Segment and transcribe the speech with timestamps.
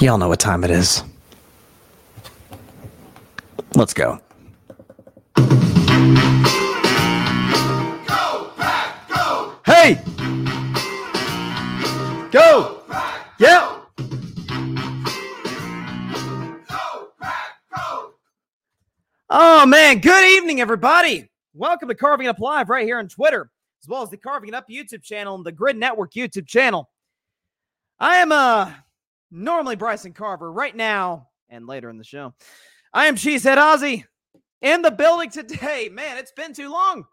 [0.00, 1.04] Y'all know what time it is.
[3.74, 4.18] Let's go.
[9.66, 10.00] Hey!
[12.30, 12.82] Go!
[13.38, 13.76] Yeah!
[19.28, 21.30] Oh man, good evening, everybody.
[21.52, 23.50] Welcome to Carving Up Live right here on Twitter,
[23.82, 26.88] as well as the Carving Up YouTube channel and the Grid Network YouTube channel.
[27.98, 28.72] I am uh
[29.30, 32.34] normally Bryson Carver right now and later in the show.
[32.92, 34.04] I am Cheesehead Ozzy
[34.62, 35.88] in the building today.
[35.92, 37.04] Man, it's been too long.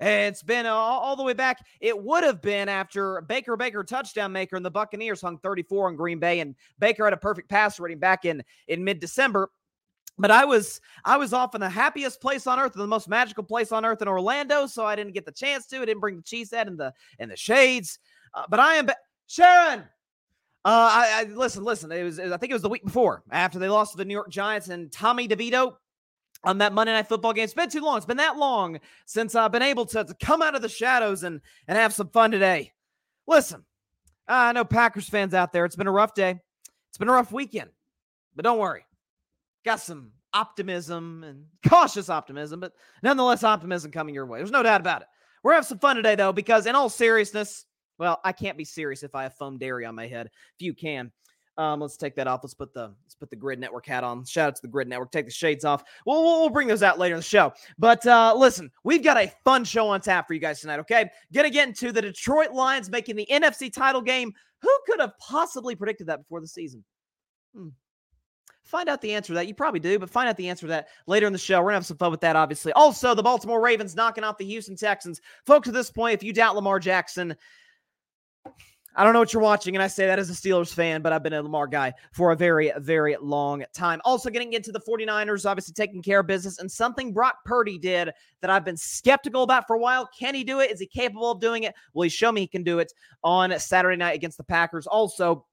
[0.00, 1.58] It's been all, all, the way back.
[1.78, 5.96] It would have been after Baker Baker touchdown maker and the Buccaneers hung 34 on
[5.96, 9.50] Green Bay, and Baker had a perfect pass rating back in in mid December.
[10.16, 13.44] But I was I was off in the happiest place on earth, the most magical
[13.44, 15.82] place on earth in Orlando, so I didn't get the chance to.
[15.82, 17.98] I didn't bring the cheese head and the and the shades.
[18.32, 18.96] Uh, but I am ba-
[19.26, 19.84] Sharon.
[20.62, 21.90] Uh, I, I, listen, listen.
[21.90, 24.12] It was, I think it was the week before after they lost to the New
[24.12, 25.74] York Giants and Tommy DeVito
[26.44, 27.44] on that Monday Night Football game.
[27.44, 27.96] It's been too long.
[27.96, 31.22] It's been that long since I've been able to, to come out of the shadows
[31.22, 32.72] and and have some fun today.
[33.26, 33.64] Listen,
[34.28, 35.64] I know Packers fans out there.
[35.64, 36.40] It's been a rough day.
[36.90, 37.70] It's been a rough weekend,
[38.36, 38.84] but don't worry.
[39.64, 44.38] Got some optimism and cautious optimism, but nonetheless optimism coming your way.
[44.38, 45.08] There's no doubt about it.
[45.42, 47.64] We're having some fun today though, because in all seriousness,
[48.00, 50.26] well, I can't be serious if I have foam dairy on my head.
[50.26, 51.12] If you can,
[51.58, 52.40] um, let's take that off.
[52.42, 54.24] Let's put the let's put the Grid Network hat on.
[54.24, 55.12] Shout out to the Grid Network.
[55.12, 55.84] Take the shades off.
[56.06, 57.52] We'll we'll, we'll bring those out later in the show.
[57.78, 60.80] But uh, listen, we've got a fun show on tap for you guys tonight.
[60.80, 64.32] Okay, gonna get into the Detroit Lions making the NFC title game.
[64.62, 66.82] Who could have possibly predicted that before the season?
[67.54, 67.68] Hmm.
[68.64, 69.48] Find out the answer to that.
[69.48, 71.58] You probably do, but find out the answer to that later in the show.
[71.58, 72.72] We're going to have some fun with that, obviously.
[72.74, 75.20] Also, the Baltimore Ravens knocking off the Houston Texans.
[75.44, 77.34] Folks, at this point, if you doubt Lamar Jackson,
[78.96, 81.12] I don't know what you're watching, and I say that as a Steelers fan, but
[81.12, 84.00] I've been a Lamar guy for a very, very long time.
[84.04, 88.10] Also, getting into the 49ers, obviously taking care of business, and something Brock Purdy did
[88.40, 90.08] that I've been skeptical about for a while.
[90.18, 90.72] Can he do it?
[90.72, 91.74] Is he capable of doing it?
[91.94, 92.92] Will he show me he can do it
[93.22, 94.88] on Saturday night against the Packers?
[94.88, 95.46] Also,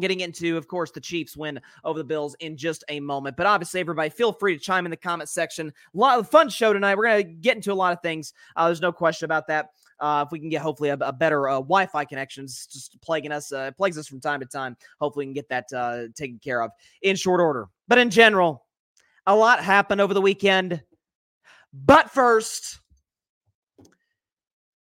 [0.00, 3.36] getting into, of course, the Chiefs win over the Bills in just a moment.
[3.36, 5.68] But obviously, everybody, feel free to chime in the comment section.
[5.68, 6.96] A lot of fun show tonight.
[6.96, 8.32] We're going to get into a lot of things.
[8.56, 9.70] Uh, there's no question about that.
[10.00, 13.32] Uh, if we can get hopefully a, a better uh, Wi-Fi connection, it's just plaguing
[13.32, 14.76] us, uh, plagues us from time to time.
[14.98, 16.70] Hopefully, we can get that uh, taken care of
[17.02, 17.68] in short order.
[17.86, 18.64] But in general,
[19.26, 20.82] a lot happened over the weekend.
[21.72, 22.80] But first,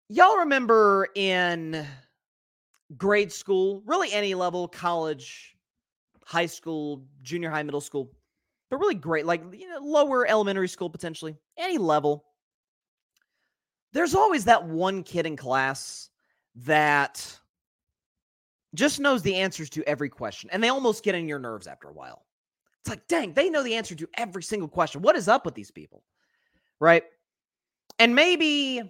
[0.10, 1.86] y'all remember in
[2.98, 5.56] grade school, really any level, college,
[6.26, 8.12] high school, junior high, middle school,
[8.70, 12.26] but really great, like you know, lower elementary school potentially, any level
[13.96, 16.10] there's always that one kid in class
[16.58, 17.40] that
[18.76, 21.88] just knows the answers to every question and they almost get in your nerves after
[21.88, 22.26] a while.
[22.82, 25.02] It's like, dang, they know the answer to every single question.
[25.02, 26.04] What is up with these people?
[26.82, 27.04] Right?
[27.98, 28.82] And maybe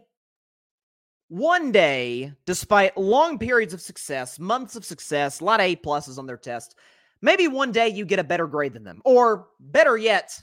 [1.27, 6.17] one day, despite long periods of success, months of success, a lot of A pluses
[6.17, 6.75] on their test,
[7.21, 9.03] maybe one day you get a better grade than them.
[9.05, 10.41] Or better yet,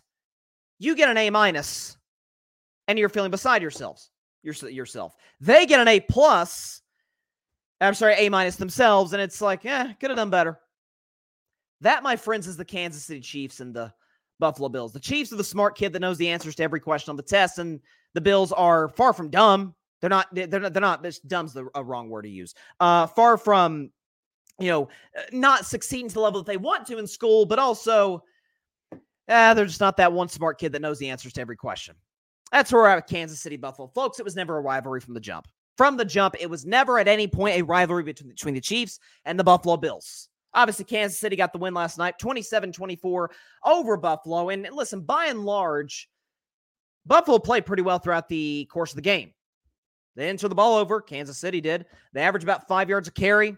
[0.78, 1.96] you get an A minus
[2.86, 4.11] and you're feeling beside yourselves
[4.42, 5.14] yourself.
[5.40, 6.82] They get an A plus.
[7.80, 10.58] I'm sorry, A minus themselves, and it's like, yeah, could have done better.
[11.80, 13.92] That, my friends, is the Kansas City Chiefs and the
[14.38, 14.92] Buffalo Bills.
[14.92, 17.22] The Chiefs are the smart kid that knows the answers to every question on the
[17.22, 17.80] test, and
[18.14, 19.74] the Bills are far from dumb.
[20.00, 20.32] They're not.
[20.32, 20.72] They're not.
[20.74, 21.06] They're not.
[21.26, 22.54] Dumb's the a wrong word to use.
[22.80, 23.90] Uh, far from,
[24.58, 27.58] you know, uh, not succeeding to the level that they want to in school, but
[27.58, 28.22] also,
[29.28, 31.94] eh, they're just not that one smart kid that knows the answers to every question.
[32.52, 33.88] That's where we're at Kansas City Buffalo.
[33.88, 35.48] Folks, it was never a rivalry from the jump.
[35.78, 39.00] From the jump, it was never at any point a rivalry between, between the Chiefs
[39.24, 40.28] and the Buffalo Bills.
[40.52, 43.30] Obviously, Kansas City got the win last night, 27 24
[43.64, 44.50] over Buffalo.
[44.50, 46.10] And listen, by and large,
[47.06, 49.32] Buffalo played pretty well throughout the course of the game.
[50.14, 51.00] They didn't the ball over.
[51.00, 51.86] Kansas City did.
[52.12, 53.56] They averaged about five yards a carry.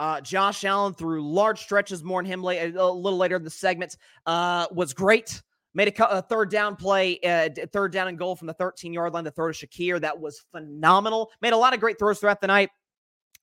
[0.00, 3.50] Uh, Josh Allen through large stretches, more on him late, a little later in the
[3.50, 3.96] segment,
[4.26, 5.40] uh, was great
[5.74, 9.12] made a, a third down play, uh, third down and goal from the 13 yard
[9.12, 10.00] line to throw to Shakir.
[10.00, 11.30] That was phenomenal.
[11.42, 12.70] Made a lot of great throws throughout the night.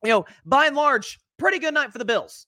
[0.03, 2.47] You know, by and large, pretty good night for the Bills.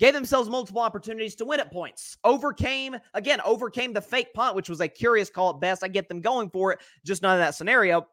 [0.00, 2.16] Gave themselves multiple opportunities to win at points.
[2.24, 5.84] Overcame, again, overcame the fake punt, which was a curious call at best.
[5.84, 8.06] I get them going for it, just not in that scenario.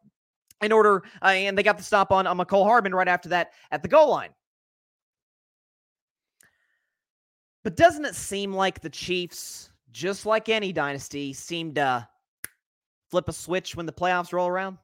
[0.61, 3.53] In order, uh, and they got the stop on, on Mecole Hardman right after that
[3.71, 4.29] at the goal line.
[7.63, 12.07] But doesn't it seem like the Chiefs just like any dynasty, seem to
[13.09, 14.77] flip a switch when the playoffs roll around.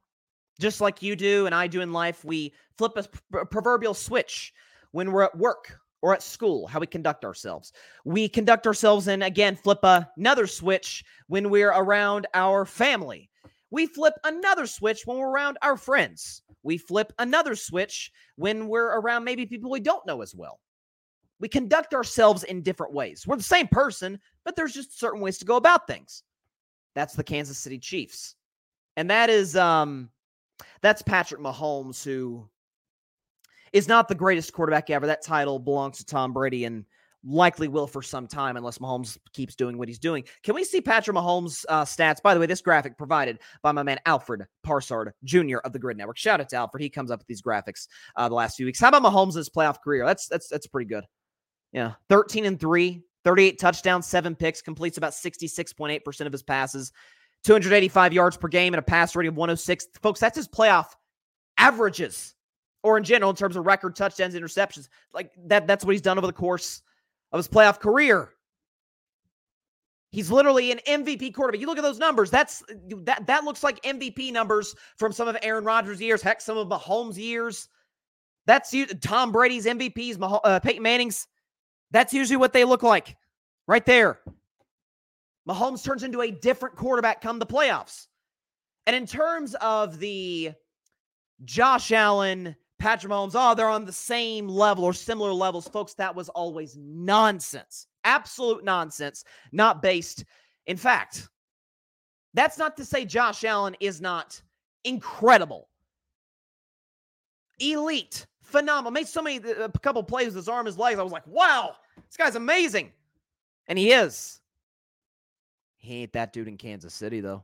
[0.59, 2.93] Just like you do and I do in life, we flip
[3.33, 4.53] a proverbial switch
[4.91, 7.73] when we're at work or at school, how we conduct ourselves.
[8.05, 13.29] We conduct ourselves and again flip another switch when we're around our family.
[13.69, 16.41] We flip another switch when we're around our friends.
[16.63, 20.59] We flip another switch when we're around maybe people we don't know as well.
[21.39, 23.25] We conduct ourselves in different ways.
[23.27, 26.23] We're the same person, but there's just certain ways to go about things.
[26.95, 28.35] That's the Kansas City Chiefs.
[28.95, 30.09] And that is um
[30.81, 32.49] that's Patrick Mahomes who
[33.73, 35.05] is not the greatest quarterback ever.
[35.05, 36.85] That title belongs to Tom Brady and
[37.23, 40.23] likely will for some time unless Mahomes keeps doing what he's doing.
[40.43, 42.21] Can we see Patrick Mahomes' uh, stats?
[42.21, 45.57] By the way, this graphic provided by my man Alfred Parsard Jr.
[45.57, 46.17] of the Grid Network.
[46.17, 46.81] Shout out to Alfred.
[46.81, 48.79] He comes up with these graphics uh, the last few weeks.
[48.79, 50.05] How about Mahomes' playoff career?
[50.05, 51.03] That's that's that's pretty good.
[51.71, 56.91] Yeah, 13 and 3, 38 touchdowns, 7 picks, completes about 66.8% of his passes,
[57.43, 59.87] 285 yards per game and a pass rating of 106.
[60.01, 60.87] Folks, that's his playoff
[61.57, 62.35] averages
[62.83, 64.87] or in general in terms of record touchdowns, interceptions.
[65.13, 66.81] Like that that's what he's done over the course
[67.31, 68.29] of his playoff career.
[70.11, 71.59] He's literally an MVP quarterback.
[71.59, 72.31] You look at those numbers.
[72.31, 72.63] That's
[73.03, 76.67] that that looks like MVP numbers from some of Aaron Rodgers' years, heck, some of
[76.69, 77.67] Mahomes' years.
[78.45, 81.27] That's you, Tom Brady's MVPs, uh, Peyton Manning's.
[81.91, 83.15] That's usually what they look like,
[83.67, 84.19] right there.
[85.47, 88.07] Mahomes turns into a different quarterback come the playoffs.
[88.85, 90.51] And in terms of the
[91.45, 95.67] Josh Allen, Patrick Mahomes, oh, they're on the same level or similar levels.
[95.67, 97.87] Folks, that was always nonsense.
[98.03, 100.25] Absolute nonsense, not based.
[100.67, 101.29] In fact,
[102.33, 104.41] that's not to say Josh Allen is not
[104.83, 105.69] incredible,
[107.59, 108.91] elite, phenomenal.
[108.91, 110.99] Made so many, a couple plays with his arm, his legs.
[110.99, 111.75] I was like, wow,
[112.07, 112.91] this guy's amazing.
[113.67, 114.39] And he is.
[115.75, 117.43] He ain't that dude in Kansas City, though.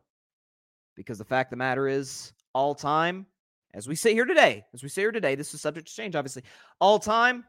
[0.95, 3.25] Because the fact the matter is, all time,
[3.73, 6.15] as we sit here today, as we sit here today, this is subject to change,
[6.15, 6.44] obviously.
[6.79, 7.44] All time,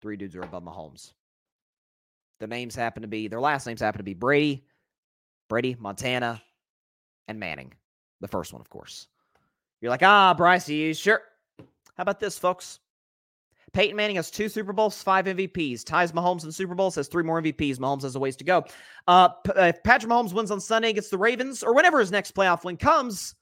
[0.00, 1.12] three dudes are above Mahomes.
[2.38, 4.64] Their names happen to be, their last names happen to be Brady,
[5.48, 6.42] Brady, Montana,
[7.26, 7.74] and Manning.
[8.20, 9.08] The first one, of course.
[9.80, 11.22] You're like, ah, Bryce, you sure?
[11.98, 12.80] How about this, folks?
[13.74, 15.84] Peyton Manning has two Super Bowls, five MVPs.
[15.84, 17.76] Ties Mahomes in Super Bowls, has three more MVPs.
[17.76, 18.64] Mahomes has a ways to go.
[19.06, 22.64] Uh, if Patrick Mahomes wins on Sunday against the Ravens, or whenever his next playoff
[22.64, 23.34] win comes,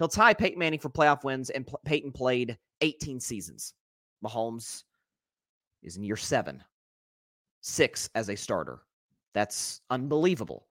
[0.00, 3.74] He'll tie Peyton Manning for playoff wins, and Peyton played 18 seasons.
[4.24, 4.84] Mahomes
[5.82, 6.64] is in year seven,
[7.60, 8.80] six as a starter.
[9.34, 10.66] That's unbelievable.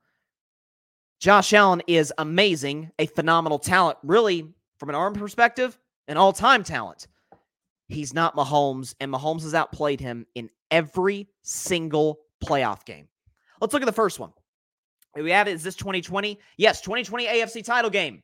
[1.19, 5.77] Josh Allen is amazing, a phenomenal talent, really, from an arm perspective,
[6.09, 7.07] an all time talent.
[7.87, 13.07] He's not Mahomes, and Mahomes has outplayed him in every single playoff game.
[13.61, 14.31] Let's look at the first one.
[15.15, 15.53] We have it.
[15.53, 16.37] Is this 2020?
[16.57, 18.21] Yes, 2020 AFC title game.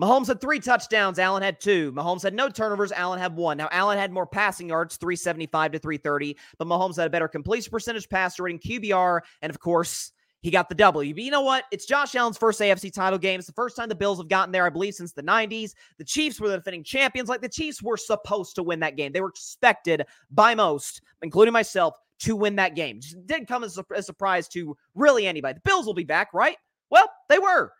[0.00, 1.18] Mahomes had three touchdowns.
[1.18, 1.92] Allen had two.
[1.92, 2.92] Mahomes had no turnovers.
[2.92, 3.58] Allen had one.
[3.58, 7.70] Now, Allen had more passing yards, 375 to 330, but Mahomes had a better completion
[7.70, 11.14] percentage, passer rating, QBR, and of course, he got the W.
[11.14, 11.64] But you know what?
[11.70, 13.38] It's Josh Allen's first AFC title game.
[13.38, 15.74] It's the first time the Bills have gotten there, I believe, since the 90s.
[15.98, 17.28] The Chiefs were the defending champions.
[17.28, 19.12] Like the Chiefs were supposed to win that game.
[19.12, 23.00] They were expected by most, including myself, to win that game.
[23.00, 25.54] Just didn't come as a, surprise to really anybody.
[25.54, 26.56] The Bills will be back, right?
[26.90, 27.72] Well, they were.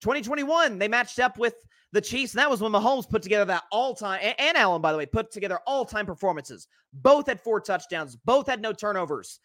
[0.00, 1.54] 2021, they matched up with
[1.92, 4.92] the Chiefs, and that was when Mahomes put together that all time, and, Allen, by
[4.92, 6.68] the way, put together all time performances.
[6.92, 9.40] Both had four touchdowns, both had no turnovers.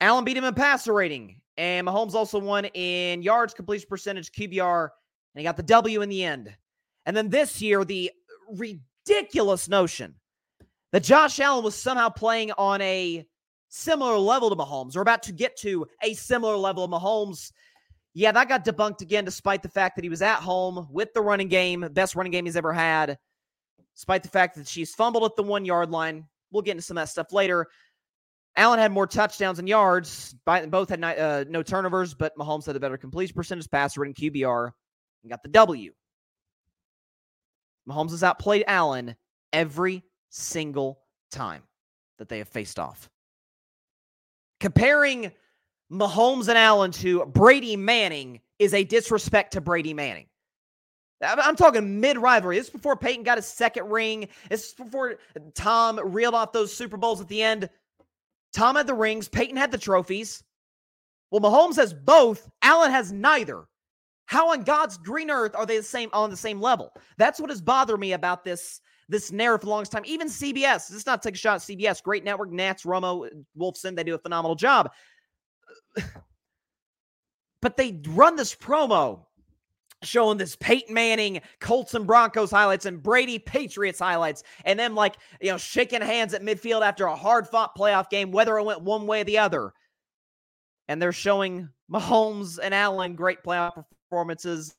[0.00, 4.82] Allen beat him in passer rating, and Mahomes also won in yards, completion percentage, QBR,
[5.34, 6.54] and he got the W in the end.
[7.06, 8.10] And then this year, the
[8.50, 10.14] ridiculous notion
[10.92, 13.26] that Josh Allen was somehow playing on a
[13.68, 17.52] similar level to Mahomes, or about to get to a similar level of Mahomes
[18.18, 21.20] yeah, that got debunked again, despite the fact that he was at home with the
[21.20, 23.16] running game, best running game he's ever had.
[23.94, 26.24] Despite the fact that she's fumbled at the one yard line.
[26.50, 27.68] We'll get into some of that stuff later.
[28.56, 30.34] Allen had more touchdowns and yards.
[30.44, 34.70] Both had uh, no turnovers, but Mahomes had a better completion percentage, passer rating, QBR,
[35.22, 35.92] and got the W.
[37.88, 39.16] Mahomes has outplayed Allen
[39.52, 41.00] every single
[41.30, 41.62] time
[42.18, 43.08] that they have faced off.
[44.60, 45.32] Comparing
[45.90, 50.26] Mahomes and Allen to Brady Manning is a disrespect to Brady Manning.
[51.20, 52.58] I'm talking mid rivalry.
[52.58, 54.28] This is before Peyton got his second ring.
[54.48, 55.16] This is before
[55.54, 57.68] Tom reeled off those Super Bowls at the end.
[58.52, 60.42] Tom had the rings, Peyton had the trophies.
[61.30, 62.48] Well, Mahomes has both.
[62.62, 63.66] Allen has neither.
[64.26, 66.92] How on God's green earth are they the same on the same level?
[67.16, 70.02] That's what has bothered me about this this narrative for the longest time.
[70.04, 72.02] Even CBS, let's not take a shot at CBS.
[72.02, 73.26] Great network, Nantz, Romo,
[73.58, 74.90] Wolfson, they do a phenomenal job.
[77.62, 79.24] but they run this promo
[80.02, 85.16] showing this Peyton Manning, Colts and Broncos highlights and Brady Patriots highlights, and then like,
[85.40, 88.82] you know, shaking hands at midfield after a hard fought playoff game, whether it went
[88.82, 89.72] one way or the other.
[90.88, 94.74] And they're showing Mahomes and Allen great playoff performances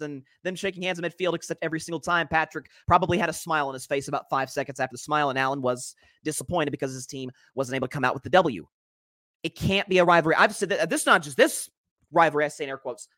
[0.00, 3.68] and them shaking hands in midfield, except every single time Patrick probably had a smile
[3.68, 5.94] on his face about five seconds after the smile, and Allen was
[6.24, 8.66] disappointed because his team wasn't able to come out with the W.
[9.42, 10.34] It can't be a rivalry.
[10.36, 11.68] I've said that this is not just this
[12.12, 13.08] rivalry, I say in air quotes.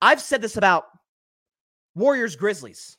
[0.00, 0.86] I've said this about
[1.94, 2.96] Warriors Grizzlies.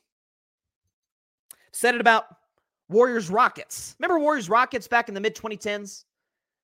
[1.72, 2.24] Said it about
[2.88, 3.94] Warriors Rockets.
[3.98, 6.04] Remember Warriors Rockets back in the mid 2010s?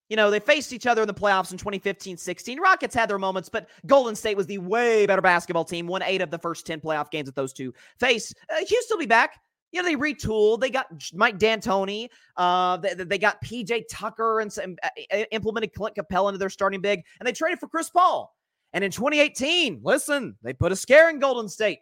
[0.09, 2.61] You know, they faced each other in the playoffs in 2015 16.
[2.61, 6.21] Rockets had their moments, but Golden State was the way better basketball team, won eight
[6.21, 8.35] of the first 10 playoff games that those two faced.
[8.51, 9.41] Uh, Houston will be back.
[9.75, 10.61] You know, they retooled.
[10.61, 12.09] They got Mike D'Antoni.
[12.37, 17.03] Uh, they, they got PJ Tucker and uh, implemented Clint Capela into their starting big,
[17.19, 18.33] and they traded for Chris Paul.
[18.73, 21.81] And in 2018, listen, they put a scare in Golden State.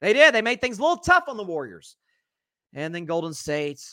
[0.00, 0.34] They did.
[0.34, 1.94] They made things a little tough on the Warriors.
[2.74, 3.84] And then Golden State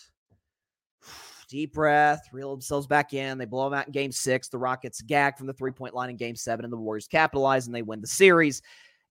[1.47, 3.37] deep breath, reel themselves back in.
[3.37, 4.47] They blow them out in game six.
[4.47, 7.67] The Rockets gag from the three point line in game seven, and the Warriors capitalize
[7.67, 8.63] and they win the series.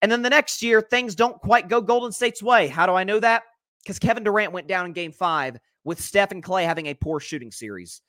[0.02, 2.66] And then the next year, things don't quite go Golden State's way.
[2.66, 3.44] How do I know that?
[3.84, 7.20] Because Kevin Durant went down in game five with Steph and Klay having a poor
[7.20, 8.00] shooting series.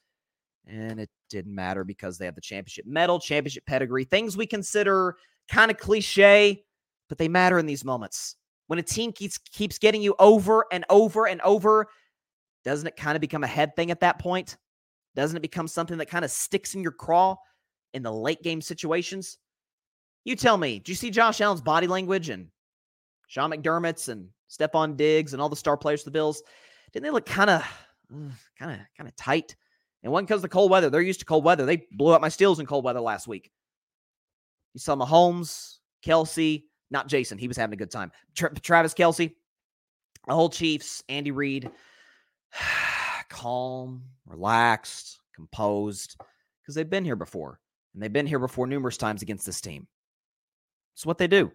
[0.68, 5.16] And it didn't matter because they have the championship medal, championship pedigree, things we consider
[5.50, 6.64] kind of cliche,
[7.08, 8.36] but they matter in these moments.
[8.68, 11.88] When a team keeps keeps getting you over and over and over,
[12.64, 14.58] doesn't it kind of become a head thing at that point?
[15.16, 17.36] Doesn't it become something that kind of sticks in your craw
[17.94, 19.38] in the late game situations?
[20.24, 22.48] You tell me, do you see Josh Allen's body language and
[23.28, 26.42] Sean McDermott's and Stefon Diggs and all the star players for the Bills?
[26.94, 27.64] Didn't they look kind of,
[28.58, 29.56] kind of, kind of tight?
[30.04, 30.90] And because of the cold weather.
[30.90, 31.66] They're used to cold weather.
[31.66, 33.52] They blew up my steals in cold weather last week.
[34.74, 37.38] You saw Mahomes, Kelce, not Jason.
[37.38, 38.12] He was having a good time.
[38.36, 39.34] Tra- Travis Kelce,
[40.28, 41.72] the whole Chiefs, Andy Reid.
[43.30, 46.18] calm, relaxed, composed,
[46.62, 47.60] because they've been here before.
[47.94, 49.88] And they've been here before numerous times against this team.
[50.94, 51.52] It's what they do.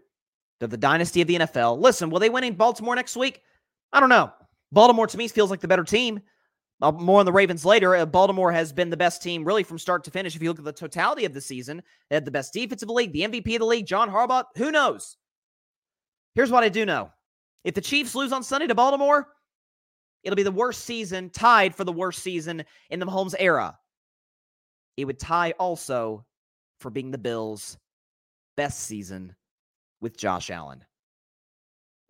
[0.61, 1.81] They're the dynasty of the NFL.
[1.81, 3.43] Listen, will they win in Baltimore next week?
[3.93, 4.33] I don't know.
[4.71, 6.21] Baltimore to me feels like the better team.
[6.83, 7.97] Uh, more on the Ravens later.
[7.97, 10.37] Uh, Baltimore has been the best team really from start to finish.
[10.37, 13.13] If you look at the totality of the season, they had the best defensive league,
[13.13, 14.45] the MVP of the league, John Harbaugh.
[14.57, 15.17] Who knows?
[16.35, 17.11] Here's what I do know:
[17.65, 19.29] if the Chiefs lose on Sunday to Baltimore,
[20.23, 23.79] It'll be the worst season, tied for the worst season in the Mahomes era.
[24.97, 26.27] It would tie also
[26.79, 27.79] for being the Bills'
[28.57, 29.35] best season
[30.01, 30.85] with Josh Allen.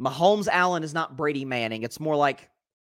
[0.00, 1.82] Mahomes Allen is not Brady Manning.
[1.82, 2.48] It's more like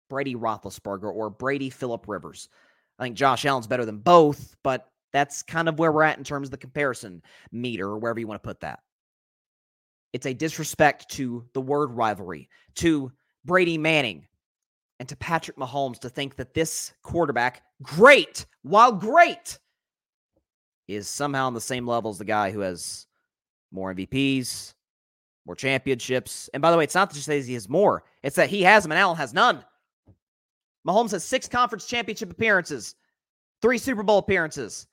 [0.09, 2.49] Brady Roethlisberger or Brady Philip Rivers.
[2.99, 6.23] I think Josh Allen's better than both, but that's kind of where we're at in
[6.23, 7.21] terms of the comparison
[7.51, 8.79] meter or wherever you want to put that.
[10.13, 13.11] It's a disrespect to the word rivalry, to
[13.45, 14.27] Brady Manning,
[14.99, 19.57] and to Patrick Mahomes to think that this quarterback, great, while great,
[20.87, 23.07] is somehow on the same level as the guy who has
[23.71, 24.73] more MVPs,
[25.45, 26.49] more championships.
[26.53, 28.83] And by the way, it's not just that he has more, it's that he has
[28.83, 29.63] them and Allen has none.
[30.87, 32.95] Mahomes has six conference championship appearances,
[33.61, 34.87] three Super Bowl appearances.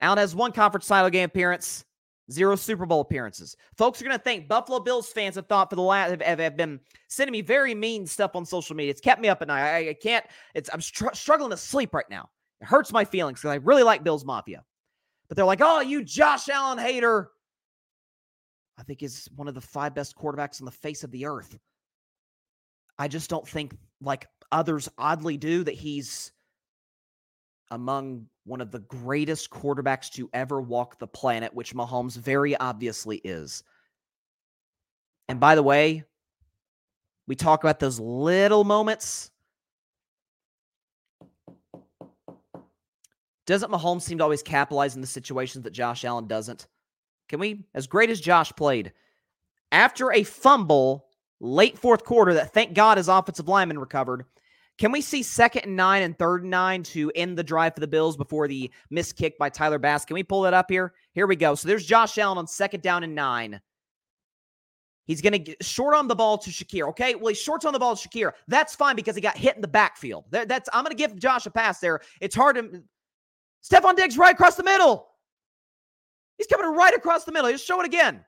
[0.00, 1.84] Allen has one conference title game appearance,
[2.30, 3.56] Zero Super Bowl appearances.
[3.76, 6.56] Folks are going to think Buffalo Bills fans have thought for the last have, have,
[6.56, 8.90] been sending me very mean stuff on social media.
[8.90, 9.74] It's kept me up at night.
[9.74, 10.24] I, I can't.
[10.54, 12.30] It's I'm str- struggling to sleep right now.
[12.60, 14.64] It hurts my feelings because I really like Bills Mafia,
[15.28, 17.30] but they're like, "Oh, you Josh Allen hater."
[18.78, 21.58] I think he's one of the five best quarterbacks on the face of the earth.
[22.98, 26.32] I just don't think, like others oddly do, that he's
[27.70, 33.18] among one of the greatest quarterbacks to ever walk the planet, which Mahomes very obviously
[33.18, 33.62] is.
[35.28, 36.04] And by the way,
[37.26, 39.30] we talk about those little moments.
[43.46, 46.66] Doesn't Mahomes seem to always capitalize in the situations that Josh Allen doesn't?
[47.28, 48.92] Can we, as great as Josh played,
[49.72, 51.06] after a fumble
[51.40, 54.24] late fourth quarter that thank God his offensive lineman recovered,
[54.76, 57.80] can we see second and nine and third and nine to end the drive for
[57.80, 60.04] the Bills before the missed kick by Tyler Bass?
[60.04, 60.94] Can we pull that up here?
[61.12, 61.54] Here we go.
[61.54, 63.60] So there's Josh Allen on second down and nine.
[65.06, 66.88] He's going to get short on the ball to Shakir.
[66.88, 67.14] Okay.
[67.14, 68.32] Well, he shorts on the ball to Shakir.
[68.48, 70.24] That's fine because he got hit in the backfield.
[70.30, 72.00] That's I'm going to give Josh a pass there.
[72.20, 72.82] It's hard to.
[73.62, 75.08] Stefon Diggs right across the middle.
[76.38, 77.50] He's coming right across the middle.
[77.50, 78.24] Just show it again.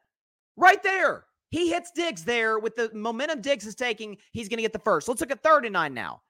[0.57, 1.25] Right there.
[1.51, 4.17] He hits Diggs there with the momentum Diggs is taking.
[4.33, 5.09] He's going to get the first.
[5.09, 6.23] Let's look at third and nine now.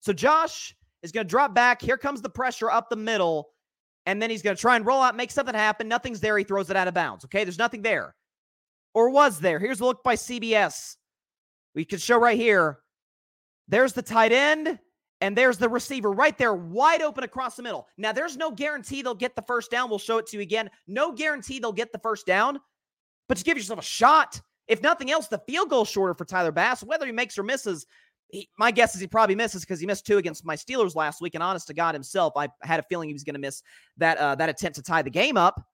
[0.00, 1.82] So Josh is going to drop back.
[1.82, 3.50] Here comes the pressure up the middle.
[4.06, 5.88] and then he's going to try and roll out, make something happen.
[5.88, 6.38] Nothing's there.
[6.38, 7.24] He throws it out of bounds.
[7.24, 8.14] Okay, there's nothing there.
[8.94, 9.58] Or was there?
[9.58, 10.96] Here's a look by CBS.
[11.74, 12.78] We could show right here.
[13.68, 14.78] There's the tight end,
[15.20, 17.88] and there's the receiver right there, wide open across the middle.
[17.96, 19.88] Now, there's no guarantee they'll get the first down.
[19.88, 20.70] We'll show it to you again.
[20.86, 22.60] No guarantee they'll get the first down,
[23.28, 24.40] but you give yourself a shot.
[24.68, 26.82] If nothing else, the field goal shorter for Tyler Bass.
[26.82, 27.86] Whether he makes or misses,
[28.28, 31.20] he, my guess is he probably misses because he missed two against my Steelers last
[31.20, 31.34] week.
[31.34, 33.62] And honest to God himself, I had a feeling he was going to miss
[33.98, 35.64] that uh, that attempt to tie the game up.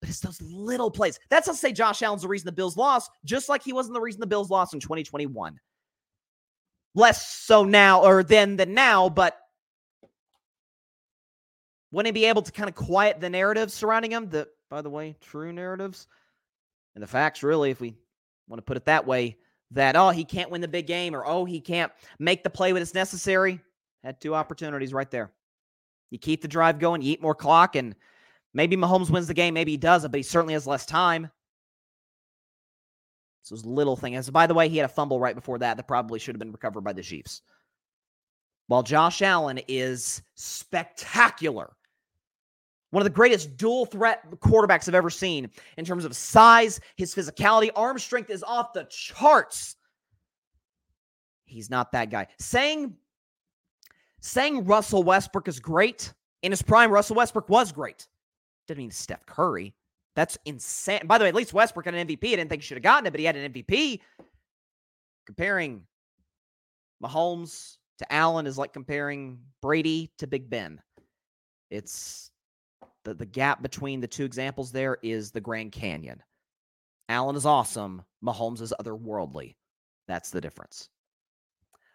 [0.00, 1.20] But it's those little plays.
[1.30, 3.94] That's not to say Josh Allen's the reason the Bills lost, just like he wasn't
[3.94, 5.56] the reason the Bills lost in 2021.
[6.94, 9.38] Less so now or then than now, but
[11.90, 14.28] wouldn't he be able to kind of quiet the narratives surrounding him?
[14.28, 16.06] The, by the way, true narratives
[16.94, 17.94] and the facts, really, if we
[18.48, 19.36] want to put it that way,
[19.70, 22.72] that, oh, he can't win the big game or, oh, he can't make the play
[22.72, 23.60] when it's necessary.
[24.04, 25.30] Had two opportunities right there.
[26.10, 27.94] You keep the drive going, you eat more clock, and
[28.52, 29.54] maybe Mahomes wins the game.
[29.54, 31.30] Maybe he doesn't, but he certainly has less time.
[33.42, 34.30] So those little things.
[34.30, 36.52] By the way, he had a fumble right before that that probably should have been
[36.52, 37.42] recovered by the Chiefs.
[38.68, 41.74] While Josh Allen is spectacular
[42.92, 47.14] one of the greatest dual threat quarterbacks I've ever seen in terms of size, his
[47.14, 49.76] physicality, arm strength is off the charts.
[51.46, 52.28] He's not that guy.
[52.38, 52.94] Saying
[54.20, 58.06] saying Russell Westbrook is great in his prime, Russell Westbrook was great.
[58.68, 59.74] Didn't mean Steph Curry.
[60.14, 61.06] That's insane.
[61.06, 62.32] By the way, at least Westbrook had an MVP.
[62.32, 64.00] I didn't think he should have gotten it, but he had an MVP.
[65.26, 65.86] Comparing
[67.02, 70.80] Mahomes to Allen is like comparing Brady to Big Ben.
[71.70, 72.30] It's
[73.04, 76.22] the, the gap between the two examples there is the Grand Canyon.
[77.08, 78.02] Allen is awesome.
[78.24, 79.56] Mahomes is otherworldly.
[80.08, 80.88] That's the difference.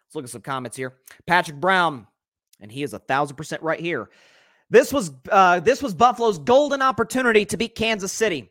[0.06, 0.96] Let's look at some comments here.
[1.26, 2.06] Patrick Brown,
[2.60, 4.10] and he is a thousand percent right here.
[4.70, 8.50] This was uh, this was Buffalo's golden opportunity to beat Kansas City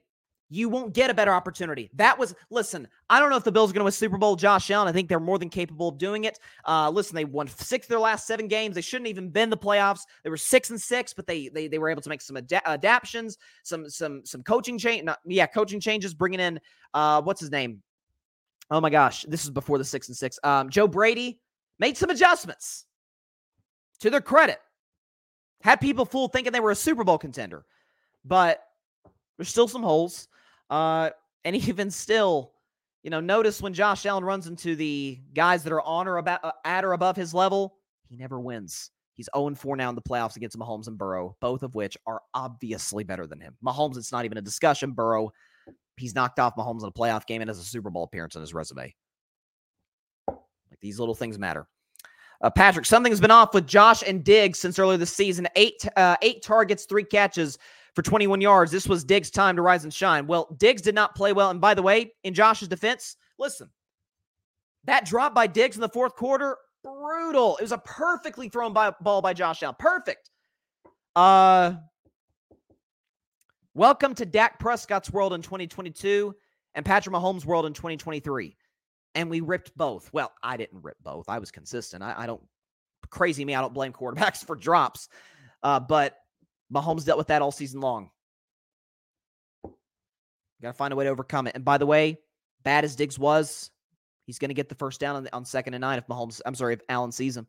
[0.49, 1.89] you won't get a better opportunity.
[1.95, 4.35] That was, listen, I don't know if the Bills are going to win Super Bowl
[4.35, 4.87] Josh Allen.
[4.87, 6.39] I think they're more than capable of doing it.
[6.65, 8.75] Uh, listen, they won six of their last seven games.
[8.75, 10.01] They shouldn't even been the playoffs.
[10.23, 12.61] They were six and six, but they they, they were able to make some ad-
[12.65, 16.59] adaptations, some some some coaching change, not, yeah, coaching changes, bringing in
[16.93, 17.81] uh, what's his name?
[18.71, 20.39] Oh my gosh, this is before the six and six.
[20.43, 21.39] Um, Joe Brady
[21.79, 22.85] made some adjustments.
[24.01, 24.59] To their credit,
[25.67, 27.65] had people fooled thinking they were a Super Bowl contender,
[28.23, 28.63] but
[29.37, 30.29] there's still some holes.
[30.69, 31.09] Uh,
[31.43, 32.53] and even still,
[33.03, 36.39] you know, notice when Josh Allen runs into the guys that are on or about
[36.41, 37.75] uh, at or above his level,
[38.07, 38.91] he never wins.
[39.15, 42.21] He's 0 4 now in the playoffs against Mahomes and Burrow, both of which are
[42.33, 43.57] obviously better than him.
[43.61, 44.93] Mahomes, it's not even a discussion.
[44.93, 45.31] Burrow,
[45.97, 48.41] he's knocked off Mahomes in a playoff game and has a Super Bowl appearance on
[48.41, 48.95] his resume.
[50.29, 51.67] Like these little things matter.
[52.41, 55.47] Uh, Patrick, something's been off with Josh and Diggs since earlier this season.
[55.55, 57.57] Eight, uh, eight targets, three catches
[57.95, 58.71] for 21 yards.
[58.71, 60.27] This was Diggs' time to rise and shine.
[60.27, 61.49] Well, Diggs did not play well.
[61.49, 63.69] And by the way, in Josh's defense, listen,
[64.85, 67.57] that drop by Diggs in the fourth quarter, brutal.
[67.57, 69.75] It was a perfectly thrown by, ball by Josh Allen.
[69.79, 70.29] Perfect.
[71.15, 71.73] Uh,
[73.73, 76.35] welcome to Dak Prescott's world in 2022
[76.75, 78.55] and Patrick Mahomes' world in 2023.
[79.17, 80.13] And we ripped both.
[80.13, 81.27] Well, I didn't rip both.
[81.27, 82.03] I was consistent.
[82.03, 82.41] I, I don't,
[83.09, 85.09] crazy me, I don't blame quarterbacks for drops.
[85.63, 86.17] Uh, but
[86.71, 88.11] Mahomes dealt with that all season long.
[90.61, 91.55] Got to find a way to overcome it.
[91.55, 92.19] And by the way,
[92.63, 93.71] bad as Diggs was,
[94.25, 96.55] he's going to get the first down on, on second and nine if Mahomes, I'm
[96.55, 97.47] sorry, if Allen sees him.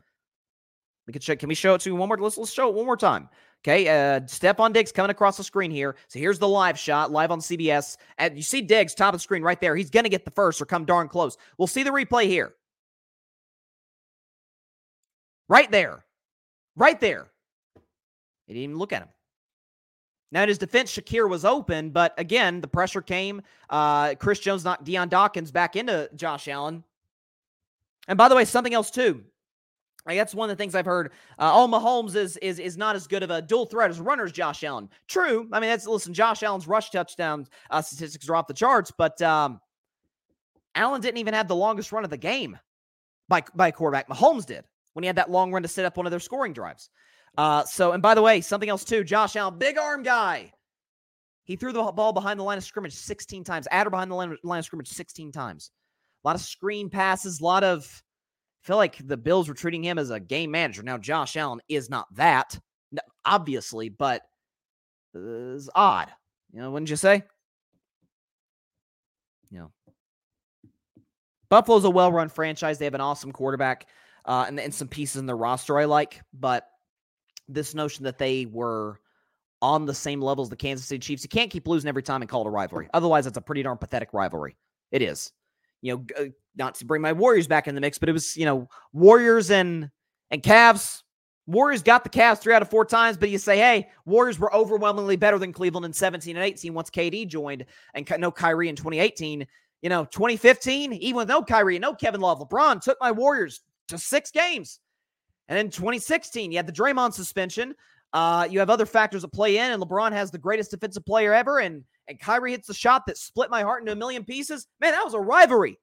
[1.07, 2.19] We can show, can we show it to you one more?
[2.19, 3.29] Let's, let's show it one more time.
[3.65, 5.97] Okay, uh, Stefon Diggs coming across the screen here.
[6.07, 7.97] So here's the live shot, live on CBS.
[8.17, 9.75] And you see Diggs top of the screen right there.
[9.75, 11.37] He's going to get the first or come darn close.
[11.59, 12.55] We'll see the replay here.
[15.49, 16.05] Right there.
[16.77, 17.27] Right there.
[18.47, 19.09] He didn't even look at him.
[20.31, 23.41] Now, in his defense, Shakir was open, but again, the pressure came.
[23.71, 26.85] Uh, Chris Jones knocked Dion Dawkins back into Josh Allen.
[28.09, 29.25] And by the way, something else too.
[30.09, 31.13] Like that's one of the things I've heard.
[31.39, 34.33] Uh, oh, Mahomes is is is not as good of a dual threat as runners.
[34.33, 34.89] Josh Allen.
[35.07, 35.47] True.
[35.53, 36.15] I mean, that's listen.
[36.15, 39.61] Josh Allen's rush touchdown uh, statistics are off the charts, but um,
[40.75, 42.59] Allen didn't even have the longest run of the game
[43.29, 44.09] by by quarterback.
[44.09, 46.55] Mahomes did when he had that long run to set up one of their scoring
[46.55, 46.89] drives.
[47.37, 49.05] Uh, so, and by the way, something else too.
[49.05, 50.51] Josh Allen, big arm guy.
[51.45, 54.59] He threw the ball behind the line of scrimmage 16 times, or behind the line
[54.59, 55.71] of scrimmage 16 times.
[56.25, 58.03] A lot of screen passes, a lot of.
[58.69, 60.83] Feel like the Bills were treating him as a game manager.
[60.83, 62.61] Now, Josh Allen is not that,
[63.25, 64.21] obviously, but
[65.15, 66.09] it's odd.
[66.53, 67.23] You know, wouldn't you say?
[69.51, 69.71] You know,
[71.49, 72.77] Buffalo's a well run franchise.
[72.77, 73.87] They have an awesome quarterback
[74.27, 76.69] uh, and, and some pieces in their roster I like, but
[77.49, 79.01] this notion that they were
[79.63, 81.23] on the same level as the Kansas City Chiefs.
[81.23, 82.91] You can't keep losing every time and call it a rivalry.
[82.93, 84.59] Otherwise, it's a pretty darn pathetic rivalry.
[84.93, 85.33] It is.
[85.81, 86.25] You know, uh,
[86.59, 89.51] not to bring my Warriors back in the mix, but it was, you know, Warriors
[89.51, 89.91] and
[90.31, 91.03] and Cavs.
[91.47, 94.55] Warriors got the Cavs three out of four times, but you say, hey, Warriors were
[94.55, 98.77] overwhelmingly better than Cleveland in 17 and 18 once KD joined and no Kyrie in
[98.77, 99.47] 2018.
[99.81, 103.97] You know, 2015, even with no Kyrie, no Kevin Love, LeBron took my Warriors to
[103.97, 104.81] six games.
[105.49, 107.75] And in 2016, you had the Draymond suspension.
[108.13, 111.33] Uh, you have other factors that play in, and LeBron has the greatest defensive player
[111.35, 114.67] ever, and and Kyrie hits the shot that split my heart into a million pieces.
[114.81, 115.79] Man, that was a rivalry.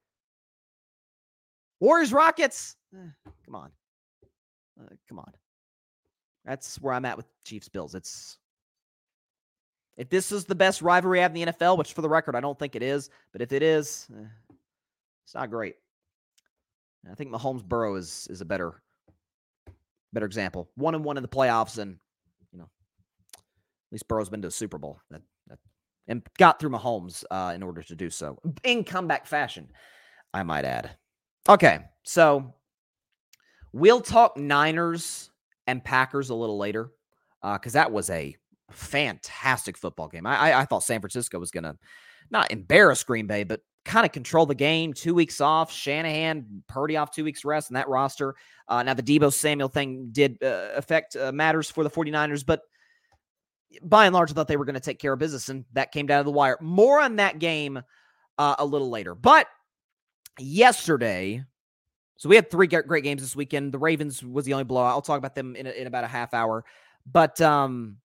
[1.80, 2.76] Warriors Rockets.
[2.94, 3.72] Eh, come on.
[4.80, 5.32] Uh, come on.
[6.46, 7.96] That's where I'm at with Chiefs Bills.
[7.96, 8.38] It's
[9.98, 12.36] if this is the best rivalry I have in the NFL, which for the record
[12.36, 14.26] I don't think it is, but if it is, eh,
[15.26, 15.76] it's not great.
[17.10, 18.82] I think Mahomes Burrow is is a better
[20.14, 20.70] better example.
[20.76, 21.98] One and one in the playoffs, and
[22.52, 22.70] you know,
[23.38, 25.00] at least Burrow's been to a Super Bowl.
[25.10, 25.22] That
[26.08, 29.72] and got through Mahomes uh, in order to do so in comeback fashion,
[30.34, 30.96] I might add.
[31.48, 32.56] Okay, so
[33.72, 35.30] we'll talk Niners
[35.68, 36.92] and Packers a little later
[37.44, 38.36] because uh, that was a
[38.72, 40.26] fantastic football game.
[40.26, 41.78] I, I, I thought San Francisco was going to
[42.32, 44.92] not embarrass Green Bay, but kind of control the game.
[44.94, 48.36] Two weeks off, Shanahan, Purdy off two weeks rest, and that roster.
[48.68, 52.62] Uh, now, the Deebo Samuel thing did uh, affect uh, matters for the 49ers, but
[53.84, 55.92] by and large, I thought they were going to take care of business, and that
[55.92, 56.58] came down to the wire.
[56.62, 57.80] More on that game
[58.40, 59.14] uh, a little later.
[59.14, 59.48] But
[60.40, 61.44] yesterday,
[62.18, 63.74] so we had three great games this weekend.
[63.74, 64.92] The Ravens was the only blowout.
[64.92, 66.64] I'll talk about them in, a, in about a half hour.
[67.06, 67.98] But um,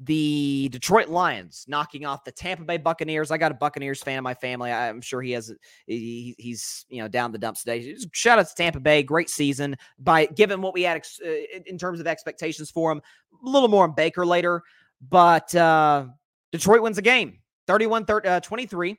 [0.00, 3.30] the Detroit Lions knocking off the Tampa Bay Buccaneers.
[3.30, 4.72] I got a Buccaneers fan in my family.
[4.72, 5.52] I'm sure he has.
[5.86, 7.96] He, he's you know down the dumps today.
[8.12, 9.76] Shout out to Tampa Bay, great season.
[9.98, 11.30] By given what we had ex, uh,
[11.66, 13.00] in terms of expectations for him,
[13.44, 14.62] a little more on Baker later,
[15.08, 16.06] but uh,
[16.50, 18.98] Detroit wins the game, 31 uh, 23.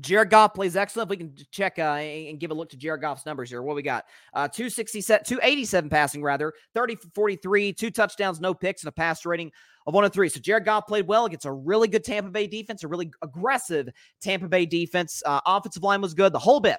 [0.00, 1.06] Jared Goff plays excellent.
[1.06, 3.62] If we can check uh, and give a look to Jared Goff's numbers here.
[3.62, 4.04] What we got?
[4.34, 9.50] Uh, 267, 287 passing, rather, 30 43, two touchdowns, no picks, and a pass rating
[9.86, 10.28] of one and three.
[10.28, 13.88] So Jared Goff played well against a really good Tampa Bay defense, a really aggressive
[14.20, 15.22] Tampa Bay defense.
[15.24, 16.78] Uh, offensive line was good, the whole bit.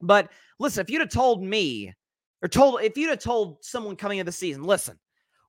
[0.00, 1.92] But listen, if you'd have told me,
[2.42, 4.98] or told, if you'd have told someone coming into the season, listen,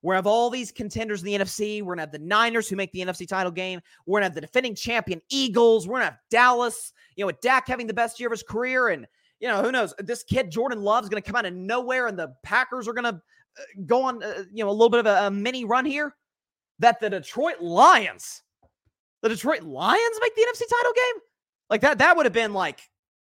[0.02, 1.80] we're gonna have all these contenders in the NFC.
[1.80, 3.80] We're gonna have the Niners who make the NFC title game.
[4.04, 5.86] We're gonna have the defending champion Eagles.
[5.86, 8.88] We're gonna have Dallas, you know, with Dak having the best year of his career.
[8.88, 9.06] And,
[9.38, 9.94] you know, who knows?
[9.98, 13.22] This kid, Jordan Love, is gonna come out of nowhere and the Packers are gonna
[13.58, 16.14] uh, go on, uh, you know, a little bit of a, a mini run here.
[16.80, 18.42] That the Detroit Lions,
[19.22, 21.22] the Detroit Lions make the NFC title game?
[21.70, 22.80] Like that, that would have been like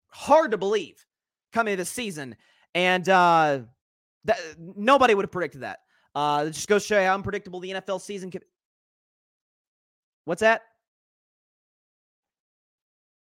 [0.08, 1.04] hard to believe
[1.52, 2.36] coming into this season.
[2.74, 3.60] And uh
[4.24, 5.80] that nobody would have predicted that.
[6.14, 8.42] Uh, it just goes to show you how unpredictable the NFL season can.
[10.24, 10.62] What's that?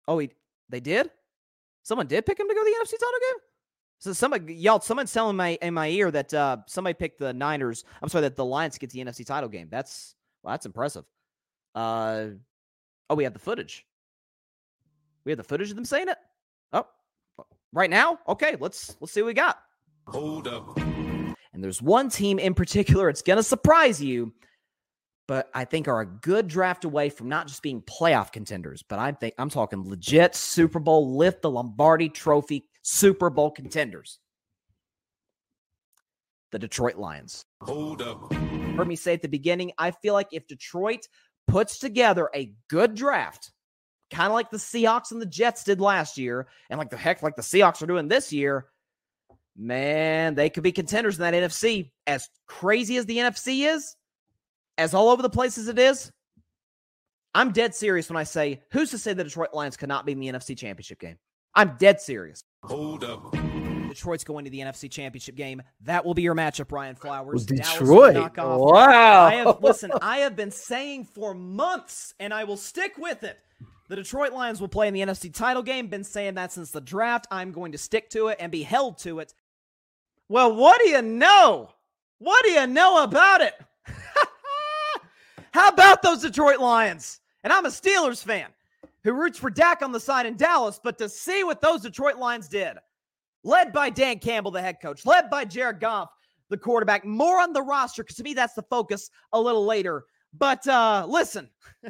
[0.07, 0.29] Oh, he,
[0.69, 1.09] they did.
[1.83, 3.41] Someone did pick him to go to the NFC title game.
[3.99, 7.85] So somebody, y'all, someone's telling my in my ear that uh, somebody picked the Niners.
[8.01, 9.67] I'm sorry that the Lions get the NFC title game.
[9.71, 11.05] That's well, that's impressive.
[11.73, 12.27] Uh,
[13.09, 13.85] oh, we have the footage.
[15.23, 16.17] We have the footage of them saying it.
[16.73, 16.85] Oh,
[17.71, 18.19] right now.
[18.27, 19.59] Okay, let's let's see what we got.
[20.07, 20.77] Hold up.
[21.55, 24.33] And there's one team in particular, it's going to surprise you,
[25.25, 28.99] but I think are a good draft away from not just being playoff contenders, but
[28.99, 34.19] I think I'm talking legit Super Bowl, lift the Lombardi trophy Super Bowl contenders.
[36.51, 37.45] The Detroit Lions.
[37.61, 38.33] Hold up.
[38.33, 41.07] Heard me say at the beginning, I feel like if Detroit
[41.47, 43.51] puts together a good draft,
[44.11, 47.23] kind of like the Seahawks and the Jets did last year, and like the heck,
[47.23, 48.67] like the Seahawks are doing this year,
[49.55, 51.91] man, they could be contenders in that NFC.
[52.07, 53.95] As crazy as the NFC is,
[54.77, 56.11] as all over the place as it is,
[57.33, 60.19] I'm dead serious when I say, who's to say the Detroit Lions cannot be in
[60.19, 61.17] the NFC Championship game?
[61.53, 62.43] I'm dead serious.
[62.63, 63.31] Hold up.
[63.89, 65.61] Detroit's going to the NFC Championship game.
[65.81, 67.45] That will be your matchup, Ryan Flowers.
[67.45, 68.37] Detroit.
[68.37, 69.25] Wow.
[69.25, 73.37] I have listen, I have been saying for months, and I will stick with it.
[73.87, 75.87] The Detroit Lions will play in the NFC title game.
[75.87, 77.27] Been saying that since the draft.
[77.31, 79.33] I'm going to stick to it and be held to it.
[80.27, 81.69] Well, what do you know?
[82.19, 83.53] What do you know about it?
[85.51, 87.19] How about those Detroit Lions?
[87.43, 88.47] And I'm a Steelers fan
[89.03, 92.17] who roots for Dak on the side in Dallas, but to see what those Detroit
[92.17, 92.77] Lions did,
[93.43, 96.09] led by Dan Campbell, the head coach, led by Jared Goff,
[96.49, 100.05] the quarterback, more on the roster, because to me, that's the focus a little later.
[100.33, 101.49] But uh, listen,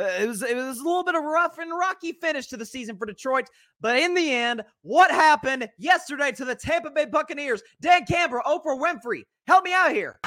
[0.00, 2.96] it was it was a little bit of rough and rocky finish to the season
[2.96, 3.48] for Detroit,
[3.80, 7.62] but in the end, what happened yesterday to the Tampa Bay Buccaneers?
[7.80, 10.18] Dan Campbell, Oprah Winfrey, help me out here.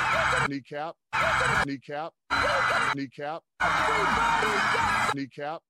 [0.48, 0.96] Kneecap,
[1.66, 2.14] kneecap,
[2.96, 3.44] kneecap,
[5.16, 5.62] kneecap.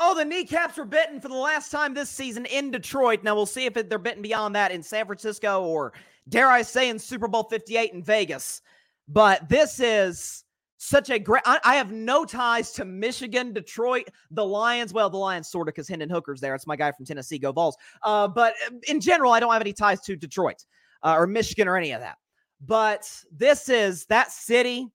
[0.00, 3.22] Oh, the kneecaps were bitten for the last time this season in Detroit.
[3.22, 5.92] Now we'll see if they're bitten beyond that in San Francisco or,
[6.28, 8.60] dare I say, in Super Bowl 58 in Vegas.
[9.06, 10.44] But this is
[10.76, 11.42] such a great.
[11.46, 14.92] I, I, have no ties to Michigan, Detroit, the Lions.
[14.92, 16.54] Well, the Lions sort of because Hendon Hooker's there.
[16.54, 17.38] It's my guy from Tennessee.
[17.38, 17.76] Go Vols.
[18.02, 20.64] Uh, but uh, in general, I don't have any ties to Detroit
[21.02, 22.16] uh, or Michigan or any of that.
[22.60, 24.90] But this is that city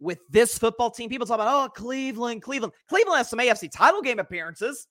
[0.00, 1.10] with this football team.
[1.10, 2.72] People talk about, oh, Cleveland, Cleveland.
[2.88, 4.86] Cleveland has some AFC title game appearances.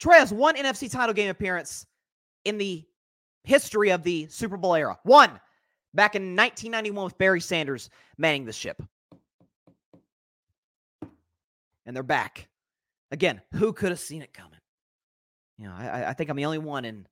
[0.00, 1.86] Troy has one NFC title game appearance
[2.44, 2.84] in the
[3.44, 4.98] history of the Super Bowl era.
[5.02, 5.40] One
[5.94, 8.82] back in 1991 with Barry Sanders manning the ship.
[11.86, 12.48] And they're back.
[13.10, 14.58] Again, who could have seen it coming?
[15.58, 17.06] You know, I, I think I'm the only one in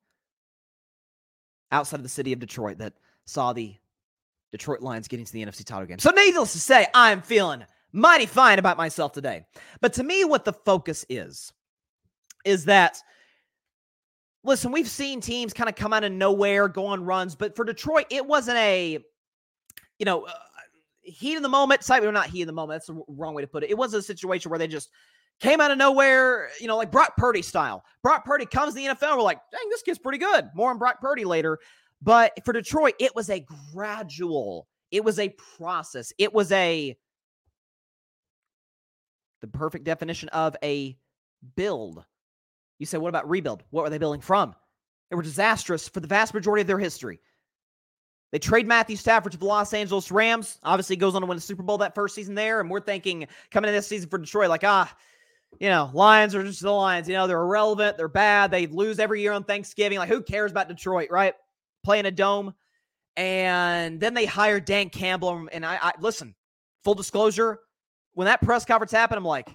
[1.73, 3.75] outside of the city of Detroit that saw the
[4.53, 5.99] Detroit Lions getting to the NFC title game.
[5.99, 9.45] So, needless to say, I'm feeling mighty fine about myself today.
[9.81, 11.53] But to me, what the focus is,
[12.45, 13.01] is that,
[14.47, 17.65] listen, we've seen teams kind of come out of nowhere, go on runs, but for
[17.65, 18.99] Detroit, it wasn't a,
[19.99, 20.33] you know, uh,
[21.03, 21.83] heat in the moment.
[21.83, 22.77] Sorry, not heat in the moment.
[22.77, 23.71] That's the wrong way to put it.
[23.71, 24.91] It wasn't a situation where they just
[25.41, 27.85] came out of nowhere, you know, like Brock Purdy style.
[28.03, 29.17] Brock Purdy comes to the NFL.
[29.17, 30.49] We're like, dang, this kid's pretty good.
[30.55, 31.59] More on Brock Purdy later.
[32.03, 36.13] But for Detroit, it was a gradual, it was a process.
[36.19, 36.97] It was a
[39.41, 40.97] the perfect definition of a
[41.57, 42.05] build.
[42.79, 43.63] You say, what about rebuild?
[43.71, 44.55] What were they building from?
[45.11, 47.21] They were disastrous for the vast majority of their history.
[48.33, 50.59] They trade Matthew Stafford to the Los Angeles Rams.
[50.63, 52.61] Obviously, goes on to win the Super Bowl that first season there.
[52.61, 54.93] And we're thinking coming in this season for Detroit, like, ah,
[55.61, 57.09] you know, Lions are just the Lions.
[57.09, 57.97] You know, they're irrelevant.
[57.97, 58.51] They're bad.
[58.51, 59.99] They lose every year on Thanksgiving.
[59.99, 61.35] Like, who cares about Detroit, right?
[61.85, 62.53] Playing a dome.
[63.17, 65.49] And then they hire Dan Campbell.
[65.53, 66.35] And I, I listen,
[66.85, 67.61] full disclosure,
[68.15, 69.49] when that press conference happened, I'm like,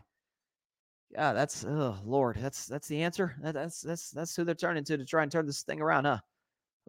[1.14, 3.36] yeah, that's oh Lord, that's that's the answer.
[3.42, 6.06] That, that's that's that's who they're turning to to try and turn this thing around,
[6.06, 6.20] huh?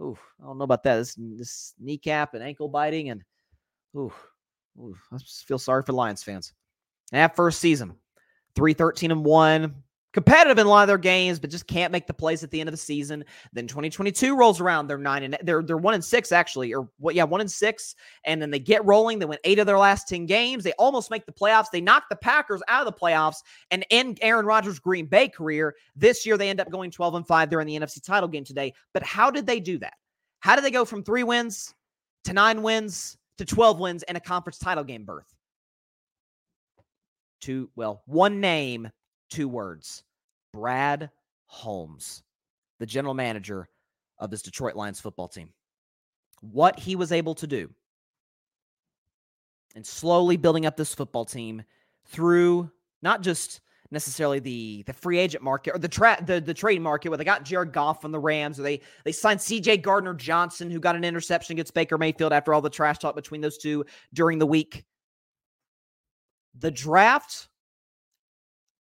[0.01, 0.97] Ooh, I don't know about that.
[0.97, 3.23] This this kneecap and ankle biting and
[3.97, 4.13] ooh,
[4.79, 6.53] ooh I feel sorry for Lions fans.
[7.13, 7.95] And that first season,
[8.55, 9.75] 313 and 1.
[10.13, 12.61] Competitive in a lot of their games, but just can't make the plays at the
[12.61, 13.25] end of the season.
[13.53, 14.87] Then 2022 rolls around.
[14.87, 17.15] They're nine and they're they're one and six actually, or what?
[17.15, 17.95] Yeah, one and six.
[18.25, 19.19] And then they get rolling.
[19.19, 20.65] They win eight of their last 10 games.
[20.65, 21.71] They almost make the playoffs.
[21.73, 23.39] They knock the Packers out of the playoffs
[23.71, 25.75] and end Aaron Rodgers' Green Bay career.
[25.97, 27.51] This year they end up going 12 and 5.
[27.51, 28.75] They're in the NFC title game today.
[28.93, 29.95] But how did they do that?
[30.41, 31.75] How did they go from three wins
[32.25, 35.33] to nine wins to 12 wins and a conference title game berth?
[37.43, 38.89] two, well, one name,
[39.33, 40.05] two words
[40.53, 41.11] Brad
[41.47, 42.23] Holmes,
[42.79, 43.69] the general manager
[44.19, 45.51] of this Detroit Lions football team.
[46.41, 47.71] What he was able to do
[49.75, 51.63] and slowly building up this football team
[52.07, 56.81] through not just necessarily the the free agent market or the tra- the the trade
[56.81, 60.15] market where they got Jared Goff from the Rams or they they signed CJ Gardner
[60.15, 63.59] Johnson who got an interception against Baker Mayfield after all the trash talk between those
[63.59, 64.85] two during the week
[66.59, 67.49] the draft,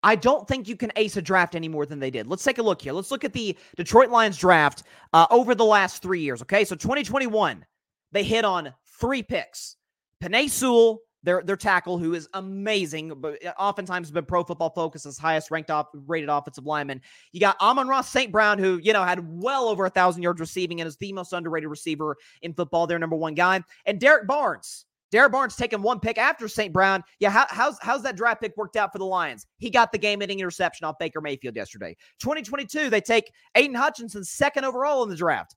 [0.03, 2.27] I don't think you can ace a draft any more than they did.
[2.27, 2.93] Let's take a look here.
[2.93, 4.83] Let's look at the Detroit Lions draft
[5.13, 6.41] uh, over the last three years.
[6.41, 7.65] Okay, so 2021,
[8.11, 9.75] they hit on three picks.
[10.23, 15.17] Penei Sewell, their their tackle, who is amazing, but uh, oftentimes been Pro Football Focus's
[15.17, 17.01] highest ranked off rated offensive lineman.
[17.33, 18.31] You got Amon-Ra St.
[18.31, 21.33] Brown, who you know had well over a thousand yards receiving and is the most
[21.33, 22.87] underrated receiver in football.
[22.87, 26.71] Their number one guy, and Derrick Barnes Derrick Barnes taking one pick after St.
[26.71, 27.03] Brown.
[27.19, 29.45] Yeah, how, how's how's that draft pick worked out for the Lions?
[29.57, 31.95] He got the game-ending interception off Baker Mayfield yesterday.
[32.19, 35.55] 2022, they take Aidan Hutchinson second overall in the draft.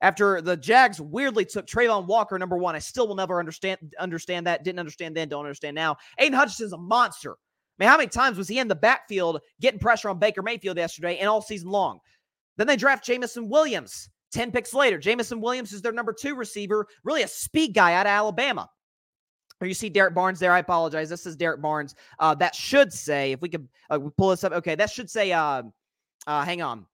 [0.00, 4.46] After the Jags weirdly took Travon Walker number one, I still will never understand understand
[4.46, 4.62] that.
[4.62, 5.96] Didn't understand then, don't understand now.
[6.18, 7.32] Aidan Hutchinson's a monster.
[7.32, 10.76] I mean, how many times was he in the backfield getting pressure on Baker Mayfield
[10.76, 11.98] yesterday and all season long?
[12.56, 14.98] Then they draft Jameson Williams 10 picks later.
[14.98, 18.68] Jameson Williams is their number two receiver, really a speed guy out of Alabama
[19.60, 20.52] or you see Derrick Barnes there.
[20.52, 21.08] I apologize.
[21.08, 21.94] This is Derrick Barnes.
[22.18, 24.52] Uh, that should say, if we could uh, pull this up.
[24.52, 25.62] Okay, that should say, uh,
[26.26, 26.86] uh, hang on.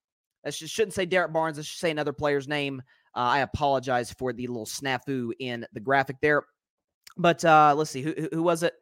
[0.44, 1.58] That should, shouldn't say Derrick Barnes.
[1.58, 2.82] It should say another player's name.
[3.14, 6.44] Uh, I apologize for the little snafu in the graphic there.
[7.16, 8.02] But uh, let's see.
[8.02, 8.74] Who, who was it?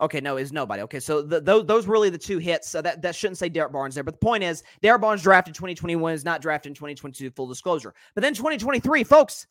[0.00, 0.82] Okay, no, is nobody.
[0.82, 2.68] Okay, so the, those those really the two hits.
[2.68, 4.04] So that, that shouldn't say Derrick Barnes there.
[4.04, 7.30] But the point is, Derrick Barnes drafted 2021 is not drafted in 2022.
[7.30, 7.94] Full disclosure.
[8.14, 9.46] But then 2023, folks,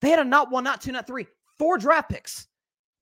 [0.00, 1.26] they had a not one, not two, not three,
[1.58, 2.48] four draft picks.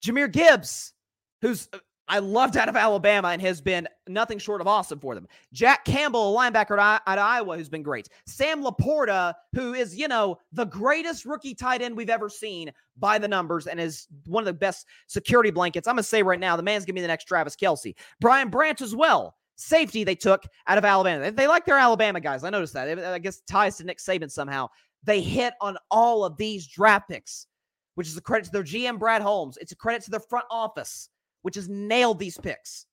[0.04, 0.92] Jahmyr Gibbs,
[1.40, 5.14] who's uh, I loved out of Alabama and has been nothing short of awesome for
[5.14, 5.26] them.
[5.52, 8.08] Jack Campbell, a linebacker at, at Iowa, who's been great.
[8.26, 13.18] Sam LaPorta, who is, you know, the greatest rookie tight end we've ever seen by
[13.18, 15.86] the numbers and is one of the best security blankets.
[15.86, 17.94] I'm going to say right now, the man's going to be the next Travis Kelce.
[18.20, 19.36] Brian Branch as well.
[19.56, 21.22] Safety they took out of Alabama.
[21.22, 22.42] They, they like their Alabama guys.
[22.42, 22.98] I noticed that.
[22.98, 24.68] I guess ties to Nick Saban somehow.
[25.04, 27.46] They hit on all of these draft picks,
[27.94, 29.58] which is a credit to their GM, Brad Holmes.
[29.60, 31.08] It's a credit to their front office
[31.42, 32.86] which has nailed these picks.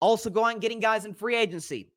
[0.00, 1.88] Also, going and getting guys in free agency.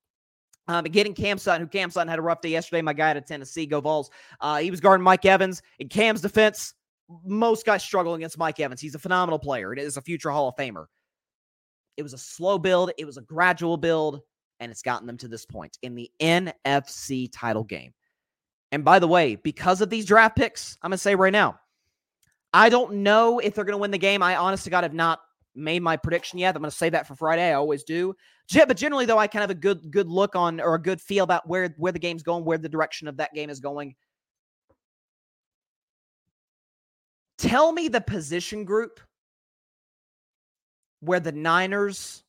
[0.68, 2.82] Um, getting Cam Sutton, who Cam Sutton had a rough day yesterday.
[2.82, 4.12] My guy out of Tennessee, go Vols.
[4.40, 5.64] Uh, he was guarding Mike Evans.
[5.80, 6.76] In Cam's defense,
[7.26, 8.80] most guys struggle against Mike Evans.
[8.80, 9.74] He's a phenomenal player.
[9.74, 10.86] It is a future Hall of Famer.
[11.98, 12.92] It was a slow build.
[13.00, 14.22] It was a gradual build,
[14.60, 17.94] and it's gotten them to this point in the NFC title game.
[18.72, 21.60] And by the way, because of these draft picks, I'm going to say right now,
[22.54, 24.24] I don't know if they're going to win the game.
[24.24, 25.20] I honest to God have not
[25.56, 26.56] made my prediction yet.
[26.56, 27.50] I'm going to say that for Friday.
[27.50, 28.16] I always do.
[28.54, 31.00] But generally, though, I kind of have a good good look on or a good
[31.00, 33.96] feel about where where the game's going, where the direction of that game is going.
[37.38, 39.00] Tell me the position group
[41.02, 42.24] where the Niners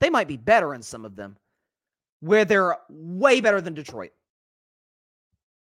[0.00, 1.36] they might be better in some of them,
[2.20, 4.12] where they're way better than Detroit.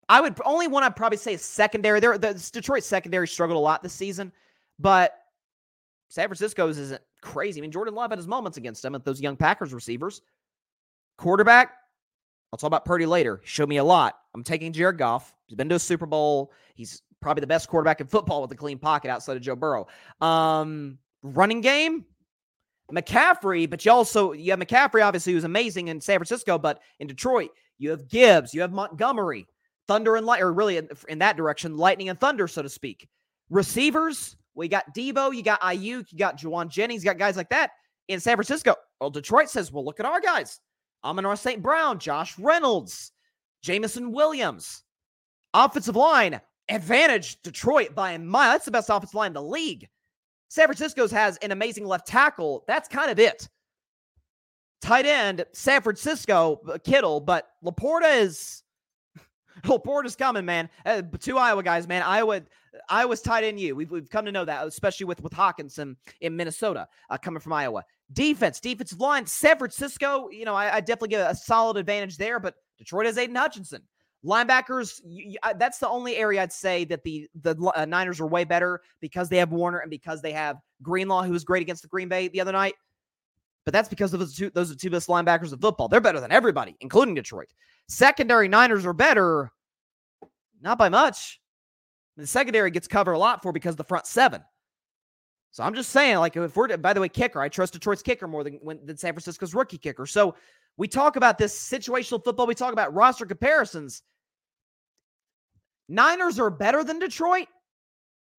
[0.10, 2.00] I would only one I'd probably say is secondary.
[2.00, 4.32] There, the Detroit secondary struggled a lot this season,
[4.80, 5.18] but
[6.10, 7.60] San Francisco's isn't crazy.
[7.60, 10.22] I mean, Jordan Love had his moments against them at those young Packers receivers.
[11.18, 11.74] Quarterback,
[12.52, 13.40] I'll talk about Purdy later.
[13.42, 14.20] He showed me a lot.
[14.36, 15.34] I'm taking Jared Goff.
[15.48, 16.52] He's been to a Super Bowl.
[16.76, 19.88] He's probably the best quarterback in football with a clean pocket outside of Joe Burrow.
[20.22, 22.06] Um, running game,
[22.92, 27.08] McCaffrey, but you also you have McCaffrey, obviously, who's amazing in San Francisco, but in
[27.08, 29.48] Detroit, you have Gibbs, you have Montgomery,
[29.88, 33.08] Thunder and Light, or really in, in that direction, Lightning and Thunder, so to speak.
[33.50, 37.50] Receivers, we got Deebo, you got Aiyuk, you got Jauan Jennings, you got guys like
[37.50, 37.72] that
[38.08, 38.76] in San Francisco.
[39.00, 40.60] Well, Detroit says, well, look at our guys.
[41.04, 41.62] Amon St.
[41.62, 43.12] Brown, Josh Reynolds,
[43.62, 44.84] Jameson Williams.
[45.54, 48.52] Offensive line, advantage Detroit by a mile.
[48.52, 49.88] That's the best offensive line in the league.
[50.50, 52.64] San Francisco's has an amazing left tackle.
[52.68, 53.50] That's kind of it.
[54.82, 58.63] Tight end, San Francisco, uh, Kittle, but LaPorta is
[59.68, 60.70] LaPorta's coming, man.
[60.86, 62.02] Uh, two Iowa guys, man.
[62.02, 62.42] Iowa,
[62.90, 63.76] Iowa's tight end you.
[63.76, 67.54] We've, we've come to know that, especially with, with Hockenson in Minnesota uh, coming from
[67.54, 67.84] Iowa.
[68.12, 72.40] Defense, defensive line, San Francisco, you know, I, I definitely get a solid advantage there,
[72.40, 73.82] but Detroit has Aidan Hutchinson.
[74.26, 78.28] Linebackers, you, you, that's the only area I'd say that the the uh, Niners are
[78.28, 81.82] way better because they have Warner and because they have Greenlaw, who was great against
[81.82, 82.76] the Green Bay the other night.
[83.66, 85.88] But that's because of those two, those are two best linebackers of football.
[85.88, 87.48] They're better than everybody, including Detroit.
[87.88, 89.52] Secondary Niners are better,
[90.62, 91.40] not by much.
[92.18, 94.42] The secondary gets covered a lot for because the front seven.
[95.52, 98.28] So I'm just saying, like, if we're, by the way, kicker, I trust Detroit's kicker
[98.28, 100.06] more than, than San Francisco's rookie kicker.
[100.08, 100.36] So
[100.78, 104.02] we talk about this situational football, we talk about roster comparisons.
[105.88, 107.48] Niners are better than Detroit,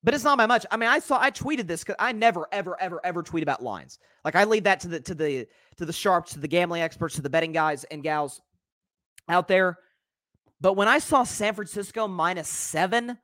[0.05, 0.67] but it's not by much.
[0.71, 3.63] I mean, I saw I tweeted this because I never, ever, ever, ever tweet about
[3.63, 3.99] lines.
[4.25, 7.15] Like I leave that to the to the to the sharps, to the gambling experts,
[7.17, 8.43] to the betting guys and gals
[9.29, 9.79] out there.
[10.61, 13.19] But when I saw San Francisco minus seven,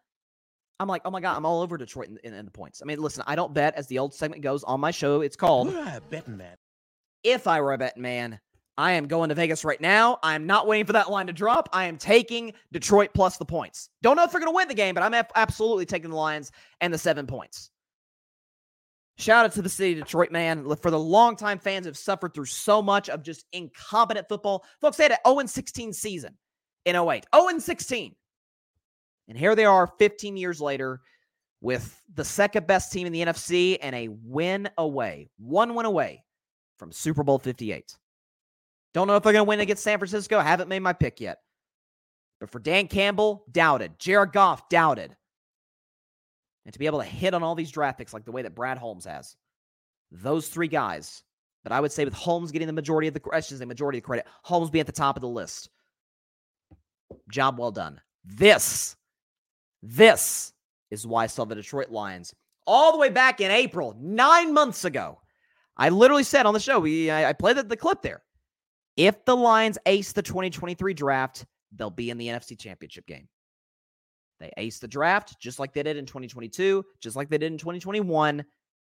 [0.80, 2.80] I'm like, oh my God, I'm all over Detroit in, in, in, the points.
[2.82, 5.20] I mean, listen, I don't bet as the old segment goes on my show.
[5.20, 5.72] It's called
[6.08, 6.56] betting man.
[7.22, 8.40] If I were a betting man,
[8.78, 10.18] I am going to Vegas right now.
[10.22, 11.68] I am not waiting for that line to drop.
[11.72, 13.90] I am taking Detroit plus the points.
[14.02, 16.50] Don't know if they're going to win the game, but I'm absolutely taking the Lions
[16.80, 17.70] and the seven points.
[19.18, 20.64] Shout out to the city of Detroit, man.
[20.76, 24.64] For the longtime fans have suffered through so much of just incompetent football.
[24.80, 26.36] Folks, they had an 0 16 season
[26.86, 27.26] in 08.
[27.34, 28.14] 0 16.
[29.28, 31.02] And here they are 15 years later
[31.60, 36.24] with the second best team in the NFC and a win away, one win away
[36.78, 37.94] from Super Bowl 58.
[38.92, 40.38] Don't know if they're going to win against San Francisco.
[40.38, 41.38] I Haven't made my pick yet.
[42.40, 43.98] But for Dan Campbell, doubted.
[43.98, 45.16] Jared Goff, doubted.
[46.64, 48.54] And to be able to hit on all these draft picks like the way that
[48.54, 49.36] Brad Holmes has,
[50.10, 51.22] those three guys.
[51.62, 54.02] But I would say with Holmes getting the majority of the, questions, say majority of
[54.02, 55.68] the credit, Holmes being at the top of the list.
[57.30, 58.00] Job well done.
[58.24, 58.96] This
[59.82, 60.52] this
[60.90, 62.34] is why I saw the Detroit Lions
[62.66, 65.18] all the way back in April, nine months ago.
[65.76, 68.22] I literally said on the show, we I, I played the, the clip there.
[69.00, 73.28] If the Lions ace the 2023 draft, they'll be in the NFC Championship game.
[74.40, 77.56] They ace the draft just like they did in 2022, just like they did in
[77.56, 78.44] 2021.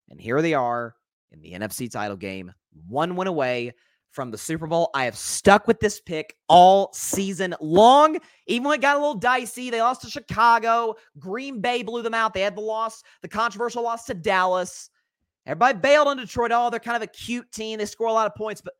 [0.08, 0.94] And here they are
[1.30, 2.54] in the NFC title game,
[2.86, 3.74] one win away
[4.10, 4.88] from the Super Bowl.
[4.94, 8.16] I have stuck with this pick all season long.
[8.46, 10.94] Even when it got a little dicey, they lost to Chicago.
[11.18, 12.32] Green Bay blew them out.
[12.32, 14.88] They had the loss, the controversial loss to Dallas.
[15.44, 16.50] Everybody bailed on Detroit.
[16.50, 17.78] Oh, they're kind of a cute team.
[17.78, 18.72] They score a lot of points, but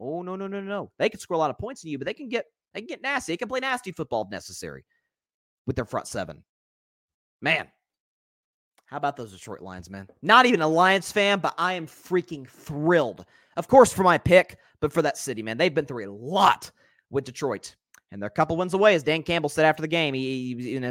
[0.00, 0.90] oh no, no, no, no.
[0.98, 2.88] They can score a lot of points in you, but they can get they can
[2.88, 3.32] get nasty.
[3.32, 4.84] They can play nasty football if necessary
[5.66, 6.42] with their front seven.
[7.40, 7.68] Man,
[8.86, 10.08] how about those Detroit Lions, man?
[10.22, 13.24] Not even a Lions fan, but I am freaking thrilled.
[13.56, 15.56] Of course, for my pick, but for that city, man.
[15.56, 16.70] They've been through a lot
[17.10, 17.76] with Detroit,
[18.10, 20.14] and they're a couple wins away, as Dan Campbell said after the game.
[20.14, 20.88] He, he in a,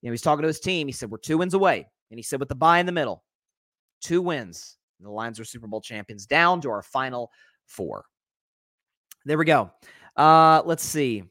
[0.00, 0.86] you know, he's talking to his team.
[0.86, 3.24] He said, "We're two wins away," and he said, "With the bye in the middle,
[4.00, 4.76] two wins.
[5.00, 7.30] The Lions are Super Bowl champions, down to our final
[7.66, 8.04] four.
[9.24, 9.70] There we go.
[10.16, 11.24] Uh, let's see.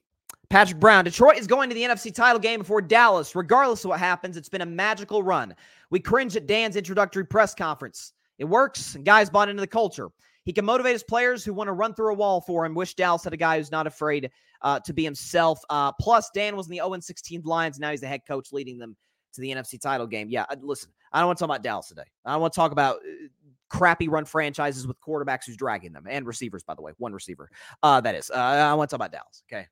[0.49, 3.35] Patrick Brown, Detroit is going to the NFC title game before Dallas.
[3.35, 5.55] Regardless of what happens, it's been a magical run.
[5.89, 8.11] We cringe at Dan's introductory press conference.
[8.37, 10.09] It works, and guys bought into the culture.
[10.43, 12.73] He can motivate his players who want to run through a wall for him.
[12.73, 14.31] Wish Dallas had a guy who's not afraid
[14.61, 15.61] uh, to be himself.
[15.69, 17.79] Uh, plus, Dan was in the 0 16 Lions.
[17.79, 18.97] Now he's the head coach leading them
[19.33, 20.27] to the NFC title game.
[20.29, 22.03] Yeah, listen, I don't want to talk about Dallas today.
[22.25, 23.27] I don't want to talk about uh,
[23.71, 27.49] crappy run franchises with quarterbacks who's dragging them and receivers, by the way, one receiver.
[27.81, 28.29] Uh, that is.
[28.29, 29.43] Uh, I want to talk about Dallas.
[29.49, 29.65] Okay.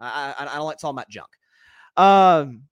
[0.00, 1.28] I, I, I don't like talking about junk.
[1.98, 2.62] Um,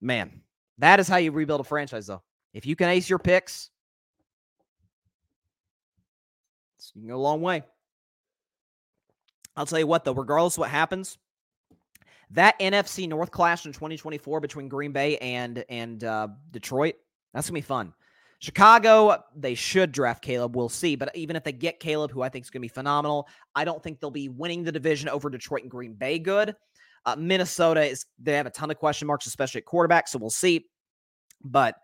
[0.00, 0.42] man,
[0.78, 2.22] that is how you rebuild a franchise, though.
[2.54, 3.70] If you can ace your picks,
[6.94, 7.62] you can go a long way.
[9.56, 11.18] I'll tell you what, though, regardless what happens,
[12.30, 16.94] that NFC North clash in 2024 between Green Bay and and uh, Detroit,
[17.34, 17.92] that's gonna be fun.
[18.40, 20.56] Chicago, they should draft Caleb.
[20.56, 20.96] We'll see.
[20.96, 23.64] But even if they get Caleb, who I think is going to be phenomenal, I
[23.64, 26.56] don't think they'll be winning the division over Detroit and Green Bay good.
[27.04, 30.08] Uh, Minnesota is they have a ton of question marks, especially at quarterback.
[30.08, 30.66] So we'll see.
[31.44, 31.76] But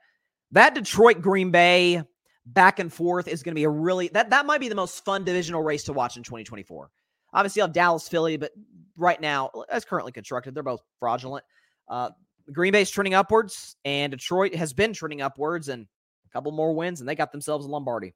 [0.53, 2.03] that Detroit Green Bay
[2.47, 5.05] back and forth is going to be a really that that might be the most
[5.05, 6.91] fun divisional race to watch in 2024.
[7.35, 8.53] Obviously, you have Dallas, Philly, but
[8.97, 11.45] right now, as currently constructed, they're both fraudulent.
[11.89, 12.11] Uh,
[12.51, 15.87] Green Bay's trending upwards, and Detroit has been trending upwards, and
[16.27, 18.15] a couple more wins, and they got themselves a Lombardi.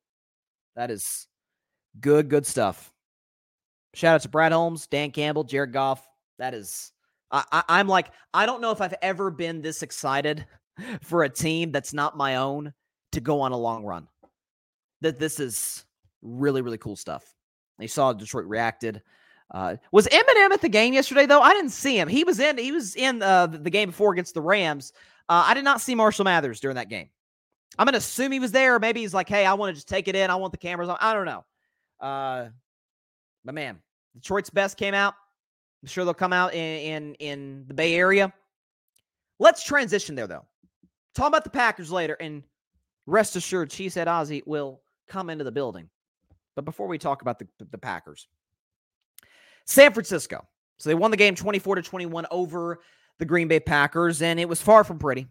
[0.76, 1.26] That is
[2.00, 2.92] good, good stuff.
[3.94, 6.06] Shout out to Brad Holmes, Dan Campbell, Jared Goff.
[6.38, 6.92] That is,
[7.30, 10.46] I, I, I'm like, I don't know if I've ever been this excited
[11.02, 12.72] for a team that's not my own
[13.12, 14.06] to go on a long run.
[15.00, 15.84] That this is
[16.22, 17.34] really, really cool stuff.
[17.78, 19.02] You saw Detroit reacted.
[19.50, 21.40] Uh, was Eminem at the game yesterday though?
[21.40, 22.06] I didn't see him.
[22.06, 22.58] He was in.
[22.58, 24.92] He was in uh, the game before against the Rams.
[25.28, 27.08] Uh, I did not see Marshall Mathers during that game.
[27.78, 28.78] I'm gonna assume he was there.
[28.78, 30.30] Maybe he's like, "Hey, I want to just take it in.
[30.30, 31.44] I want the cameras on." I don't know.
[32.00, 32.48] Uh,
[33.44, 33.78] but man,
[34.14, 35.14] Detroit's best came out.
[35.82, 38.32] I'm sure they'll come out in in, in the Bay Area.
[39.38, 40.46] Let's transition there though.
[41.14, 42.42] Talk about the Packers later, and
[43.06, 45.88] rest assured, Cheesehead Ozzy will come into the building.
[46.54, 48.28] But before we talk about the, the Packers,
[49.66, 50.46] San Francisco.
[50.78, 52.80] So they won the game 24 to 21 over
[53.18, 55.26] the Green Bay Packers, and it was far from pretty.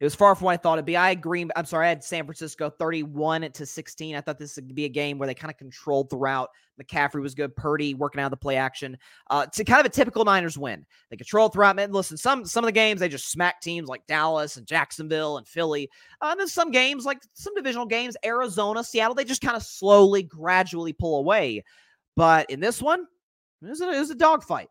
[0.00, 0.96] It was far from what I thought it'd be.
[0.96, 1.44] I agree.
[1.56, 4.14] I'm sorry, I had San Francisco 31 to 16.
[4.14, 6.50] I thought this would be a game where they kind of controlled throughout.
[6.80, 7.56] McCaffrey was good.
[7.56, 8.96] Purdy working out of the play action.
[9.28, 10.86] Uh, to kind of a typical Niners win.
[11.10, 11.74] They controlled throughout.
[11.74, 15.38] Man, listen, some some of the games they just smack teams like Dallas and Jacksonville
[15.38, 15.90] and Philly.
[16.20, 19.64] Uh, and then some games like some divisional games, Arizona, Seattle, they just kind of
[19.64, 21.64] slowly, gradually pull away.
[22.14, 23.04] But in this one,
[23.62, 24.68] it was a, it was a dogfight.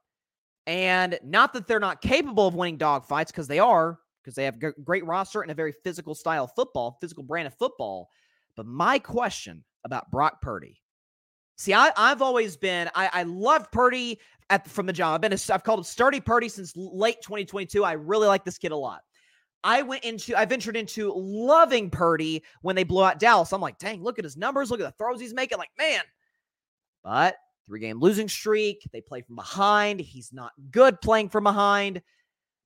[0.68, 4.62] And not that they're not capable of winning dogfights because they are, because they have
[4.62, 8.10] a great roster and a very physical style of football, physical brand of football.
[8.58, 10.82] But my question about Brock Purdy.
[11.56, 14.20] See, I, have always been, I, I loved Purdy
[14.50, 15.16] at, from the jump.
[15.16, 17.86] I've been, a, I've called him Sturdy Purdy since late 2022.
[17.86, 19.00] I really like this kid a lot.
[19.64, 23.54] I went into, I ventured into loving Purdy when they blew out Dallas.
[23.54, 25.58] I'm like, dang, look at his numbers, look at the throws he's making.
[25.58, 26.02] Like, man.
[27.02, 28.88] But three game losing streak.
[28.92, 30.02] They play from behind.
[30.02, 32.02] He's not good playing from behind.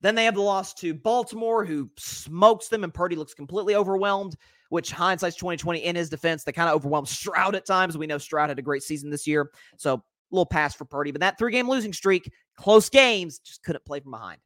[0.02, 4.36] Then they have the loss to Baltimore, who smokes them, and Purdy looks completely overwhelmed.
[4.70, 7.98] Which hindsight's 2020 in his defense, they kind of overwhelmed Stroud at times.
[7.98, 11.12] We know Stroud had a great season this year, so a little pass for Purdy.
[11.12, 14.40] But that three game losing streak, close games, just couldn't play from behind,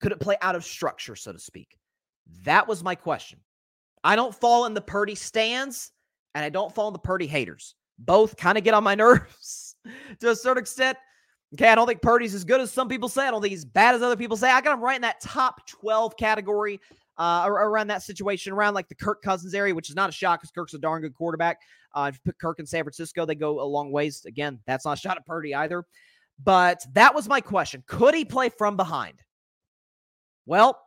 [0.00, 1.76] couldn't play out of structure, so to speak.
[2.44, 3.40] That was my question.
[4.04, 5.90] I don't fall in the Purdy stands,
[6.36, 7.74] and I don't fall in the Purdy haters.
[7.98, 9.74] Both kind of get on my nerves
[10.20, 10.98] to a certain extent.
[11.54, 13.26] Okay, I don't think Purdy's as good as some people say.
[13.26, 14.50] I don't think he's bad as other people say.
[14.50, 16.80] I got him right in that top 12 category
[17.18, 20.40] uh, around that situation, around like the Kirk Cousins area, which is not a shock
[20.40, 21.60] because Kirk's a darn good quarterback.
[21.94, 24.24] Uh, if you put Kirk in San Francisco, they go a long ways.
[24.26, 25.84] Again, that's not a shot at Purdy either.
[26.42, 27.82] But that was my question.
[27.86, 29.22] Could he play from behind?
[30.44, 30.82] Well,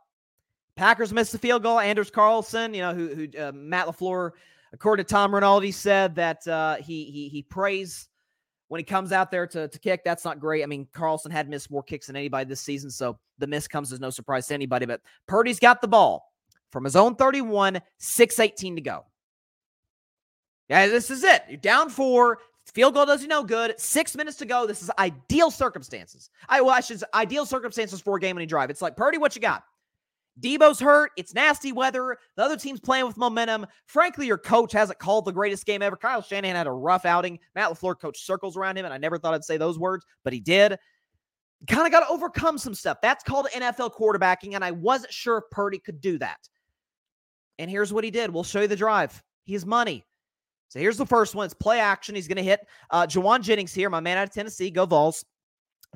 [0.75, 1.79] Packers missed the field goal.
[1.79, 4.31] Anders Carlson, you know, who, who uh, Matt LaFleur,
[4.71, 8.08] according to Tom Rinaldi, said that uh, he, he, he prays
[8.69, 10.63] when he comes out there to, to kick, that's not great.
[10.63, 13.91] I mean, Carlson had missed more kicks than anybody this season, so the miss comes
[13.91, 14.85] as no surprise to anybody.
[14.85, 16.31] But Purdy's got the ball
[16.71, 19.05] from his own 31, 618 to go.
[20.69, 21.43] Yeah, this is it.
[21.49, 22.39] You're down four.
[22.73, 23.79] Field goal does you no good.
[23.79, 24.67] Six minutes to go.
[24.67, 26.29] This is ideal circumstances.
[26.47, 28.69] I well, I should ideal circumstances for a game winning drive.
[28.69, 29.63] It's like Purdy, what you got?
[30.39, 31.11] Deebo's hurt.
[31.17, 32.17] It's nasty weather.
[32.35, 33.65] The other team's playing with momentum.
[33.85, 35.95] Frankly, your coach hasn't called the greatest game ever.
[35.95, 37.39] Kyle Shanahan had a rough outing.
[37.55, 40.33] Matt LaFleur coached circles around him, and I never thought I'd say those words, but
[40.33, 40.77] he did.
[41.67, 42.99] Kind of got to overcome some stuff.
[43.01, 46.39] That's called NFL quarterbacking, and I wasn't sure if Purdy could do that.
[47.57, 48.33] And here's what he did.
[48.33, 49.21] We'll show you the drive.
[49.43, 50.05] He's money.
[50.69, 51.45] So here's the first one.
[51.45, 52.15] It's play action.
[52.15, 54.69] He's going to hit uh, Jauan Jennings here, my man out of Tennessee.
[54.69, 55.25] Go Vols.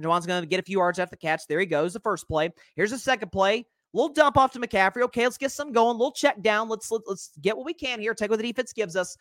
[0.01, 1.43] Jauan's going to get a few yards after the catch.
[1.47, 1.93] There he goes.
[1.93, 2.49] The first play.
[2.75, 3.65] Here's the second play.
[3.93, 5.03] Little dump off to McCaffrey.
[5.03, 5.97] Okay, let's get some going.
[5.97, 6.67] Little check down.
[6.67, 8.13] Let's let, us let us get what we can here.
[8.13, 9.17] Take what the defense gives us.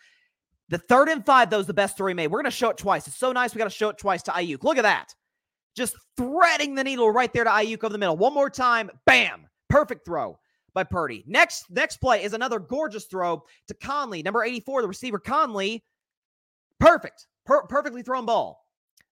[0.70, 2.28] The third and five, though, is the best throw he made.
[2.28, 3.06] We're going to show it twice.
[3.06, 3.54] It's so nice.
[3.54, 4.62] We got to show it twice to Aiyuk.
[4.62, 5.14] Look at that.
[5.76, 8.16] Just threading the needle right there to Aiyuk over the middle.
[8.16, 8.90] One more time.
[9.04, 9.46] Bam.
[9.68, 10.38] Perfect throw
[10.74, 11.24] by Purdy.
[11.26, 15.84] Next, next play is another gorgeous throw to Conley, number 84, the receiver Conley.
[16.80, 17.26] Perfect.
[17.44, 18.61] Per- perfectly thrown ball.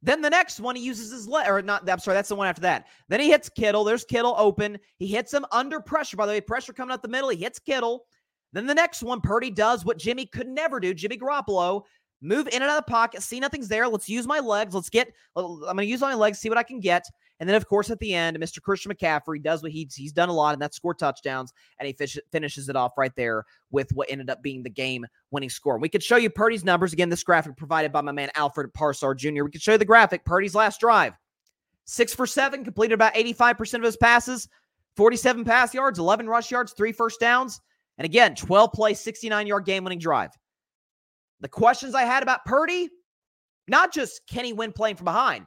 [0.03, 2.47] Then the next one, he uses his leg, or not, I'm sorry, that's the one
[2.47, 2.87] after that.
[3.09, 3.85] Then he hits Kittle.
[3.85, 4.79] There's Kittle open.
[4.97, 6.17] He hits him under pressure.
[6.17, 7.29] By the way, pressure coming out the middle.
[7.29, 8.05] He hits Kittle.
[8.53, 10.95] Then the next one, Purdy does what Jimmy could never do.
[10.95, 11.83] Jimmy Garoppolo
[12.23, 13.89] move in and out of the pocket, see nothing's there.
[13.89, 14.75] Let's use my legs.
[14.75, 17.05] Let's get, I'm going to use my legs, see what I can get.
[17.41, 18.61] And then, of course, at the end, Mr.
[18.61, 21.53] Christian McCaffrey does what he's, he's done a lot, and that's score touchdowns.
[21.79, 25.07] And he fish, finishes it off right there with what ended up being the game
[25.31, 25.79] winning score.
[25.79, 26.93] We could show you Purdy's numbers.
[26.93, 29.45] Again, this graphic provided by my man Alfred Parsar Jr.
[29.45, 30.25] We could show you the graphic.
[30.25, 31.15] Purdy's last drive
[31.91, 34.49] six for seven, completed about 85% of his passes,
[34.97, 37.61] 47 pass yards, 11 rush yards, three first downs.
[37.99, 40.31] And again, 12 play, 69 yard game winning drive.
[41.41, 42.89] The questions I had about Purdy,
[43.67, 45.47] not just can he win playing from behind,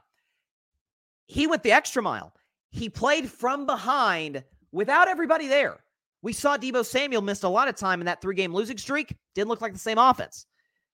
[1.26, 2.34] he went the extra mile.
[2.70, 5.78] He played from behind without everybody there.
[6.22, 9.14] We saw Deebo Samuel missed a lot of time in that three game losing streak.
[9.34, 10.46] Didn't look like the same offense.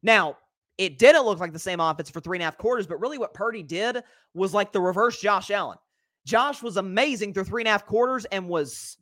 [0.03, 0.37] Now,
[0.77, 3.19] it didn't look like the same offense for three and a half quarters, but really
[3.19, 4.03] what Purdy did
[4.35, 5.79] was like the reverse Josh Allen.
[6.27, 8.97] Josh was amazing through three and a half quarters and was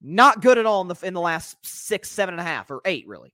[0.00, 2.80] not good at all in the in the last six, seven and a half, or
[2.84, 3.32] eight, really.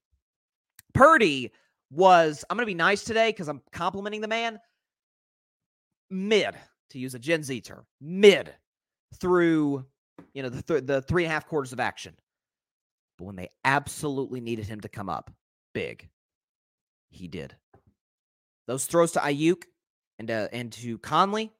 [0.93, 1.51] Purdy
[1.91, 4.59] was, I'm to be nice today because I'm complimenting the man,
[6.09, 6.55] mid,
[6.91, 8.53] to use a Gen Z term, mid
[9.19, 9.85] through,
[10.33, 12.15] you know, the, th- the three and a half quarters of action.
[13.17, 15.31] But when they absolutely needed him to come up
[15.73, 16.09] big,
[17.09, 17.55] he did.
[18.67, 19.63] Those throws to Aiyuk
[20.19, 21.51] and, uh, and to Conley,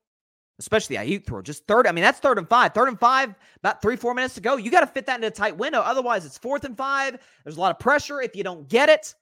[0.59, 1.87] especially the Aiyuk throw, just third.
[1.87, 2.73] I mean, that's third and five.
[2.73, 4.57] Third and five, about three, four minutes to go.
[4.57, 5.79] You got to fit that into a tight window.
[5.79, 7.17] Otherwise, it's fourth and five.
[7.43, 8.21] There's a lot of pressure.
[8.21, 9.13] If you don't get it,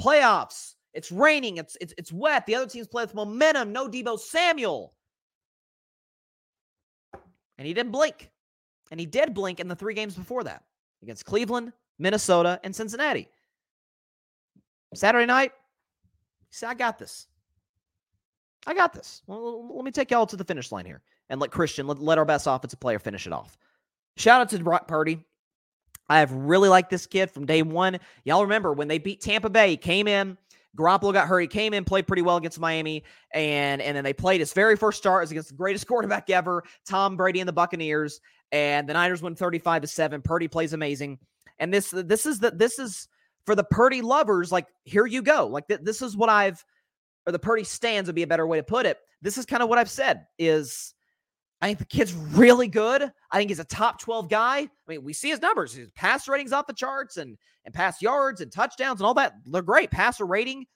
[0.00, 0.74] Playoffs.
[0.94, 1.58] It's raining.
[1.58, 2.46] It's it's it's wet.
[2.46, 3.72] The other teams play with momentum.
[3.72, 4.94] No Deebo Samuel.
[7.60, 8.30] And he didn't blink.
[8.90, 10.64] And he did blink in the three games before that
[11.02, 13.28] against Cleveland, Minnesota, and Cincinnati.
[14.94, 15.52] Saturday night,
[16.48, 17.26] he said, I got this.
[18.66, 19.20] I got this.
[19.26, 22.16] Well, let me take y'all to the finish line here and let Christian, let, let
[22.16, 23.58] our best offensive player finish it off.
[24.16, 25.22] Shout out to Brock Purdy.
[26.08, 28.00] I have really liked this kid from day one.
[28.24, 30.38] Y'all remember when they beat Tampa Bay, he came in.
[30.76, 31.40] Garoppolo got hurt.
[31.40, 34.76] He came in, played pretty well against Miami, and and then they played his very
[34.76, 38.20] first start as against the greatest quarterback ever, Tom Brady and the Buccaneers.
[38.52, 40.22] And the Niners win 35 to 7.
[40.22, 41.18] Purdy plays amazing.
[41.58, 43.08] And this this is the this is
[43.46, 45.46] for the Purdy lovers, like here you go.
[45.46, 46.64] Like th- this is what I've
[47.26, 48.98] or the Purdy stands would be a better way to put it.
[49.22, 50.94] This is kind of what I've said is
[51.62, 53.12] I think the kid's really good.
[53.30, 54.60] I think he's a top 12 guy.
[54.60, 55.74] I mean, we see his numbers.
[55.74, 59.34] His pass ratings off the charts and and pass yards and touchdowns and all that.
[59.44, 59.90] They're great.
[59.90, 60.66] Passer rating,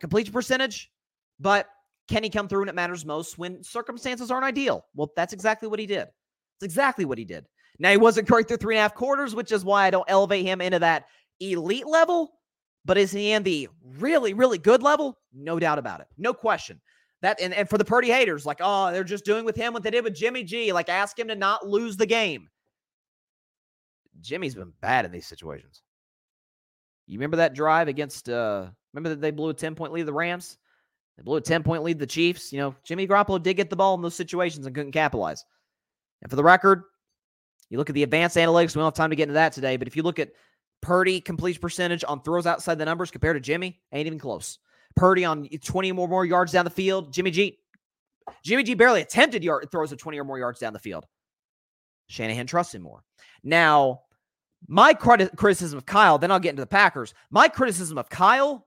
[0.00, 0.90] completion percentage.
[1.38, 1.66] But
[2.08, 4.84] can he come through when it matters most when circumstances aren't ideal?
[4.94, 6.08] Well, that's exactly what he did.
[6.56, 7.46] It's exactly what he did.
[7.78, 10.04] Now he wasn't great through three and a half quarters, which is why I don't
[10.08, 11.06] elevate him into that
[11.38, 12.32] elite level.
[12.84, 15.18] But is he in the really, really good level?
[15.32, 16.08] No doubt about it.
[16.18, 16.80] No question.
[17.22, 19.82] That and, and for the Purdy haters, like, oh, they're just doing with him what
[19.82, 20.72] they did with Jimmy G.
[20.72, 22.48] Like, ask him to not lose the game.
[24.20, 25.82] Jimmy's been bad in these situations.
[27.06, 30.12] You remember that drive against uh remember that they blew a 10 point lead the
[30.12, 30.58] Rams?
[31.16, 32.52] They blew a 10 point lead the Chiefs.
[32.52, 35.44] You know, Jimmy Garoppolo did get the ball in those situations and couldn't capitalize.
[36.22, 36.84] And for the record,
[37.68, 39.76] you look at the advanced analytics, we don't have time to get into that today,
[39.76, 40.32] but if you look at
[40.80, 44.58] Purdy completion percentage on throws outside the numbers compared to Jimmy, ain't even close.
[44.96, 47.12] Purdy on 20 or more yards down the field.
[47.12, 47.58] Jimmy G.
[48.44, 51.06] Jimmy G barely attempted yard throws of 20 or more yards down the field.
[52.08, 53.02] Shanahan trusts him more.
[53.42, 54.02] Now,
[54.68, 57.14] my criticism of Kyle, then I'll get into the Packers.
[57.30, 58.66] My criticism of Kyle,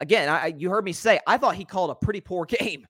[0.00, 2.86] again, I, you heard me say, I thought he called a pretty poor game.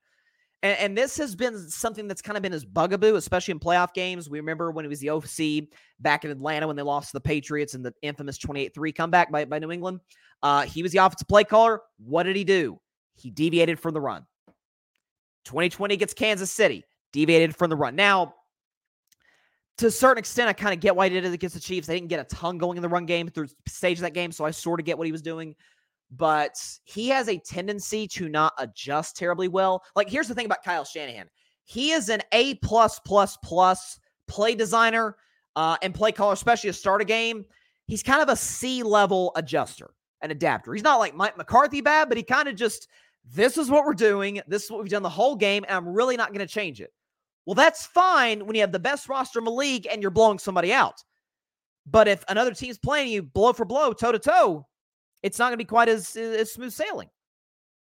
[0.63, 3.95] And, and, this has been something that's kind of been his bugaboo, especially in playoff
[3.95, 4.29] games.
[4.29, 5.69] We remember when he was the OC
[6.01, 9.31] back in Atlanta when they lost to the Patriots in the infamous 28 3 comeback
[9.31, 10.01] by, by New England.
[10.43, 11.81] Uh, he was the offensive play caller.
[11.99, 12.81] What did he do?
[13.17, 14.27] He deviated from the run.
[15.45, 17.95] 2020 gets Kansas City, deviated from the run.
[17.95, 18.35] Now,
[19.79, 21.87] to a certain extent, I kind of get why he did it against the Chiefs.
[21.87, 24.33] They didn't get a ton going in the run game through stage of that game,
[24.33, 25.55] so I sort of get what he was doing.
[26.11, 29.83] But he has a tendency to not adjust terribly well.
[29.95, 31.29] Like, here's the thing about Kyle Shanahan:
[31.65, 35.17] he is an A plus plus plus play designer
[35.55, 37.45] uh, and play caller, especially a start a game.
[37.87, 39.91] He's kind of a C level adjuster,
[40.23, 40.73] an adapter.
[40.73, 42.89] He's not like Mike McCarthy bad, but he kind of just
[43.35, 44.41] this is what we're doing.
[44.47, 46.81] This is what we've done the whole game, and I'm really not going to change
[46.81, 46.93] it.
[47.45, 50.39] Well, that's fine when you have the best roster in the league and you're blowing
[50.39, 51.03] somebody out.
[51.87, 54.67] But if another team's playing you blow for blow, toe to toe,
[55.23, 57.09] it's not going to be quite as, as smooth sailing.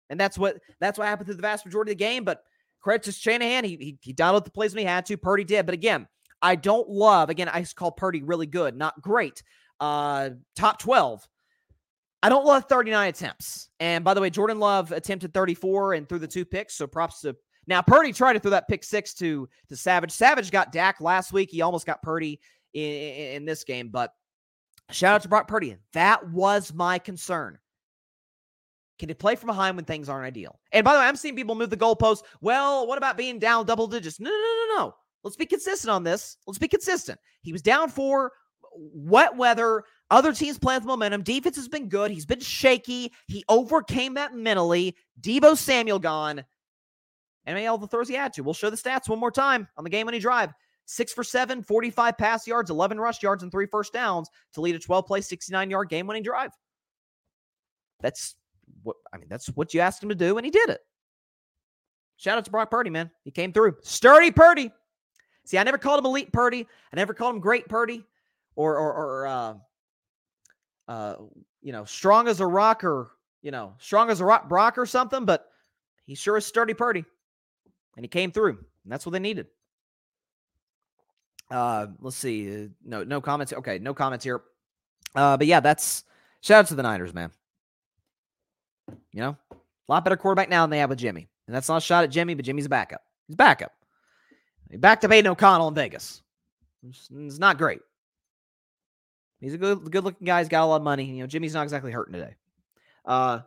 [0.10, 2.24] And that's what that's what happened through the vast majority of the game.
[2.24, 2.44] But
[2.82, 5.18] credit to Shanahan, he he, he dialed the plays when he had to.
[5.18, 6.08] Purdy did, but again,
[6.42, 7.30] I don't love.
[7.30, 9.44] Again, I call Purdy really good, not great.
[9.80, 11.28] Uh, top twelve.
[12.24, 13.70] I don't love 39 attempts.
[13.80, 16.74] And by the way, Jordan Love attempted 34 and threw the two picks.
[16.74, 17.36] So props to
[17.68, 20.12] now, Purdy tried to throw that pick six to to Savage.
[20.12, 21.50] Savage got Dak last week.
[21.52, 22.40] He almost got Purdy
[22.74, 24.14] in, in, in this game, but
[24.92, 25.78] shout out to Brock Purdy.
[25.94, 27.58] That was my concern.
[29.00, 30.60] Can he play from behind when things aren't ideal?
[30.72, 32.24] And by the way, I'm seeing people move the goalpost.
[32.42, 34.20] Well, what about being down double digits?
[34.20, 34.96] No, no, no, no.
[35.24, 36.38] Let's be consistent on this.
[36.48, 37.20] Let's be consistent.
[37.42, 38.32] He was down for
[38.76, 39.84] wet weather.
[40.10, 41.22] Other teams playing with momentum.
[41.22, 42.10] Defense has been good.
[42.10, 43.12] He's been shaky.
[43.28, 44.96] He overcame that mentally.
[45.22, 46.44] Deebo Samuel gone
[47.48, 48.44] and all the throws he had to.
[48.44, 50.54] We'll show the stats one more time on the game winning drive.
[50.90, 54.74] Six for seven, 45 pass yards, 11 rush yards, and three first downs to lead
[54.74, 56.52] a 12 play, 69 yard game winning drive.
[58.00, 58.36] That's
[58.84, 60.80] what I mean, that's what you asked him to do, and he did it.
[62.16, 63.12] Shout out to Brock Purdy, man.
[63.26, 63.76] He came through.
[63.84, 64.72] Sturdy Purdy.
[65.44, 66.66] See, I never called him elite Purdy.
[66.94, 68.06] I never called him great Purdy
[68.56, 69.54] or or, or uh,
[70.88, 71.16] uh,
[71.62, 73.12] you know, strong as a rock or
[73.42, 75.50] you know, strong as a rock Brock or something, but
[76.06, 77.04] he sure is sturdy Purdy
[77.98, 78.58] and he came through.
[78.84, 79.48] And that's what they needed.
[81.50, 82.66] Uh, let's see.
[82.66, 83.54] Uh, no, no comments.
[83.54, 84.42] Okay, no comments here.
[85.16, 86.04] Uh, but yeah, that's
[86.42, 87.32] shout out to the Niners, man.
[89.12, 89.56] You know, a
[89.88, 91.28] lot better quarterback now than they have with Jimmy.
[91.48, 93.02] And that's not a shot at Jimmy, but Jimmy's a backup.
[93.28, 93.72] He's backup.
[94.70, 96.22] He backed up Aidan O'Connell in Vegas.
[96.88, 97.80] It's, not great.
[99.40, 100.40] He's a good, good looking guy.
[100.40, 101.06] He's got a lot of money.
[101.06, 102.36] You know, Jimmy's not exactly hurting today.
[103.06, 103.40] Uh,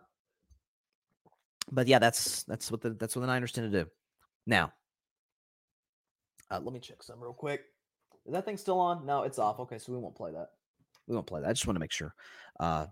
[1.70, 3.90] but yeah, that's that's what the that's what the Niners tend to do.
[4.46, 4.72] Now,
[6.50, 7.64] uh, let me check some real quick.
[8.26, 9.06] Is that thing still on?
[9.06, 9.58] No, it's off.
[9.60, 10.50] Okay, so we won't play that.
[11.06, 11.48] We won't play that.
[11.48, 12.14] I just want to make sure.
[12.58, 12.86] Uh,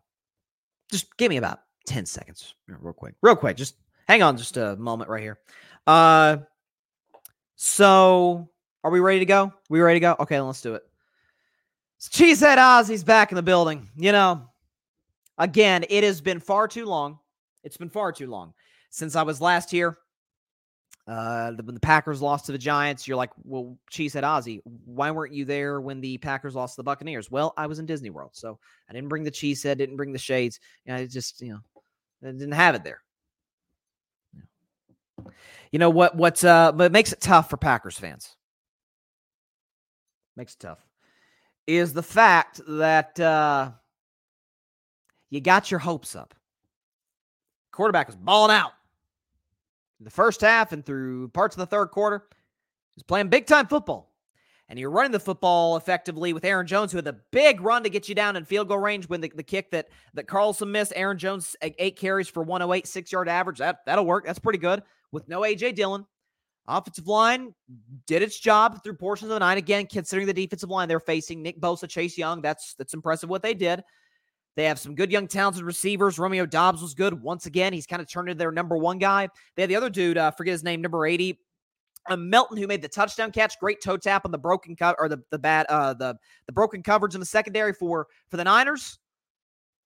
[0.90, 3.14] just give me about 10 seconds, real quick.
[3.22, 3.56] Real quick.
[3.56, 3.76] Just
[4.06, 5.38] hang on just a moment right here.
[5.86, 6.38] Uh,
[7.56, 8.48] so
[8.84, 9.52] are we ready to go?
[9.68, 10.16] We ready to go?
[10.20, 10.82] Okay, let's do it.
[12.00, 13.88] Cheesehead Ozzy's back in the building.
[13.96, 14.48] You know,
[15.36, 17.18] again, it has been far too long.
[17.64, 18.54] It's been far too long
[18.90, 19.98] since I was last here.
[21.08, 25.32] Uh, when the Packers lost to the Giants, you're like, well, Cheesehead Ozzy, why weren't
[25.32, 27.30] you there when the Packers lost to the Buccaneers?
[27.30, 28.58] Well, I was in Disney World, so
[28.90, 30.60] I didn't bring the Cheesehead, didn't bring the shades.
[30.84, 31.60] You know, I just, you know,
[32.22, 33.00] I didn't have it there.
[35.72, 36.14] You know what?
[36.14, 36.44] What?
[36.44, 38.36] Uh, but makes it tough for Packers fans.
[40.36, 40.78] Makes it tough
[41.68, 43.70] is the fact that uh,
[45.28, 46.34] you got your hopes up.
[47.72, 48.72] Quarterback was balling out
[50.00, 52.24] the first half and through parts of the third quarter.
[52.94, 54.12] He's playing big time football.
[54.70, 57.90] And you're running the football effectively with Aaron Jones, who had the big run to
[57.90, 60.92] get you down in field goal range when the, the kick that, that Carlson missed.
[60.94, 63.58] Aaron Jones, eight carries for 108, six yard average.
[63.58, 64.26] That, that'll work.
[64.26, 64.82] That's pretty good.
[65.10, 65.72] With no A.J.
[65.72, 66.04] Dillon.
[66.70, 67.54] Offensive line
[68.06, 69.56] did its job through portions of the night.
[69.56, 73.40] Again, considering the defensive line they're facing, Nick Bosa, Chase Young, that's that's impressive what
[73.40, 73.82] they did.
[74.58, 76.18] They have some good young talented receivers.
[76.18, 77.72] Romeo Doubs was good once again.
[77.72, 79.28] He's kind of turned into their number one guy.
[79.54, 81.38] They had the other dude, uh, forget his name, number 80.
[82.10, 85.08] Uh, Melton, who made the touchdown catch, great toe tap on the broken cover or
[85.08, 88.98] the the bad uh the the broken coverage in the secondary for for the Niners.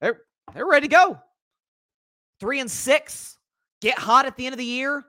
[0.01, 0.23] They're
[0.55, 1.19] they're ready to go.
[2.41, 3.37] Three and six,
[3.83, 5.05] get hot at the end of the year,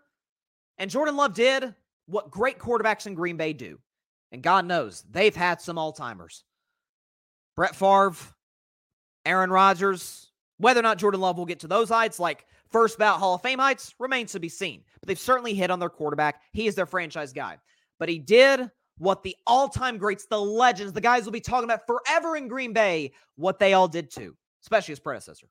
[0.77, 1.73] and Jordan Love did
[2.07, 3.79] what great quarterbacks in Green Bay do,
[4.33, 6.43] and God knows they've had some all timers.
[7.55, 8.13] Brett Favre,
[9.25, 13.19] Aaron Rodgers, whether or not Jordan Love will get to those heights, like first bout
[13.19, 14.83] Hall of Fame heights, remains to be seen.
[14.99, 16.41] But they've certainly hit on their quarterback.
[16.51, 17.57] He is their franchise guy.
[17.99, 21.65] But he did what the all time greats, the legends, the guys we'll be talking
[21.65, 25.47] about forever in Green Bay, what they all did to, especially his predecessor.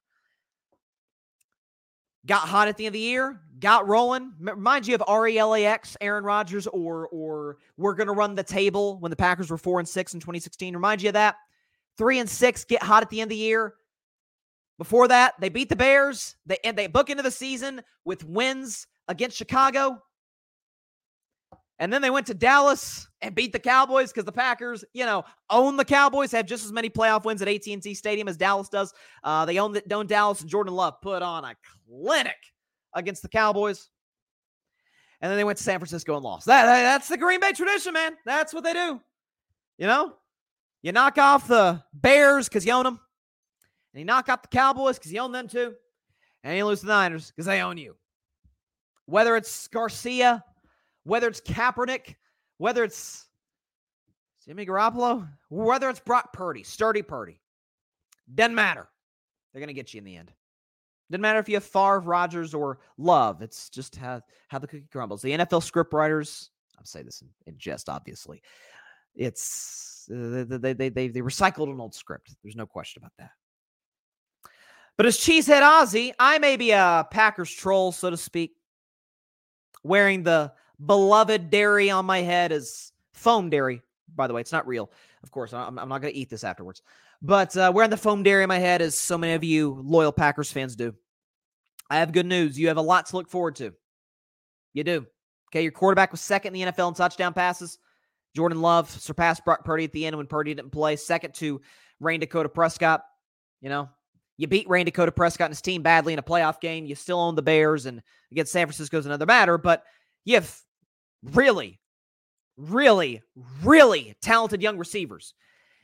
[2.26, 4.32] got hot at the end of the year, got rolling.
[4.40, 9.16] Remind you of RELAX, Aaron Rodgers, or or we're gonna run the table when the
[9.16, 10.74] Packers were four and six in 2016.
[10.74, 11.36] Remind you of that.
[11.98, 13.74] Three and six, get hot at the end of the year.
[14.78, 16.36] Before that, they beat the Bears.
[16.46, 20.02] They and they book into the season with wins against Chicago.
[21.78, 25.24] And then they went to Dallas and beat the Cowboys because the Packers, you know,
[25.50, 28.92] own the Cowboys, have just as many playoff wins at AT&T Stadium as Dallas does.
[29.24, 31.56] Uh, they own, the, own Dallas, and Jordan Love put on a
[31.88, 32.36] clinic
[32.94, 33.88] against the Cowboys.
[35.20, 36.46] And then they went to San Francisco and lost.
[36.46, 38.12] That, that, that's the Green Bay tradition, man.
[38.24, 39.00] That's what they do.
[39.78, 40.14] You know,
[40.82, 43.00] you knock off the Bears because you own them,
[43.92, 45.74] and you knock off the Cowboys because you own them too,
[46.44, 47.96] and you lose the Niners because they own you.
[49.06, 50.44] Whether it's Garcia
[51.04, 52.16] whether it's Kaepernick,
[52.58, 53.26] whether it's
[54.44, 57.40] Jimmy Garoppolo, whether it's Brock Purdy, sturdy Purdy,
[58.32, 58.88] doesn't matter.
[59.52, 60.32] They're going to get you in the end.
[61.10, 63.42] Doesn't matter if you have Favre, Rodgers, or Love.
[63.42, 65.20] It's just how, how the cookie crumbles.
[65.20, 68.42] The NFL script writers, I'm saying this in, in jest, obviously.
[69.14, 72.34] It's uh, they, they, they, they recycled an old script.
[72.42, 73.30] There's no question about that.
[74.96, 78.52] But as Cheesehead Ozzy, I may be a Packers troll, so to speak,
[79.82, 80.52] wearing the
[80.84, 83.82] beloved dairy on my head is foam dairy.
[84.14, 84.90] By the way, it's not real.
[85.22, 86.82] Of course, I'm, I'm not going to eat this afterwards.
[87.22, 90.12] But uh, wearing the foam dairy in my head, as so many of you loyal
[90.12, 90.94] Packers fans do.
[91.88, 92.58] I have good news.
[92.58, 93.72] You have a lot to look forward to.
[94.72, 95.06] You do.
[95.50, 97.78] Okay, your quarterback was second in the NFL in touchdown passes.
[98.34, 100.96] Jordan Love surpassed Brock Purdy at the end when Purdy didn't play.
[100.96, 101.60] Second to
[102.00, 103.04] Rayne Dakota Prescott.
[103.60, 103.88] You know,
[104.36, 106.86] you beat Rayne Dakota Prescott and his team badly in a playoff game.
[106.86, 109.58] You still own the Bears, and against San Francisco is another matter.
[109.58, 109.84] But
[110.24, 110.56] you have
[111.22, 111.78] really,
[112.56, 113.22] really,
[113.62, 115.34] really talented young receivers.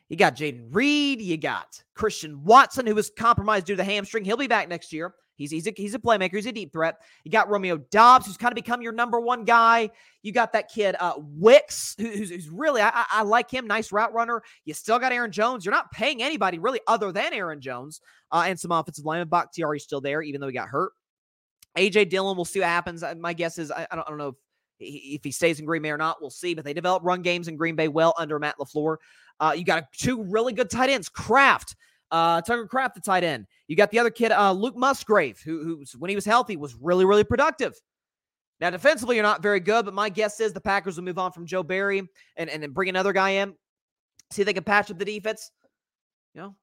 [0.09, 1.21] You got Jayden Reed.
[1.21, 4.25] You got Christian Watson, who was compromised due to the hamstring.
[4.25, 5.15] He'll be back next year.
[5.39, 6.35] He's, he's, a, he's a playmaker.
[6.35, 7.01] He's a deep threat.
[7.25, 9.91] You got Romeo Doubs, who's kind of become your number one guy.
[10.23, 13.67] You got that kid, uh, Wicks, who, who's, who's, really, I, I, like him.
[13.67, 14.43] Nice route runner.
[14.65, 15.65] You still got Aaron Jones.
[15.65, 18.01] You're not paying anybody really other than Aaron Jones
[18.33, 19.29] uh, and some offensive linemen.
[19.29, 20.93] Bakhtiari's still there, even though he got hurt.
[21.79, 23.03] AJ Dillon, we'll see what happens.
[23.03, 24.35] Uh, my guess is, I, I, don't, I don't know if
[24.81, 26.55] if he stays in Green Bay or not, we'll see.
[26.55, 28.97] But they develop run games in Green Bay well under Matt LaFleur.
[29.41, 31.77] Uh, you got two really good tight ends, Kraft,
[32.11, 33.47] uh, Tucker Kraft, the tight end.
[33.67, 36.75] You got the other kid, uh, Luke Musgrave, who, who, when he was healthy, was
[36.75, 37.75] really, really productive.
[38.61, 41.33] Now, defensively, you're not very good, but my guess is the Packers will move on
[41.33, 43.55] from Joe Barry and, and, and bring another guy in,
[44.33, 45.53] see if they can patch up the defense.
[46.35, 46.57] You know,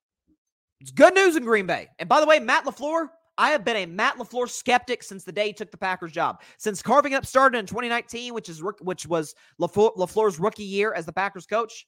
[0.82, 1.88] it's good news in Green Bay.
[2.00, 5.32] And by the way, Matt LaFleur, I have been a Matt LaFleur skeptic since the
[5.32, 6.42] day he took the Packers job.
[6.58, 11.06] Since carving up started in 2019, which is which was LaFleur, LaFleur's rookie year as
[11.06, 11.86] the Packers coach,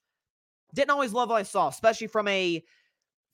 [0.74, 2.64] didn't always love what I saw, especially from a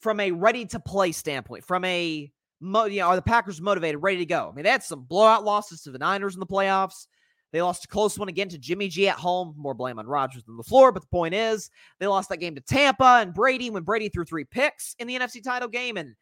[0.03, 2.31] from a ready to play standpoint, from a
[2.61, 4.49] you know, are the Packers motivated, ready to go?
[4.49, 7.07] I mean, they had some blowout losses to the Niners in the playoffs.
[7.51, 9.53] They lost a close one again to Jimmy G at home.
[9.57, 12.61] More blame on Rodgers than LaFleur, but the point is, they lost that game to
[12.61, 15.97] Tampa and Brady when Brady threw three picks in the NFC title game.
[15.97, 16.15] And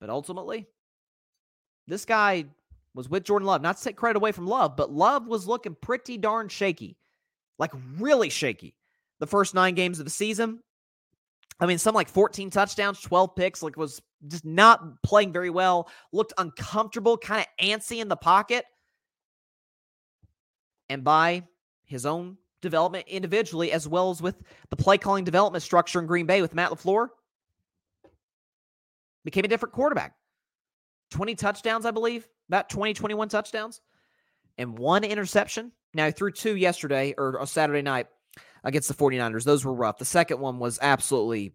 [0.00, 0.66] but ultimately,
[1.86, 2.46] this guy
[2.94, 3.62] was with Jordan Love.
[3.62, 6.96] Not to take credit away from Love, but Love was looking pretty darn shaky,
[7.58, 8.74] like really shaky,
[9.20, 10.60] the first nine games of the season.
[11.60, 15.88] I mean, some like 14 touchdowns, 12 picks, like was just not playing very well,
[16.12, 18.64] looked uncomfortable, kind of antsy in the pocket.
[20.88, 21.44] And by
[21.84, 26.26] his own development individually, as well as with the play calling development structure in Green
[26.26, 27.08] Bay with Matt LaFleur,
[29.24, 30.14] became a different quarterback.
[31.10, 33.80] 20 touchdowns, I believe, about 20, 21 touchdowns,
[34.58, 35.72] and one interception.
[35.94, 38.06] Now, he threw two yesterday or Saturday night
[38.64, 39.44] against the 49ers.
[39.44, 39.98] Those were rough.
[39.98, 41.54] The second one was absolutely,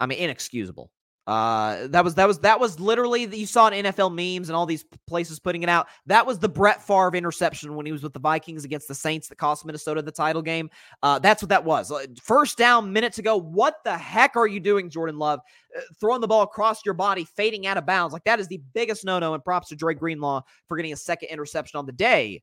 [0.00, 0.90] I mean, inexcusable.
[1.28, 4.64] Uh, that was that was that was literally you saw in NFL memes and all
[4.64, 5.86] these places putting it out.
[6.06, 9.28] That was the Brett Favre interception when he was with the Vikings against the Saints
[9.28, 10.70] that cost Minnesota the title game.
[11.02, 11.92] Uh, that's what that was.
[12.22, 13.36] First down, minutes ago.
[13.36, 15.40] What the heck are you doing, Jordan Love?
[15.76, 18.14] Uh, throwing the ball across your body, fading out of bounds.
[18.14, 19.34] Like that is the biggest no-no.
[19.34, 22.42] And props to Dre Greenlaw for getting a second interception on the day.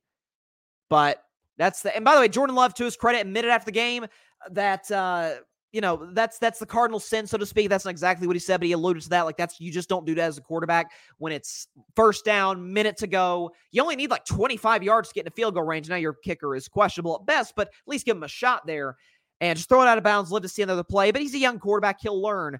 [0.88, 1.20] But
[1.58, 4.06] that's the and by the way, Jordan Love to his credit admitted after the game
[4.50, 5.36] that uh
[5.76, 7.68] you know, that's that's the cardinal sin, so to speak.
[7.68, 9.26] That's not exactly what he said, but he alluded to that.
[9.26, 12.96] Like that's you just don't do that as a quarterback when it's first down, minute
[12.98, 13.50] to go.
[13.72, 15.90] You only need like 25 yards to get in field goal range.
[15.90, 18.96] Now your kicker is questionable at best, but at least give him a shot there
[19.42, 20.30] and just throw it out of bounds.
[20.30, 21.10] Live to see another play.
[21.10, 22.58] But he's a young quarterback; he'll learn.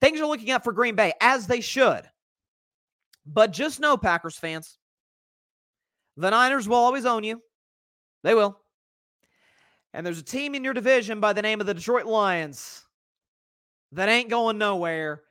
[0.00, 2.08] Things are looking up for Green Bay as they should.
[3.26, 4.78] But just know, Packers fans,
[6.16, 7.42] the Niners will always own you.
[8.22, 8.58] They will.
[9.92, 12.84] And there's a team in your division by the name of the Detroit Lions
[13.92, 15.22] that ain't going nowhere.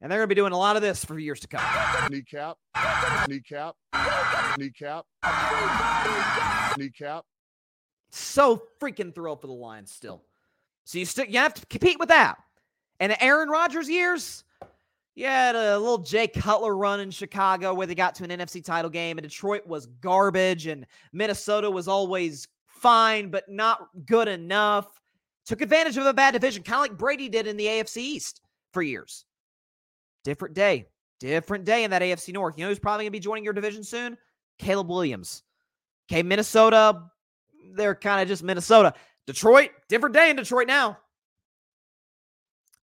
[0.00, 1.62] And they're going to be doing a lot of this for years to come.
[2.10, 2.58] Kneecap.
[3.26, 3.74] Kneecap.
[4.58, 5.06] Kneecap.
[6.76, 7.24] Kneecap.
[8.10, 10.22] So freaking thrilled for the Lions still.
[10.84, 12.36] So you still you have to compete with that.
[13.00, 14.44] And Aaron Rodgers years,
[15.22, 18.90] had a little Jay Cutler run in Chicago where they got to an NFC title
[18.90, 25.00] game, and Detroit was garbage, and Minnesota was always fine, but not good enough.
[25.46, 28.40] Took advantage of a bad division, kind of like Brady did in the AFC East
[28.72, 29.24] for years.
[30.24, 30.86] Different day.
[31.20, 32.58] Different day in that AFC North.
[32.58, 34.16] You know who's probably going to be joining your division soon?
[34.58, 35.42] Caleb Williams.
[36.10, 37.04] Okay, Minnesota,
[37.74, 38.94] they're kind of just Minnesota.
[39.26, 40.98] Detroit, different day in Detroit now.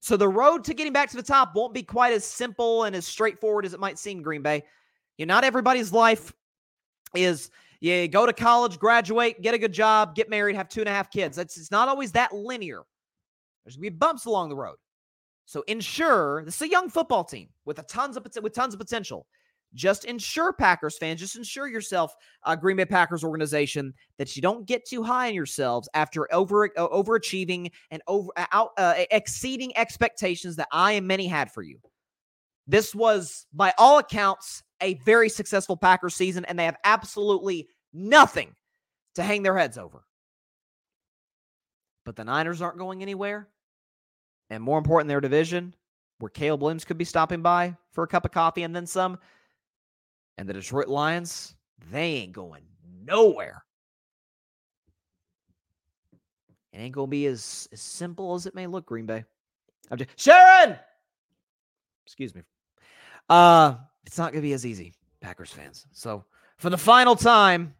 [0.02, 2.96] So the road to getting back to the top won't be quite as simple and
[2.96, 4.64] as straightforward as it might seem, Green Bay.
[5.18, 6.34] You know, not everybody's life
[7.14, 10.90] is you go to college, graduate, get a good job, get married, have two and
[10.90, 11.38] a half kids.
[11.38, 12.82] That's it's not always that linear.
[13.64, 14.78] There's gonna be bumps along the road.
[15.46, 18.80] So ensure this is a young football team with a tons of with tons of
[18.80, 19.28] potential.
[19.74, 22.14] Just ensure Packers fans, just ensure yourself,
[22.44, 26.66] uh, Green Bay Packers organization, that you don't get too high on yourselves after over
[26.78, 31.62] uh, overachieving and over uh, out uh, exceeding expectations that I and many had for
[31.62, 31.80] you.
[32.68, 38.56] This was, by all accounts, a very successful Packers season, and they have absolutely nothing
[39.16, 40.04] to hang their heads over.
[42.06, 43.48] But the Niners aren't going anywhere
[44.50, 45.74] and more important, their division,
[46.20, 49.18] where Caleb Williams could be stopping by for a cup of coffee and then some.
[50.42, 51.54] And the Detroit Lions,
[51.92, 52.64] they ain't going
[53.06, 53.64] nowhere.
[56.74, 59.24] It ain't gonna be as, as simple as it may look, Green Bay.
[59.92, 60.80] I'm just Sharon.
[62.08, 62.42] Excuse me.
[63.30, 65.86] Uh, it's not gonna be as easy, Packers fans.
[65.92, 66.26] So
[66.58, 67.76] for the final time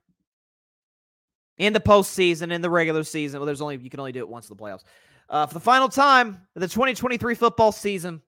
[1.58, 4.30] in the postseason, in the regular season, well, there's only you can only do it
[4.30, 4.84] once in the playoffs.
[5.30, 8.22] Uh, for the final time of the 2023 football season,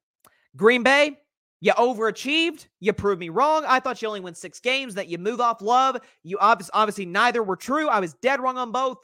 [0.56, 1.20] Green Bay,
[1.64, 2.68] you overachieved.
[2.82, 3.64] You proved me wrong.
[3.66, 5.96] I thought you only win six games, that you move off love.
[6.22, 7.88] You obviously, obviously neither were true.
[7.88, 8.98] I was dead wrong on both.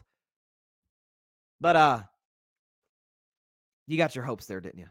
[1.61, 2.01] But uh,
[3.87, 4.87] you got your hopes there, didn't you?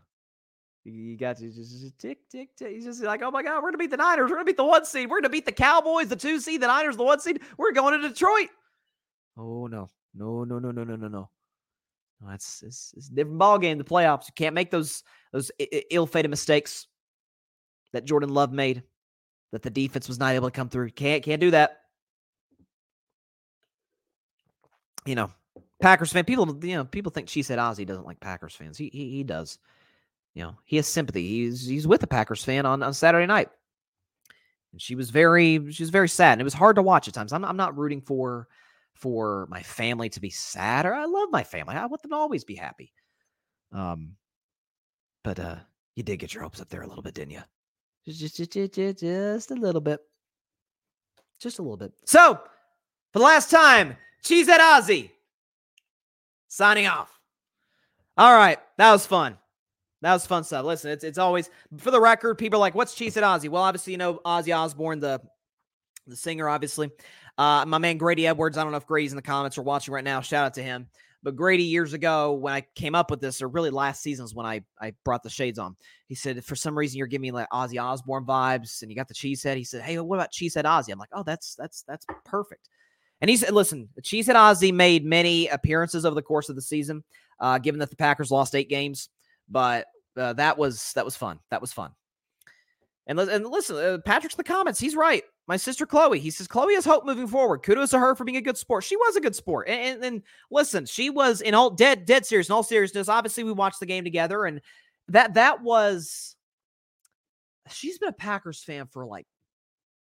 [0.85, 2.73] You got to just, just tick, tick, tick.
[2.75, 4.31] You just like, oh my God, we're gonna beat the Niners.
[4.31, 5.11] We're gonna beat the one seed.
[5.11, 7.41] We're gonna beat the Cowboys, the two seed, the Niners, the one seed.
[7.59, 8.49] We're going to Detroit.
[9.37, 11.31] Oh no, no, no, no, no, no, no, no.
[12.31, 13.77] It's, it's, it's a different ball game.
[13.77, 14.27] The playoffs.
[14.27, 15.03] You can't make those
[15.35, 15.51] those
[15.91, 16.87] ill-fated mistakes
[17.93, 18.83] that Jordan Love made.
[19.53, 20.91] That the defense was not able to come through.
[20.91, 21.81] Can't can't do that.
[25.07, 25.31] You know,
[25.81, 26.25] Packers fan.
[26.25, 28.77] People, you know, people think Cheesehead Ozzy doesn't like Packers fans.
[28.77, 29.59] He he, he does.
[30.35, 31.27] You know, he has sympathy.
[31.27, 33.49] He's he's with a Packers fan on, on Saturday night.
[34.73, 36.33] And she was very she was very sad.
[36.33, 37.33] And it was hard to watch at times.
[37.33, 38.49] I'm I'm not rooting for
[38.95, 41.77] for my family to be sad or I love my family.
[41.77, 42.93] I want them to always be happy.
[43.73, 44.17] Um,
[45.23, 45.57] but uh,
[45.95, 47.43] you did get your hopes up there a little bit, didn't you?
[48.09, 50.01] Just, just, just, just, a little bit.
[51.39, 51.93] Just a little bit.
[52.07, 52.41] So,
[53.13, 55.11] for the last time, Cheesehead Ozzy
[56.49, 57.21] signing off.
[58.17, 59.37] All right, that was fun.
[60.01, 60.65] That was fun stuff.
[60.65, 62.37] Listen, it's it's always for the record.
[62.37, 65.21] People are like, "What's Cheesehead Ozzy?" Well, obviously, you know Ozzy Osbourne, the
[66.07, 66.91] the singer, obviously.
[67.37, 69.93] Uh, my man Grady Edwards, I don't know if Grady's in the comments or watching
[69.93, 70.21] right now.
[70.21, 70.89] Shout out to him.
[71.23, 74.47] But Grady, years ago, when I came up with this, or really last season's when
[74.47, 77.49] I, I brought the shades on, he said, for some reason, you're giving me like
[77.51, 79.57] Ozzy Osbourne vibes and you got the cheesehead.
[79.57, 80.93] He said, Hey, what about cheesehead Ozzy?
[80.93, 82.69] I'm like, Oh, that's, that's, that's perfect.
[83.21, 87.03] And he said, Listen, cheesehead Ozzy made many appearances over the course of the season,
[87.41, 89.09] uh, given that the Packers lost eight games.
[89.49, 91.41] But uh, that was, that was fun.
[91.51, 91.91] That was fun.
[93.09, 94.79] And, and listen, uh, Patrick's in the comments.
[94.79, 96.21] He's right my sister Chloe.
[96.21, 97.63] He says Chloe has hope moving forward.
[97.63, 98.85] Kudos to her for being a good sport.
[98.85, 99.67] She was a good sport.
[99.69, 102.49] And, and, and, listen, she was in all dead dead serious.
[102.49, 104.61] In all seriousness, obviously we watched the game together, and
[105.09, 106.37] that that was.
[107.71, 109.27] She's been a Packers fan for like.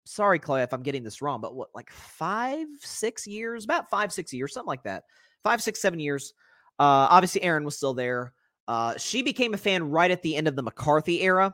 [0.06, 4.12] Sorry, Chloe, if I'm getting this wrong, but what like five, six years, about five,
[4.12, 5.04] six years, something like that.
[5.44, 6.34] Five, six, seven years.
[6.80, 8.34] Uh, obviously, Aaron was still there.
[8.68, 11.54] Uh, she became a fan right at the end of the McCarthy era.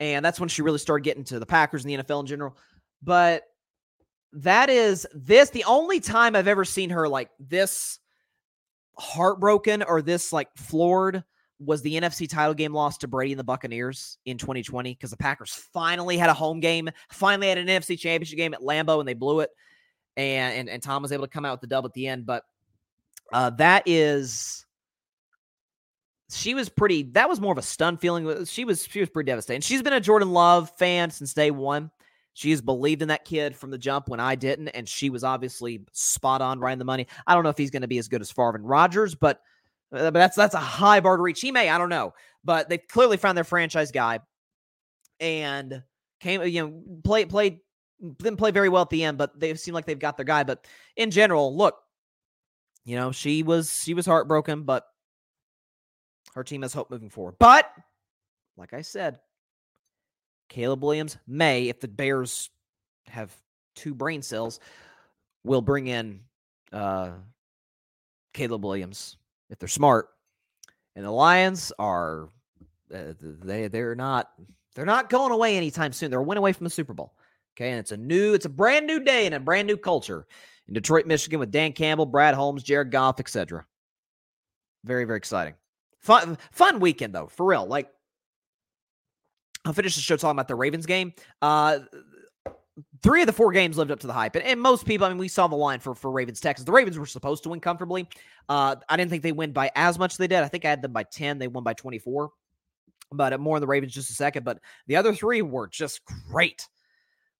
[0.00, 2.56] And that's when she really started getting to the Packers and the NFL in general.
[3.02, 3.44] But
[4.34, 7.98] that is this the only time I've ever seen her like this
[8.98, 11.24] heartbroken or this like floored
[11.58, 15.16] was the NFC title game loss to Brady and the Buccaneers in 2020 because the
[15.16, 19.08] Packers finally had a home game, finally had an NFC championship game at Lambeau and
[19.08, 19.50] they blew it.
[20.16, 22.26] And and, and Tom was able to come out with the dub at the end.
[22.26, 22.44] But
[23.32, 24.66] uh, that is
[26.30, 28.44] she was pretty that was more of a stun feeling.
[28.44, 29.62] She was she was pretty devastating.
[29.62, 31.90] She's been a Jordan Love fan since day one.
[32.34, 35.22] She has believed in that kid from the jump when I didn't, and she was
[35.24, 37.06] obviously spot on, right in the money.
[37.26, 39.40] I don't know if he's going to be as good as Favre Rodgers, but,
[39.92, 41.40] uh, but that's that's a high bar to reach.
[41.40, 44.20] He may, I don't know, but they've clearly found their franchise guy.
[45.20, 45.82] and
[46.20, 47.60] came, you know, play played
[48.18, 50.42] didn't play very well at the end, but they seem like they've got their guy.
[50.42, 50.66] But
[50.96, 51.76] in general, look,
[52.84, 54.84] you know, she was she was heartbroken, but
[56.34, 57.36] her team has hope moving forward.
[57.38, 57.70] But
[58.56, 59.20] like I said,
[60.52, 62.50] Caleb Williams may, if the Bears
[63.06, 63.34] have
[63.74, 64.60] two brain cells,
[65.44, 66.20] will bring in
[66.72, 67.12] uh
[68.34, 69.16] Caleb Williams
[69.50, 70.08] if they're smart.
[70.94, 72.28] And the Lions are
[72.94, 74.30] uh, they they're not
[74.74, 76.10] they're not going away anytime soon.
[76.10, 77.14] They're a win away from the Super Bowl.
[77.56, 80.26] Okay, and it's a new, it's a brand new day and a brand new culture
[80.68, 83.66] in Detroit, Michigan, with Dan Campbell, Brad Holmes, Jared Goff, etc.
[84.84, 85.54] Very, very exciting.
[85.98, 87.66] Fun, fun weekend though, for real.
[87.66, 87.90] Like,
[89.64, 91.12] I'll finish the show talking about the Ravens game.
[91.40, 91.80] Uh,
[93.02, 95.10] three of the four games lived up to the hype, and, and, most people, I
[95.10, 96.66] mean, we saw the line for for Ravens Texans.
[96.66, 98.08] The Ravens were supposed to win comfortably.
[98.48, 100.38] Uh, I didn't think they win by as much as they did.
[100.38, 101.38] I think I had them by ten.
[101.38, 102.30] They won by twenty four.
[103.14, 104.44] But more on the Ravens just a second.
[104.44, 106.00] But the other three were just
[106.30, 106.66] great.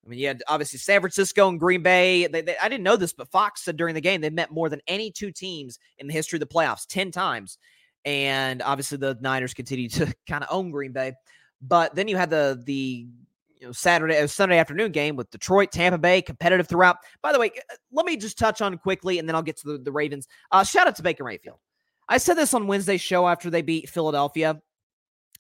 [0.05, 2.27] I mean, you had obviously San Francisco and Green Bay.
[2.27, 4.69] They, they, I didn't know this, but Fox said during the game they met more
[4.69, 7.59] than any two teams in the history of the playoffs 10 times.
[8.05, 11.13] And obviously the Niners continue to kind of own Green Bay.
[11.63, 13.07] But then you had the the
[13.59, 16.99] you know Saturday uh, Sunday afternoon game with Detroit, Tampa Bay, competitive throughout.
[17.23, 19.73] By the way, uh, let me just touch on quickly, and then I'll get to
[19.73, 20.27] the, the Ravens.
[20.51, 21.59] Uh, shout out to Baker Mayfield.
[22.09, 24.61] I said this on Wednesday's show after they beat Philadelphia,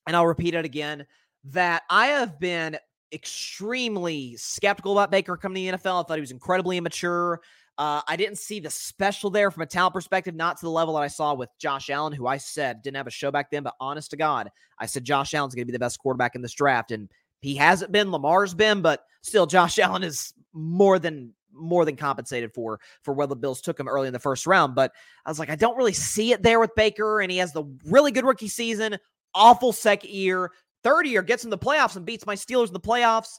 [0.07, 1.05] and I'll repeat it again
[1.45, 2.79] that I have been
[3.13, 6.05] extremely skeptical about Baker coming to the NFL.
[6.05, 7.41] I thought he was incredibly immature.
[7.79, 10.95] Uh, I didn't see the special there from a talent perspective, not to the level
[10.95, 13.63] that I saw with Josh Allen, who I said didn't have a show back then.
[13.63, 16.43] But honest to God, I said Josh Allen's going to be the best quarterback in
[16.43, 17.09] this draft, and
[17.41, 18.11] he hasn't been.
[18.11, 23.27] Lamar's been, but still, Josh Allen is more than more than compensated for for where
[23.27, 24.75] the Bills took him early in the first round.
[24.75, 24.93] But
[25.25, 27.65] I was like, I don't really see it there with Baker, and he has the
[27.87, 28.99] really good rookie season,
[29.35, 30.51] awful second year,
[30.83, 33.39] third year gets in the playoffs and beats my Steelers in the playoffs.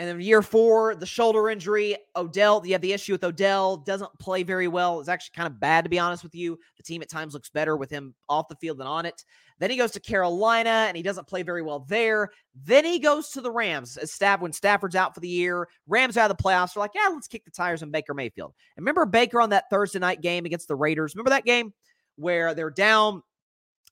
[0.00, 1.94] And then year four, the shoulder injury.
[2.16, 4.98] Odell, you have the issue with Odell, doesn't play very well.
[4.98, 6.58] It's actually kind of bad, to be honest with you.
[6.78, 9.22] The team at times looks better with him off the field than on it.
[9.58, 12.30] Then he goes to Carolina and he doesn't play very well there.
[12.54, 15.68] Then he goes to the Rams as Staff when Stafford's out for the year.
[15.86, 16.72] Rams out of the playoffs.
[16.72, 18.54] They're like, yeah, let's kick the tires on Baker Mayfield.
[18.78, 21.14] And remember Baker on that Thursday night game against the Raiders?
[21.14, 21.74] Remember that game
[22.16, 23.22] where they're down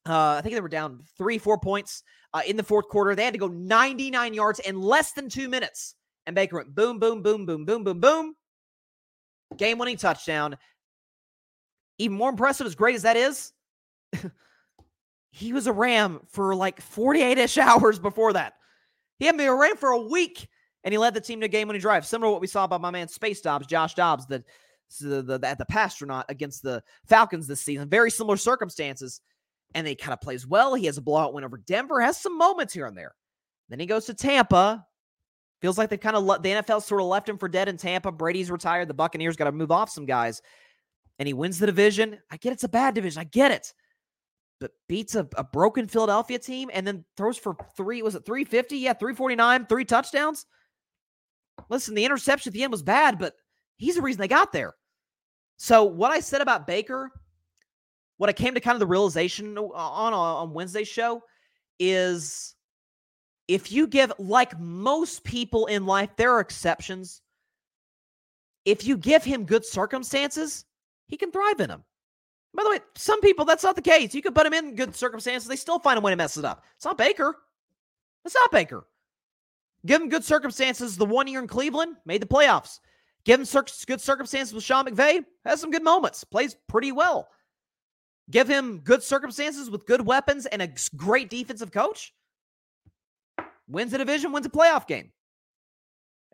[0.07, 2.03] uh, I think they were down three, four points
[2.33, 3.15] uh, in the fourth quarter.
[3.15, 5.97] They had to go 99 yards in less than two minutes.
[6.29, 8.35] And Baker went boom, boom, boom, boom, boom, boom, boom.
[9.57, 10.59] Game winning touchdown.
[11.97, 13.55] Even more impressive, as great as that is,
[15.31, 18.53] he was a Ram for like 48 ish hours before that.
[19.19, 20.47] He had been a Ram for a week
[20.85, 22.05] and he led the team to game winning drive.
[22.05, 24.45] Similar to what we saw by my man Space Dobbs, Josh Dobbs, the,
[25.01, 27.89] the, the, the, the Passtronaut against the Falcons this season.
[27.89, 29.23] Very similar circumstances
[29.75, 30.75] and he kind of plays well.
[30.75, 33.15] He has a blowout win over Denver, has some moments here and there.
[33.71, 34.85] Then he goes to Tampa.
[35.61, 37.77] Feels like they've kind of le- the NFL sort of left him for dead in
[37.77, 38.13] Tampa.
[38.13, 38.89] Brady's retired.
[38.89, 40.41] The Buccaneers got to move off some guys,
[41.19, 42.19] and he wins the division.
[42.31, 43.21] I get it's a bad division.
[43.21, 43.73] I get it,
[44.61, 48.03] but beats a, a broken Philadelphia team and then throws for three.
[48.03, 48.79] Was it three fifty?
[48.79, 50.47] Yeah, three forty nine, three touchdowns.
[51.69, 53.35] Listen, the interception at the end was bad, but
[53.77, 54.75] he's the reason they got there.
[55.57, 57.11] So what I said about Baker
[58.19, 61.23] what I came to kind of the realization on on Wednesday's show
[61.79, 62.55] is
[63.49, 67.23] if you give like most people in life, there are exceptions.
[68.65, 70.67] If you give him good circumstances,
[71.07, 71.83] he can thrive in them.
[72.55, 74.15] By the way, some people that's not the case.
[74.15, 76.45] You could put him in good circumstances, they still find a way to mess it
[76.45, 76.65] up.
[76.77, 77.37] It's not Baker.
[78.25, 78.87] It's not Baker.
[79.87, 80.97] Give him good circumstances.
[80.97, 82.81] The one year in Cleveland made the playoffs.
[83.25, 83.47] Give him
[83.87, 85.25] good circumstances with Sean McVay.
[85.45, 86.25] Has some good moments.
[86.25, 87.29] Plays pretty well.
[88.31, 92.13] Give him good circumstances with good weapons and a great defensive coach.
[93.69, 95.13] Wins a division, wins a playoff game.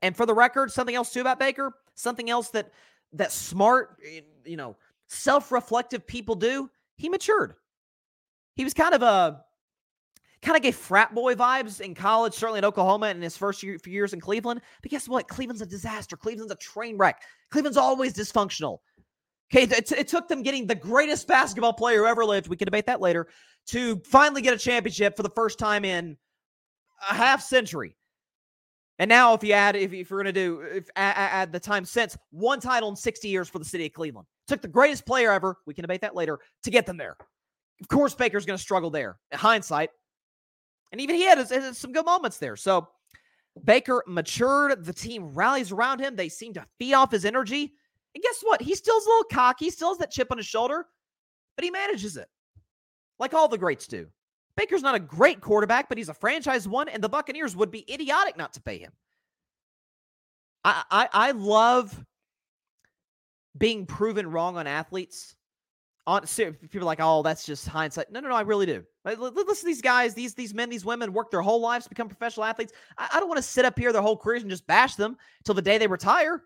[0.03, 2.71] And for the record, something else too about Baker, something else that
[3.13, 4.77] that smart, eh, you know,
[5.09, 7.55] self-reflective people do, he matured.
[8.57, 9.45] He was kind of a
[10.43, 13.61] kind of gave frat boy vibes in college, certainly in Oklahoma and in his first
[13.61, 14.61] few years in Cleveland.
[14.83, 15.27] But guess what?
[15.27, 16.17] Cleveland's a disaster.
[16.17, 17.23] Cleveland's a train wreck.
[17.51, 18.79] Cleveland's always dysfunctional.
[19.53, 22.49] Okay, it, it, took them getting the greatest basketball player who ever lived.
[22.49, 23.29] We can debate that later
[23.67, 26.17] to finally get a championship for the first time in
[27.11, 27.97] a half century.
[28.99, 31.59] And now, if you add, if, if you're going to do, if add, add, the
[31.59, 34.27] time since, one title in 60 years for the city of Cleveland.
[34.47, 35.57] Took the greatest player ever.
[35.67, 37.17] We can debate that later to get them there.
[37.81, 39.19] Of course, Baker's going to struggle there.
[39.33, 39.91] In hindsight,
[40.93, 41.45] and even he had
[41.75, 42.55] some good moments there.
[42.55, 42.87] So
[43.65, 44.85] Baker matured.
[44.85, 46.15] The team rallies around him.
[46.15, 47.73] They seem to feed off his energy.
[48.15, 48.63] And guess what?
[48.63, 50.87] He still's a little cocky, he still has that chip on his shoulder,
[51.57, 52.29] but he manages it
[53.19, 54.07] like all the greats do.
[54.57, 57.85] Baker's not a great quarterback, but he's a franchise one, and the Buccaneers would be
[57.93, 58.93] idiotic not to pay him.
[60.65, 62.05] I, I, I love
[63.59, 65.35] being proven wrong on athletes.
[66.07, 68.13] On people are like, oh, that's just hindsight.
[68.13, 68.85] No, no, no, I really do.
[69.07, 72.09] Listen to these guys, these these men, these women work their whole lives to become
[72.09, 72.75] professional athletes.
[72.99, 75.17] I, I don't want to sit up here their whole careers and just bash them
[75.45, 76.43] till the day they retire.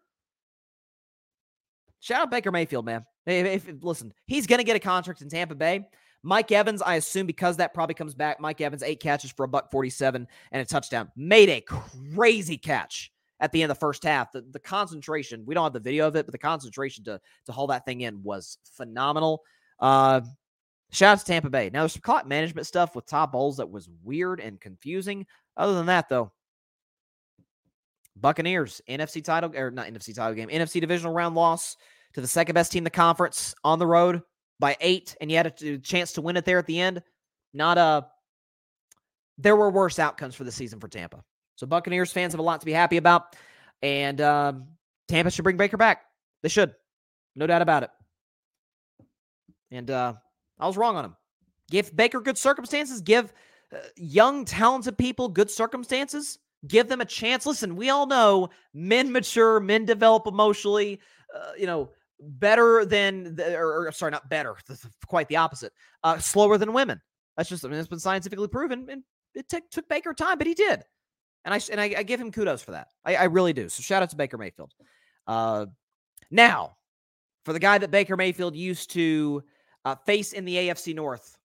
[1.99, 3.05] Shout out Baker Mayfield, man.
[3.27, 5.89] If, if, listen, he's going to get a contract in Tampa Bay.
[6.23, 8.41] Mike Evans, I assume because that probably comes back.
[8.41, 11.11] Mike Evans, eight catches for a buck 47 and a touchdown.
[11.17, 14.33] Made a crazy catch at the end of the first half.
[14.33, 17.53] The, the concentration, we don't have the video of it, but the concentration to, to
[17.53, 19.43] haul that thing in was phenomenal.
[19.79, 20.23] Uh,
[20.91, 21.71] shout out to Tampa Bay.
[21.73, 25.25] Now, there's some clock management stuff with Todd Bowles that was weird and confusing.
[25.57, 26.33] Other than that, though,
[28.17, 31.77] Buccaneers, NFC title, or not NFC title game, NFC divisional round loss
[32.15, 34.23] to the second best team in the conference on the road
[34.61, 37.03] by eight, and you had a chance to win it there at the end.
[37.55, 38.07] Not a.
[39.39, 41.23] There were worse outcomes for the season for Tampa.
[41.57, 43.37] So Buccaneers fans have a lot to be happy about,
[43.83, 44.67] and um,
[45.09, 46.03] Tampa should bring Baker back.
[46.43, 46.75] They should,
[47.35, 47.91] no doubt about it.
[49.71, 50.15] And uh,
[50.59, 51.17] I was wrong on him.
[51.71, 53.01] Give Baker good circumstances.
[53.01, 53.33] Give
[53.73, 56.39] uh, young, talented people good circumstances.
[56.67, 57.47] Give them a chance.
[57.47, 61.01] Listen, we all know men mature, men develop emotionally.
[61.35, 61.91] Uh, you know,
[62.21, 64.57] better than, the, or, or, sorry, not better,
[65.07, 65.73] quite the opposite,
[66.05, 67.01] uh, slower than women.
[67.37, 68.89] That's just, I mean, it's been scientifically proven.
[68.91, 69.03] And
[69.35, 70.83] it t- took Baker time, but he did.
[71.45, 72.89] And I, and I, I give him kudos for that.
[73.05, 73.69] I, I, really do.
[73.69, 74.75] So shout out to Baker Mayfield.
[75.27, 75.67] Uh,
[76.31, 76.77] now,
[77.45, 79.43] for the guy that Baker Mayfield used to
[79.85, 81.39] uh, face in the AFC North,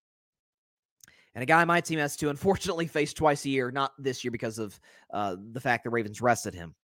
[1.36, 4.32] and a guy my team has to unfortunately face twice a year, not this year
[4.32, 4.80] because of
[5.14, 6.76] uh, the fact the Ravens rested him.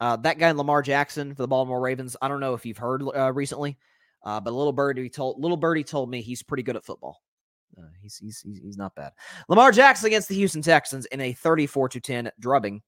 [0.00, 2.16] Uh, that guy, Lamar Jackson for the Baltimore Ravens.
[2.20, 3.78] I don't know if you've heard uh, recently,
[4.24, 7.22] uh, but little birdie told little birdie told me he's pretty good at football.
[7.78, 9.12] Uh, he's, he's he's not bad.
[9.48, 12.82] Lamar Jackson against the Houston Texans in a 34 to 10 drubbing.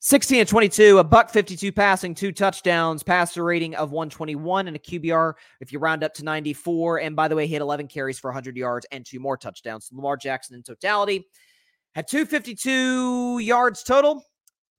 [0.00, 4.78] 16 to 22, a buck 52 passing, two touchdowns, passer rating of 121, and a
[4.78, 7.00] QBR if you round up to 94.
[7.00, 9.86] And by the way, he had 11 carries for 100 yards and two more touchdowns.
[9.86, 11.26] So Lamar Jackson in totality
[11.94, 14.22] had 252 yards total,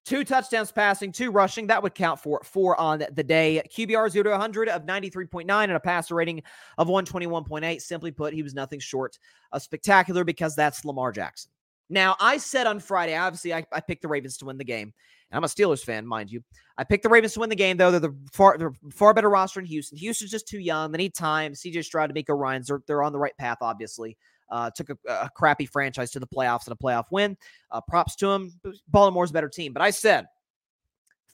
[0.08, 1.68] Two touchdowns passing, two rushing.
[1.68, 3.62] That would count for four on the day.
[3.70, 6.44] QBR 0 to 100 of 93.9 and a passer rating
[6.78, 7.82] of 121.8.
[7.82, 9.20] Simply put, he was nothing short
[9.52, 11.52] of spectacular because that's Lamar Jackson.
[11.90, 14.94] Now, I said on Friday, obviously, I, I picked the Ravens to win the game.
[15.30, 16.42] I'm a Steelers fan, mind you.
[16.78, 17.92] I picked the Ravens to win the game, though.
[17.92, 19.98] They're the far, they're far better roster in Houston.
[19.98, 20.94] Houston's just too young.
[20.94, 21.52] They need time.
[21.52, 24.16] CJ Stroud, DeMeco Ryans, they're, they're on the right path, obviously.
[24.50, 27.36] Uh, took a, a, crappy franchise to the playoffs and a playoff win.
[27.70, 28.52] Uh, props to him.
[28.88, 29.74] Baltimore's a better team.
[29.74, 30.26] But I said,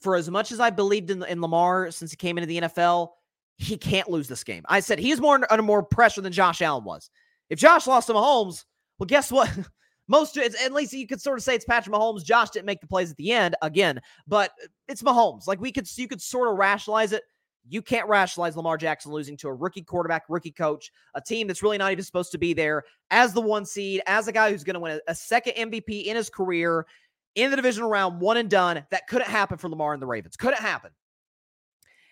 [0.00, 3.10] for as much as I believed in, in Lamar since he came into the NFL,
[3.56, 4.64] he can't lose this game.
[4.68, 7.10] I said he's more under more pressure than Josh Allen was.
[7.50, 8.64] If Josh lost to Mahomes,
[8.98, 9.50] well, guess what?
[10.08, 12.22] Most at least you could sort of say it's Patrick Mahomes.
[12.22, 14.50] Josh didn't make the plays at the end again, but
[14.86, 15.46] it's Mahomes.
[15.46, 17.22] Like we could you could sort of rationalize it.
[17.66, 21.62] You can't rationalize Lamar Jackson losing to a rookie quarterback, rookie coach, a team that's
[21.62, 24.64] really not even supposed to be there as the one seed, as a guy who's
[24.64, 26.86] going to win a, a, second MVP in his career
[27.34, 28.84] in the divisional round, one and done.
[28.90, 30.36] That couldn't happen for Lamar and the Ravens.
[30.36, 30.90] Couldn't happen.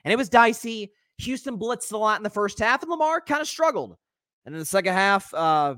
[0.05, 0.93] And it was dicey.
[1.19, 3.97] Houston blitzed a lot in the first half, and Lamar kind of struggled.
[4.45, 5.77] And in the second half, uh,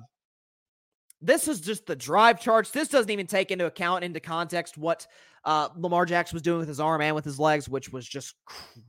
[1.25, 2.70] this is just the drive charts.
[2.70, 5.07] This doesn't even take into account, into context, what
[5.45, 8.35] uh, Lamar Jackson was doing with his arm and with his legs, which was just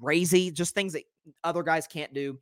[0.02, 0.52] crazy.
[0.52, 1.04] Just things that
[1.44, 2.38] other guys can't do.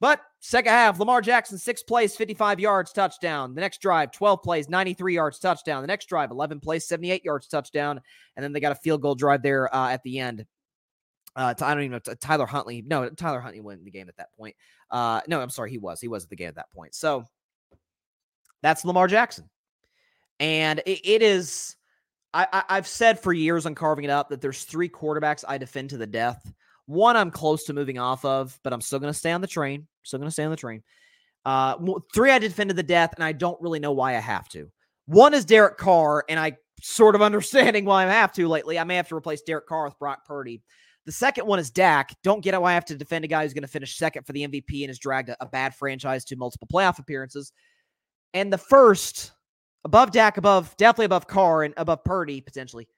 [0.00, 3.54] But second half, Lamar Jackson, six plays, 55 yards, touchdown.
[3.54, 5.82] The next drive, 12 plays, 93 yards, touchdown.
[5.82, 8.00] The next drive, 11 plays, 78 yards, touchdown.
[8.36, 10.44] And then they got a field goal drive there uh, at the end.
[11.36, 12.14] Uh, I don't even know.
[12.20, 12.82] Tyler Huntley.
[12.84, 14.56] No, Tyler Huntley won the game at that point.
[14.90, 15.70] Uh, no, I'm sorry.
[15.70, 16.00] He was.
[16.00, 16.94] He was at the game at that point.
[16.94, 17.24] So
[18.62, 19.48] that's Lamar Jackson.
[20.40, 21.76] And it, it is
[22.34, 25.58] I, I, have said for years on carving it up that there's three quarterbacks I
[25.58, 26.52] defend to the death.
[26.86, 29.46] One I'm close to moving off of, but I'm still going to stay on the
[29.46, 29.86] train.
[30.02, 30.82] Still going to stay on the train.
[31.44, 31.76] Uh,
[32.14, 34.70] three I defend to the death, and I don't really know why I have to.
[35.06, 38.78] One is Derek Carr, and I sort of understanding why I have to lately.
[38.78, 40.62] I may have to replace Derek Carr with Brock Purdy.
[41.04, 42.14] The second one is Dak.
[42.22, 44.32] Don't get why I have to defend a guy who's going to finish second for
[44.32, 47.52] the MVP and has dragged a, a bad franchise to multiple playoff appearances.
[48.34, 49.32] And the first
[49.84, 52.88] above Dak, above definitely above Carr and above Purdy potentially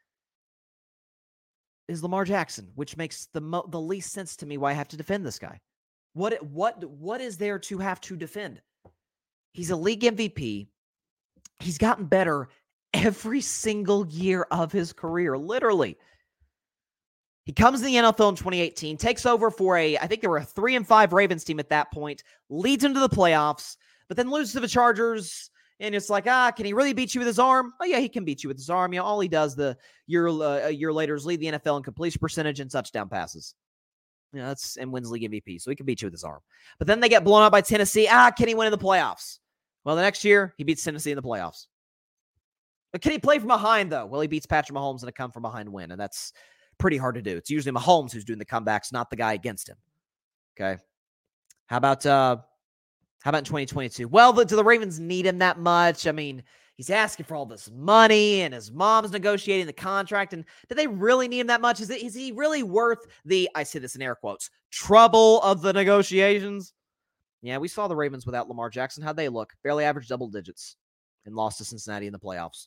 [1.89, 4.89] is Lamar Jackson, which makes the mo- the least sense to me why I have
[4.89, 5.61] to defend this guy.
[6.15, 8.61] What what what is there to have to defend?
[9.53, 10.69] He's a league MVP.
[11.61, 12.49] He's gotten better
[12.93, 15.99] every single year of his career, literally.
[17.45, 20.39] He comes to the NFL in 2018, takes over for a, I think there were
[20.39, 23.77] a three and five Ravens team at that point, leads into the playoffs,
[24.09, 25.51] but then loses to the Chargers
[25.81, 27.73] And it's like, ah, can he really beat you with his arm?
[27.81, 28.93] Oh yeah, he can beat you with his arm.
[28.93, 29.77] You know, all he does the
[30.07, 33.55] year uh, a year later is lead the NFL in completion percentage and touchdown passes.
[34.33, 36.41] You know, that's and wins league MVP, so he can beat you with his arm.
[36.79, 38.09] But then they get blown out by Tennessee.
[38.11, 39.39] Ah, can he win in the playoffs?
[39.85, 41.67] Well, the next year he beats Tennessee in the playoffs.
[42.93, 44.07] But can he play from behind though?
[44.07, 46.33] Well, he beats Patrick Mahomes in a come from behind win, and that's
[46.79, 47.37] pretty hard to do.
[47.37, 49.77] It's usually Mahomes who's doing the comebacks, not the guy against him.
[50.57, 50.81] Okay.
[51.67, 52.37] How about uh
[53.25, 54.07] how about in 2022?
[54.07, 56.07] Well, do the Ravens need him that much?
[56.07, 56.43] I mean,
[56.77, 60.35] he's asking for all this money and his mom's negotiating the contract.
[60.35, 61.81] And do they really need him that much?
[61.81, 65.63] Is, it, is he really worth the, I say this in air quotes, trouble of
[65.63, 66.75] the negotiations?
[67.41, 69.03] Yeah, we saw the Ravens without Lamar Jackson.
[69.03, 69.55] How'd they look?
[69.63, 70.77] Barely average double digits
[71.25, 72.67] and lost to Cincinnati in the playoffs.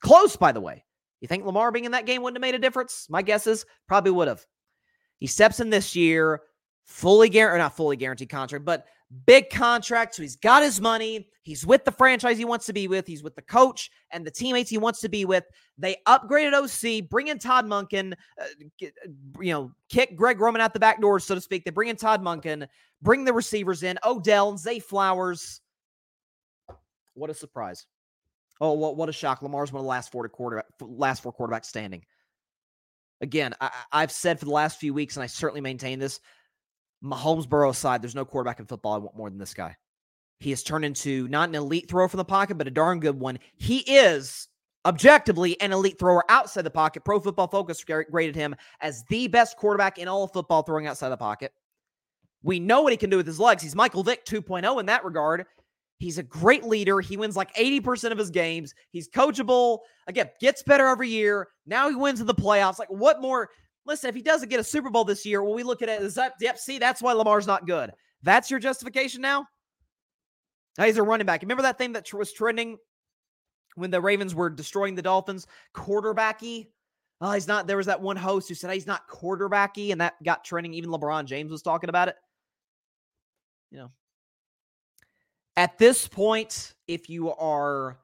[0.00, 0.82] Close, by the way.
[1.20, 3.06] You think Lamar being in that game wouldn't have made a difference?
[3.10, 4.46] My guess is probably would have.
[5.18, 6.40] He steps in this year,
[6.86, 8.86] fully guaranteed, not fully guaranteed contract, but
[9.26, 10.14] big contract.
[10.14, 11.28] So he's got his money.
[11.42, 13.06] He's with the franchise he wants to be with.
[13.06, 15.44] He's with the coach and the teammates he wants to be with.
[15.78, 18.44] They upgraded OC, bring in Todd Monken, uh,
[18.78, 19.10] get, uh,
[19.40, 21.64] you know, kick Greg Roman out the back door, so to speak.
[21.64, 22.66] They bring in Todd Monken,
[23.02, 25.60] bring the receivers in, Odell, Zay Flowers.
[27.14, 27.86] What a surprise.
[28.60, 29.42] Oh, what, what a shock.
[29.42, 32.04] Lamar's one of the last four, to quarterback, last four quarterbacks standing.
[33.22, 36.20] Again, I, I've said for the last few weeks, and I certainly maintain this
[37.02, 39.76] Mahomes Burrow aside, there's no quarterback in football I want more than this guy.
[40.40, 43.18] He has turned into not an elite thrower from the pocket, but a darn good
[43.18, 43.38] one.
[43.56, 44.48] He is
[44.86, 47.04] objectively an elite thrower outside the pocket.
[47.04, 51.10] Pro Football Focus graded him as the best quarterback in all of football throwing outside
[51.10, 51.52] the pocket.
[52.42, 53.62] We know what he can do with his legs.
[53.62, 55.44] He's Michael Vick 2.0 in that regard.
[55.98, 57.02] He's a great leader.
[57.02, 58.74] He wins like 80% of his games.
[58.90, 59.80] He's coachable.
[60.06, 61.48] Again, gets better every year.
[61.66, 62.78] Now he wins in the playoffs.
[62.78, 63.50] Like, what more?
[63.86, 66.02] Listen, if he doesn't get a Super Bowl this year, will we look at it
[66.02, 66.34] as that?
[66.40, 67.92] Yep, see, that's why Lamar's not good.
[68.22, 69.46] That's your justification now?
[70.78, 71.42] Now he's a running back.
[71.42, 72.78] Remember that thing that was trending
[73.74, 75.46] when the Ravens were destroying the Dolphins?
[75.74, 76.68] Quarterbacky.
[77.20, 77.66] Oh, he's not.
[77.66, 80.72] There was that one host who said he's not quarterbacky, and that got trending.
[80.74, 82.16] Even LeBron James was talking about it.
[83.70, 83.90] You know,
[85.56, 87.98] at this point, if you are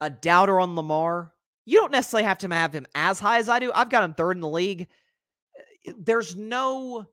[0.00, 1.32] a doubter on Lamar,
[1.64, 3.70] you don't necessarily have to have him as high as I do.
[3.74, 4.88] I've got him third in the league
[5.98, 7.06] there's no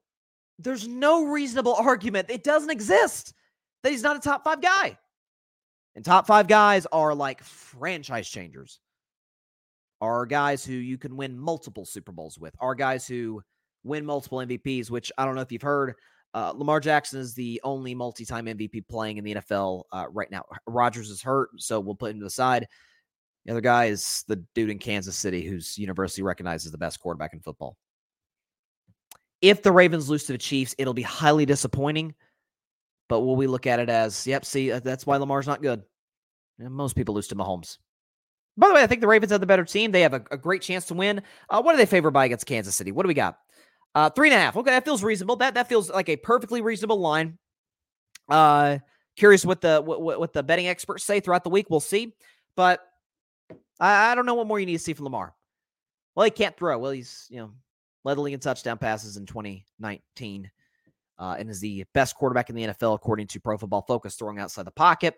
[0.60, 2.30] there's no reasonable argument.
[2.30, 3.34] It doesn't exist
[3.84, 4.98] that he's not a top five guy.
[5.95, 8.80] And top five guys are like franchise changers,
[10.02, 13.44] are guys who you can win multiple Super Bowls with, are guys who
[13.84, 15.94] win multiple MVPs, which I don't know if you've heard.
[16.34, 20.32] Uh, Lamar Jackson is the only multi time MVP playing in the NFL uh, right
[20.32, 20.44] now.
[20.66, 22.68] Rodgers is hurt, so we'll put him to the side.
[23.45, 27.00] The other guy is the dude in Kansas City who's universally recognized as the best
[27.00, 27.78] quarterback in football.
[29.44, 32.15] If the Ravens lose to the Chiefs, it'll be highly disappointing.
[33.10, 35.84] But will we look at it as, yep, see, uh, that's why Lamar's not good?
[36.60, 37.78] And most people lose to Mahomes.
[38.56, 39.91] By the way, I think the Ravens have the better team.
[39.91, 41.22] They have a, a great chance to win.
[41.49, 42.94] Uh, what are they favored by against Kansas City?
[42.94, 43.38] What do we got?
[43.94, 44.56] Uh, three and a half.
[44.56, 45.36] Okay, that feels reasonable.
[45.36, 47.38] That that feels like a perfectly reasonable line.
[48.30, 48.78] Uh,
[49.18, 51.70] curious what the what, what the betting experts say throughout the week.
[51.70, 52.15] We'll see.
[52.56, 52.80] But
[53.80, 55.36] I, I don't know what more you need to see from Lamar.
[56.15, 56.78] Well, he can't throw.
[56.78, 57.52] Well, he's you know
[58.04, 60.52] led the league in touchdown passes in 2019,
[61.20, 64.40] uh, and is the best quarterback in the NFL according to Pro Football Focus, throwing
[64.40, 65.16] outside the pocket.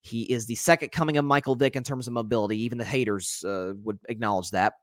[0.00, 2.58] He is the second coming of Michael Vick in terms of mobility.
[2.62, 4.74] Even the haters uh, would acknowledge that.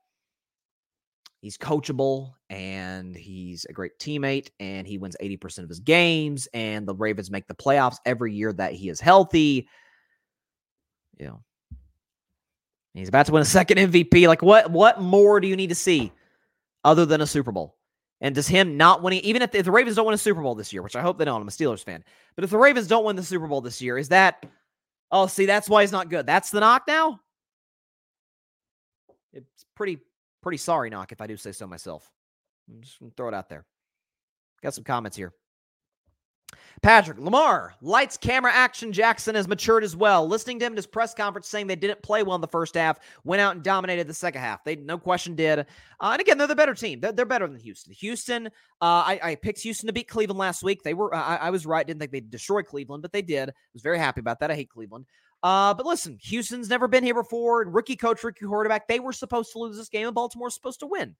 [1.40, 6.48] He's coachable and he's a great teammate and he wins 80% of his games.
[6.54, 9.68] And the Ravens make the playoffs every year that he is healthy.
[11.18, 11.42] You know,
[12.94, 14.26] he's about to win a second MVP.
[14.26, 16.12] Like, what, what more do you need to see?
[16.86, 17.76] Other than a Super Bowl?
[18.22, 20.40] And does him not winning, even if the, if the Ravens don't win a Super
[20.40, 22.02] Bowl this year, which I hope they don't, I'm a Steelers fan,
[22.34, 24.46] but if the Ravens don't win the Super Bowl this year, is that,
[25.10, 26.24] oh, see, that's why he's not good.
[26.24, 27.20] That's the knock now?
[29.34, 29.98] It's pretty,
[30.42, 32.10] pretty sorry knock if I do say so myself.
[32.70, 33.66] I'm just going to throw it out there.
[34.62, 35.34] Got some comments here.
[36.82, 38.92] Patrick Lamar, lights, camera, action.
[38.92, 40.26] Jackson has matured as well.
[40.26, 42.74] Listening to him in his press conference saying they didn't play well in the first
[42.74, 44.62] half, went out and dominated the second half.
[44.62, 45.60] They no question did.
[45.60, 45.64] Uh,
[46.00, 47.00] and again, they're the better team.
[47.00, 47.92] They're, they're better than Houston.
[47.94, 48.50] Houston, uh,
[48.80, 50.82] I, I, picked Houston to beat Cleveland last week.
[50.82, 51.86] They were, I, I was right.
[51.86, 53.48] Didn't think they'd destroy Cleveland, but they did.
[53.48, 54.50] I was very happy about that.
[54.50, 55.06] I hate Cleveland.
[55.42, 57.64] Uh, but listen, Houston's never been here before.
[57.64, 58.88] Rookie coach, rookie quarterback.
[58.88, 61.14] They were supposed to lose this game, and Baltimore's supposed to win.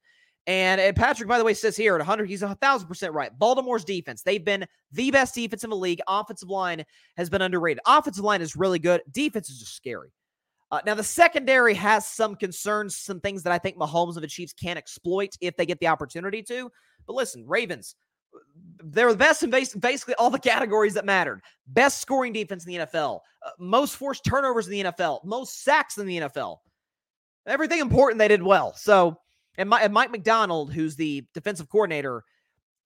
[0.47, 3.37] And, and Patrick, by the way, says here at 100, he's a thousand percent right.
[3.37, 5.99] Baltimore's defense, they've been the best defense in the league.
[6.07, 6.85] Offensive line
[7.17, 7.81] has been underrated.
[7.85, 9.01] Offensive line is really good.
[9.11, 10.09] Defense is just scary.
[10.71, 14.27] Uh, now, the secondary has some concerns, some things that I think Mahomes and the
[14.27, 16.69] Chiefs can exploit if they get the opportunity to.
[17.05, 17.95] But listen, Ravens,
[18.83, 21.41] they're the best in basically all the categories that mattered.
[21.67, 25.97] Best scoring defense in the NFL, uh, most forced turnovers in the NFL, most sacks
[25.97, 26.57] in the NFL.
[27.45, 28.73] Everything important they did well.
[28.75, 29.17] So,
[29.57, 32.23] and, and Mike Macdonald, who's the defensive coordinator,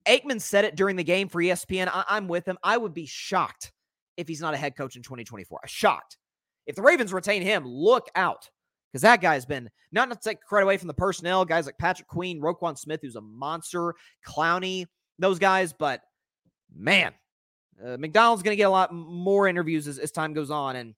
[0.08, 1.90] Aikman said it during the game for ESPN.
[1.94, 2.58] I, am with him.
[2.64, 3.72] I would be shocked
[4.18, 5.62] if he's not a head coach in 2024.
[5.68, 6.18] Shocked.
[6.66, 8.50] If the Ravens retain him, look out.
[8.92, 12.08] Because that guy's been not to take credit away from the personnel, guys like Patrick
[12.08, 13.96] Queen, Roquan Smith, who's a monster,
[14.26, 14.86] Clowney,
[15.18, 15.72] those guys.
[15.72, 16.02] But
[16.76, 17.14] man,
[17.84, 20.76] uh, Macdonald's going to get a lot more interviews as, as, time goes on.
[20.76, 20.94] And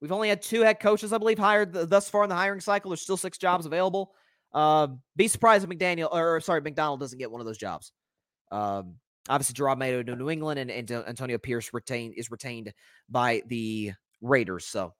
[0.00, 2.60] we've only had two head coaches, I believe, hired th- thus far in the hiring
[2.60, 2.90] cycle.
[2.90, 4.12] There's still six jobs available.
[4.54, 7.92] Uh, be surprised if McDaniel or sorry, Macdonald doesn't get one of those jobs.
[8.50, 8.96] Um,
[9.28, 12.72] obviously, Jerod Mayo to New England and, and Antonio Pierce retained is retained
[13.08, 14.66] by the Raiders.
[14.66, 14.92] So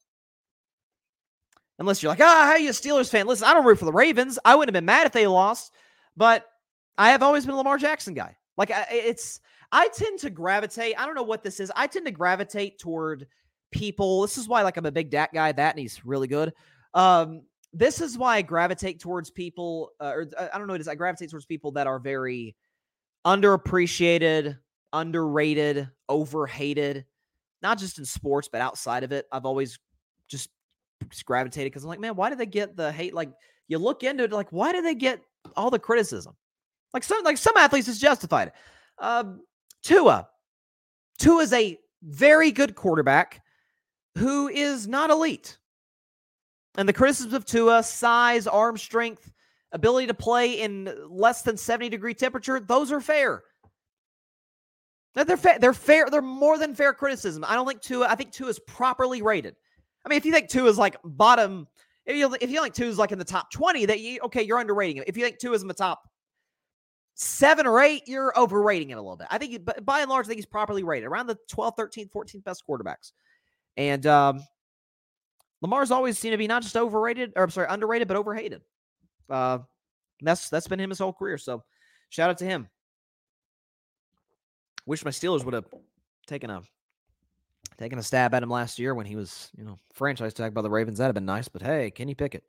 [1.78, 3.26] unless you're like, ah, how are you a Steelers fan?
[3.26, 4.38] Listen, I don't root for the Ravens.
[4.44, 5.72] I wouldn't have been mad if they lost,
[6.16, 6.46] but
[6.96, 8.36] I have always been a Lamar Jackson guy.
[8.56, 10.94] Like it's, I tend to gravitate.
[10.98, 11.72] I don't know what this is.
[11.74, 13.26] I tend to gravitate toward
[13.70, 14.22] people.
[14.22, 15.50] This is why, like, I'm a big Dak guy.
[15.50, 16.52] That and he's really good.
[16.94, 17.42] Um,
[17.72, 20.88] this is why I gravitate towards people, uh, or uh, I don't know it is.
[20.88, 22.54] I gravitate towards people that are very
[23.24, 24.58] underappreciated,
[24.92, 27.06] underrated, overhated,
[27.62, 29.26] not just in sports, but outside of it.
[29.32, 29.78] I've always
[30.28, 30.50] just,
[31.10, 33.14] just gravitated because I'm like, man, why did they get the hate?
[33.14, 33.30] Like,
[33.68, 35.20] you look into it, like, why do they get
[35.56, 36.34] all the criticism?
[36.92, 38.52] Like some, like some athletes, it's justified.
[38.98, 39.40] Um,
[39.82, 40.28] Tua,
[41.18, 43.40] Tua is a very good quarterback
[44.18, 45.56] who is not elite.
[46.76, 49.30] And the criticisms of Tua, size, arm strength,
[49.72, 53.42] ability to play in less than 70 degree temperature, those are fair.
[55.14, 55.58] They're fair.
[55.58, 56.08] They're fair.
[56.10, 57.44] They're more than fair criticism.
[57.46, 58.06] I don't think Tua.
[58.08, 59.54] I think Tua is properly rated.
[60.04, 61.68] I mean, if you think Tua is like bottom,
[62.06, 64.42] if you if you think Tua is like in the top 20, that you okay,
[64.42, 65.04] you're underrating him.
[65.06, 66.08] If you think Tua is in the top
[67.14, 69.26] seven or eight, you're overrating it a little bit.
[69.30, 72.08] I think, but by and large, I think he's properly rated around the 12, 13,
[72.08, 73.12] 14th best quarterbacks.
[73.76, 74.42] And um,
[75.62, 78.62] Lamar's always seemed to be not just overrated, or I'm sorry, underrated, but overhated.
[79.30, 79.60] Uh,
[80.20, 81.38] that's that's been him his whole career.
[81.38, 81.62] So
[82.10, 82.68] shout out to him.
[84.84, 85.66] Wish my Steelers would have
[86.26, 86.62] taken a
[87.78, 90.62] taken a stab at him last year when he was, you know, franchise tag by
[90.62, 90.98] the Ravens.
[90.98, 91.48] That'd have been nice.
[91.48, 92.44] But hey, Kenny Pickett.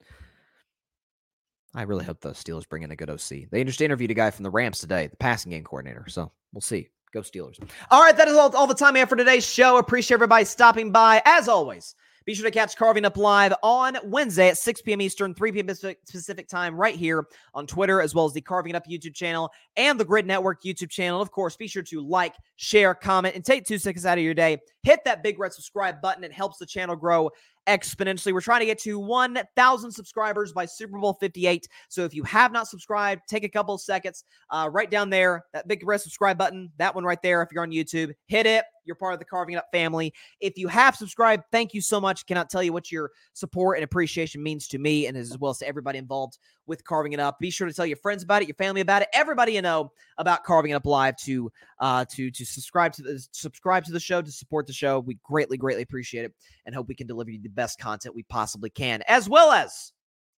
[1.76, 3.50] I really hope the Steelers bring in a good OC.
[3.50, 6.04] They just interviewed a guy from the Rams today, the passing game coordinator.
[6.08, 6.88] So we'll see.
[7.12, 7.60] Go Steelers.
[7.92, 9.78] All right, that is all, all the time I have for today's show.
[9.78, 11.22] Appreciate everybody stopping by.
[11.24, 11.94] As always,
[12.26, 15.02] be sure to catch Carving Up Live on Wednesday at 6 p.m.
[15.02, 15.66] Eastern, 3 p.m.
[15.66, 20.00] Pacific time, right here on Twitter, as well as the Carving Up YouTube channel and
[20.00, 21.20] the Gryd Network YouTube channel.
[21.20, 24.32] Of course, be sure to like, share, comment, and take two seconds out of your
[24.32, 24.58] day.
[24.84, 26.24] Hit that big red subscribe button.
[26.24, 27.30] It helps the channel grow
[27.66, 28.32] exponentially.
[28.32, 31.68] We're trying to get to 1,000 subscribers by Super Bowl 58.
[31.88, 35.44] So if you have not subscribed, take a couple of seconds uh, right down there,
[35.52, 37.42] that big red subscribe button, that one right there.
[37.42, 38.64] If you're on YouTube, hit it.
[38.84, 40.12] You're part of the Carving It Up family.
[40.40, 42.26] If you have subscribed, thank you so much.
[42.26, 45.58] Cannot tell you what your support and appreciation means to me and as well as
[45.58, 47.38] to everybody involved with Carving It Up.
[47.38, 49.92] Be sure to tell your friends about it, your family about it, everybody you know
[50.18, 54.00] about Carving It Up Live to uh to to subscribe to the subscribe to the
[54.00, 55.00] show to support the show.
[55.00, 56.32] We greatly greatly appreciate it
[56.66, 59.02] and hope we can deliver you the best content we possibly can.
[59.08, 59.92] As well as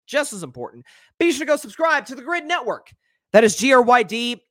[0.07, 0.85] just as important,
[1.19, 2.91] be sure to go subscribe to the Gryd Network.
[3.33, 4.43] That is G R Y D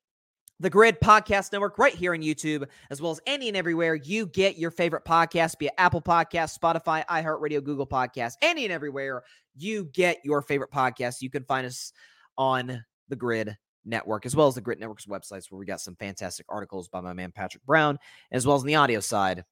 [0.64, 4.26] the Gryd Podcast Network right here on YouTube, as well as any and everywhere you
[4.28, 9.24] get your favorite podcast, be it Apple Podcast, Spotify, iHeartRadio, Google Podcast, any and everywhere
[9.58, 11.22] you get your favorite podcast.
[11.22, 11.92] You can find us
[12.38, 15.98] on the Gryd Network, as well as the Gryd Network's websites, where we got some
[15.98, 18.00] fantastic articles by my man Patrick Brown,
[18.32, 19.44] as well as on the audio side,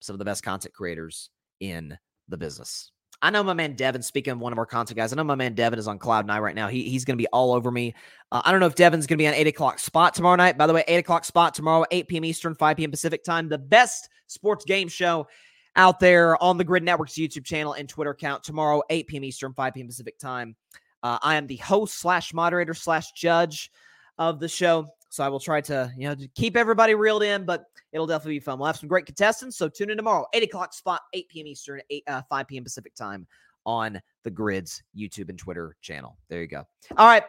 [0.00, 1.30] some of the best content creators
[1.60, 1.96] in
[2.28, 2.92] the business.
[3.20, 5.34] I know my man Devin, speaking of one of our content guys, I know my
[5.34, 6.68] man Devin is on Cloud Nine right now.
[6.68, 7.94] He, he's going to be all over me.
[8.30, 10.56] Uh, I don't know if Devin's going to be on 8 o'clock spot tomorrow night.
[10.56, 12.24] By the way, 8 o'clock spot tomorrow, 8 p.m.
[12.24, 12.90] Eastern, 5 p.m.
[12.90, 13.48] Pacific time.
[13.48, 15.26] The best sports game show
[15.74, 19.24] out there on the Gryd Network's YouTube channel and Twitter account tomorrow, 8 p.m.
[19.24, 19.86] Eastern, 5 p.m.
[19.88, 20.54] Pacific time.
[21.02, 23.70] Uh, I am the host slash moderator slash judge
[24.16, 24.86] of the show.
[25.10, 28.40] So I will try to, you know, keep everybody reeled in, but it'll definitely be
[28.40, 28.58] fun.
[28.58, 29.56] We'll have some great contestants.
[29.56, 31.46] So tune in tomorrow, 8 o'clock spot, 8 p.m.
[31.46, 32.64] Eastern, 8, uh, 5 p.m.
[32.64, 33.26] Pacific time
[33.64, 36.16] on the Gryd's YouTube and Twitter channel.
[36.28, 36.64] There you go.
[36.96, 37.24] All right.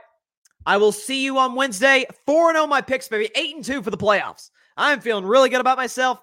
[0.65, 2.05] I will see you on Wednesday.
[2.25, 3.29] 4 0 my picks, baby.
[3.33, 4.51] 8 and 2 for the playoffs.
[4.75, 6.19] I'm feeling really good about myself.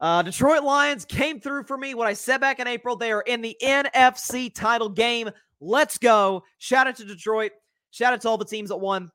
[0.00, 1.94] Uh, Detroit Lions came through for me.
[1.94, 5.30] What I said back in April, they are in the NFC title game.
[5.60, 6.44] Let's go.
[6.58, 7.52] Shout out to Detroit.
[7.90, 9.10] Shout out to all the teams that won.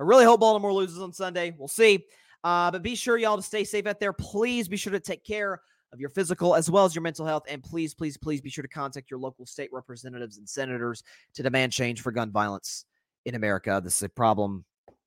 [0.00, 1.54] I really hope Baltimore loses on Sunday.
[1.58, 2.06] We'll see.
[2.42, 4.14] Uh, but be sure, y'all, to stay safe out there.
[4.14, 5.60] Please be sure to take care
[5.92, 7.44] of your physical as well as your mental health.
[7.48, 11.02] And please, please, please be sure to contact your local state representatives and senators
[11.34, 12.86] to demand change for gun violence
[13.26, 13.80] in America.
[13.84, 14.64] This is a problem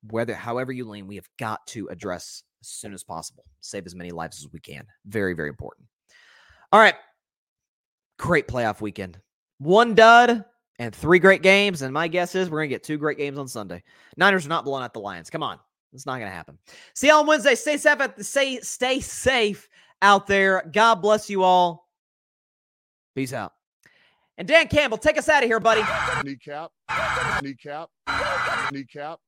[0.09, 3.45] whether however you lean, we have got to address as soon as possible.
[3.61, 4.85] Save as many lives as we can.
[5.05, 5.87] Very, very important.
[6.71, 6.95] All right.
[8.19, 9.19] Great playoff weekend.
[9.57, 10.45] One dud
[10.79, 11.81] and three great games.
[11.81, 13.83] And my guess is we're going to get two great games on Sunday.
[14.17, 15.29] Niners are not blowing out the Lions.
[15.29, 15.59] Come on.
[15.93, 16.57] It's not going to happen.
[16.95, 17.55] See you on Wednesday.
[17.55, 17.99] Stay safe.
[17.99, 19.69] At the, stay, stay safe
[20.01, 20.69] out there.
[20.73, 21.87] God bless you all.
[23.15, 23.53] Peace out.
[24.37, 25.81] And Dan Campbell, take us out of here, buddy.
[26.23, 26.71] Kneecap.
[27.43, 27.89] Kneecap.
[28.71, 29.19] Kneecap.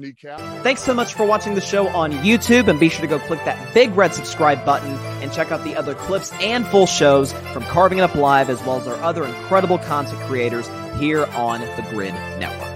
[0.00, 0.62] Kneecap.
[0.62, 3.44] Thanks so much for watching the show on YouTube, and be sure to go click
[3.44, 4.92] that big red subscribe button
[5.22, 8.60] and check out the other clips and full shows from Carving It Up Live, as
[8.62, 12.71] well as our other incredible content creators here on the Gryd Network.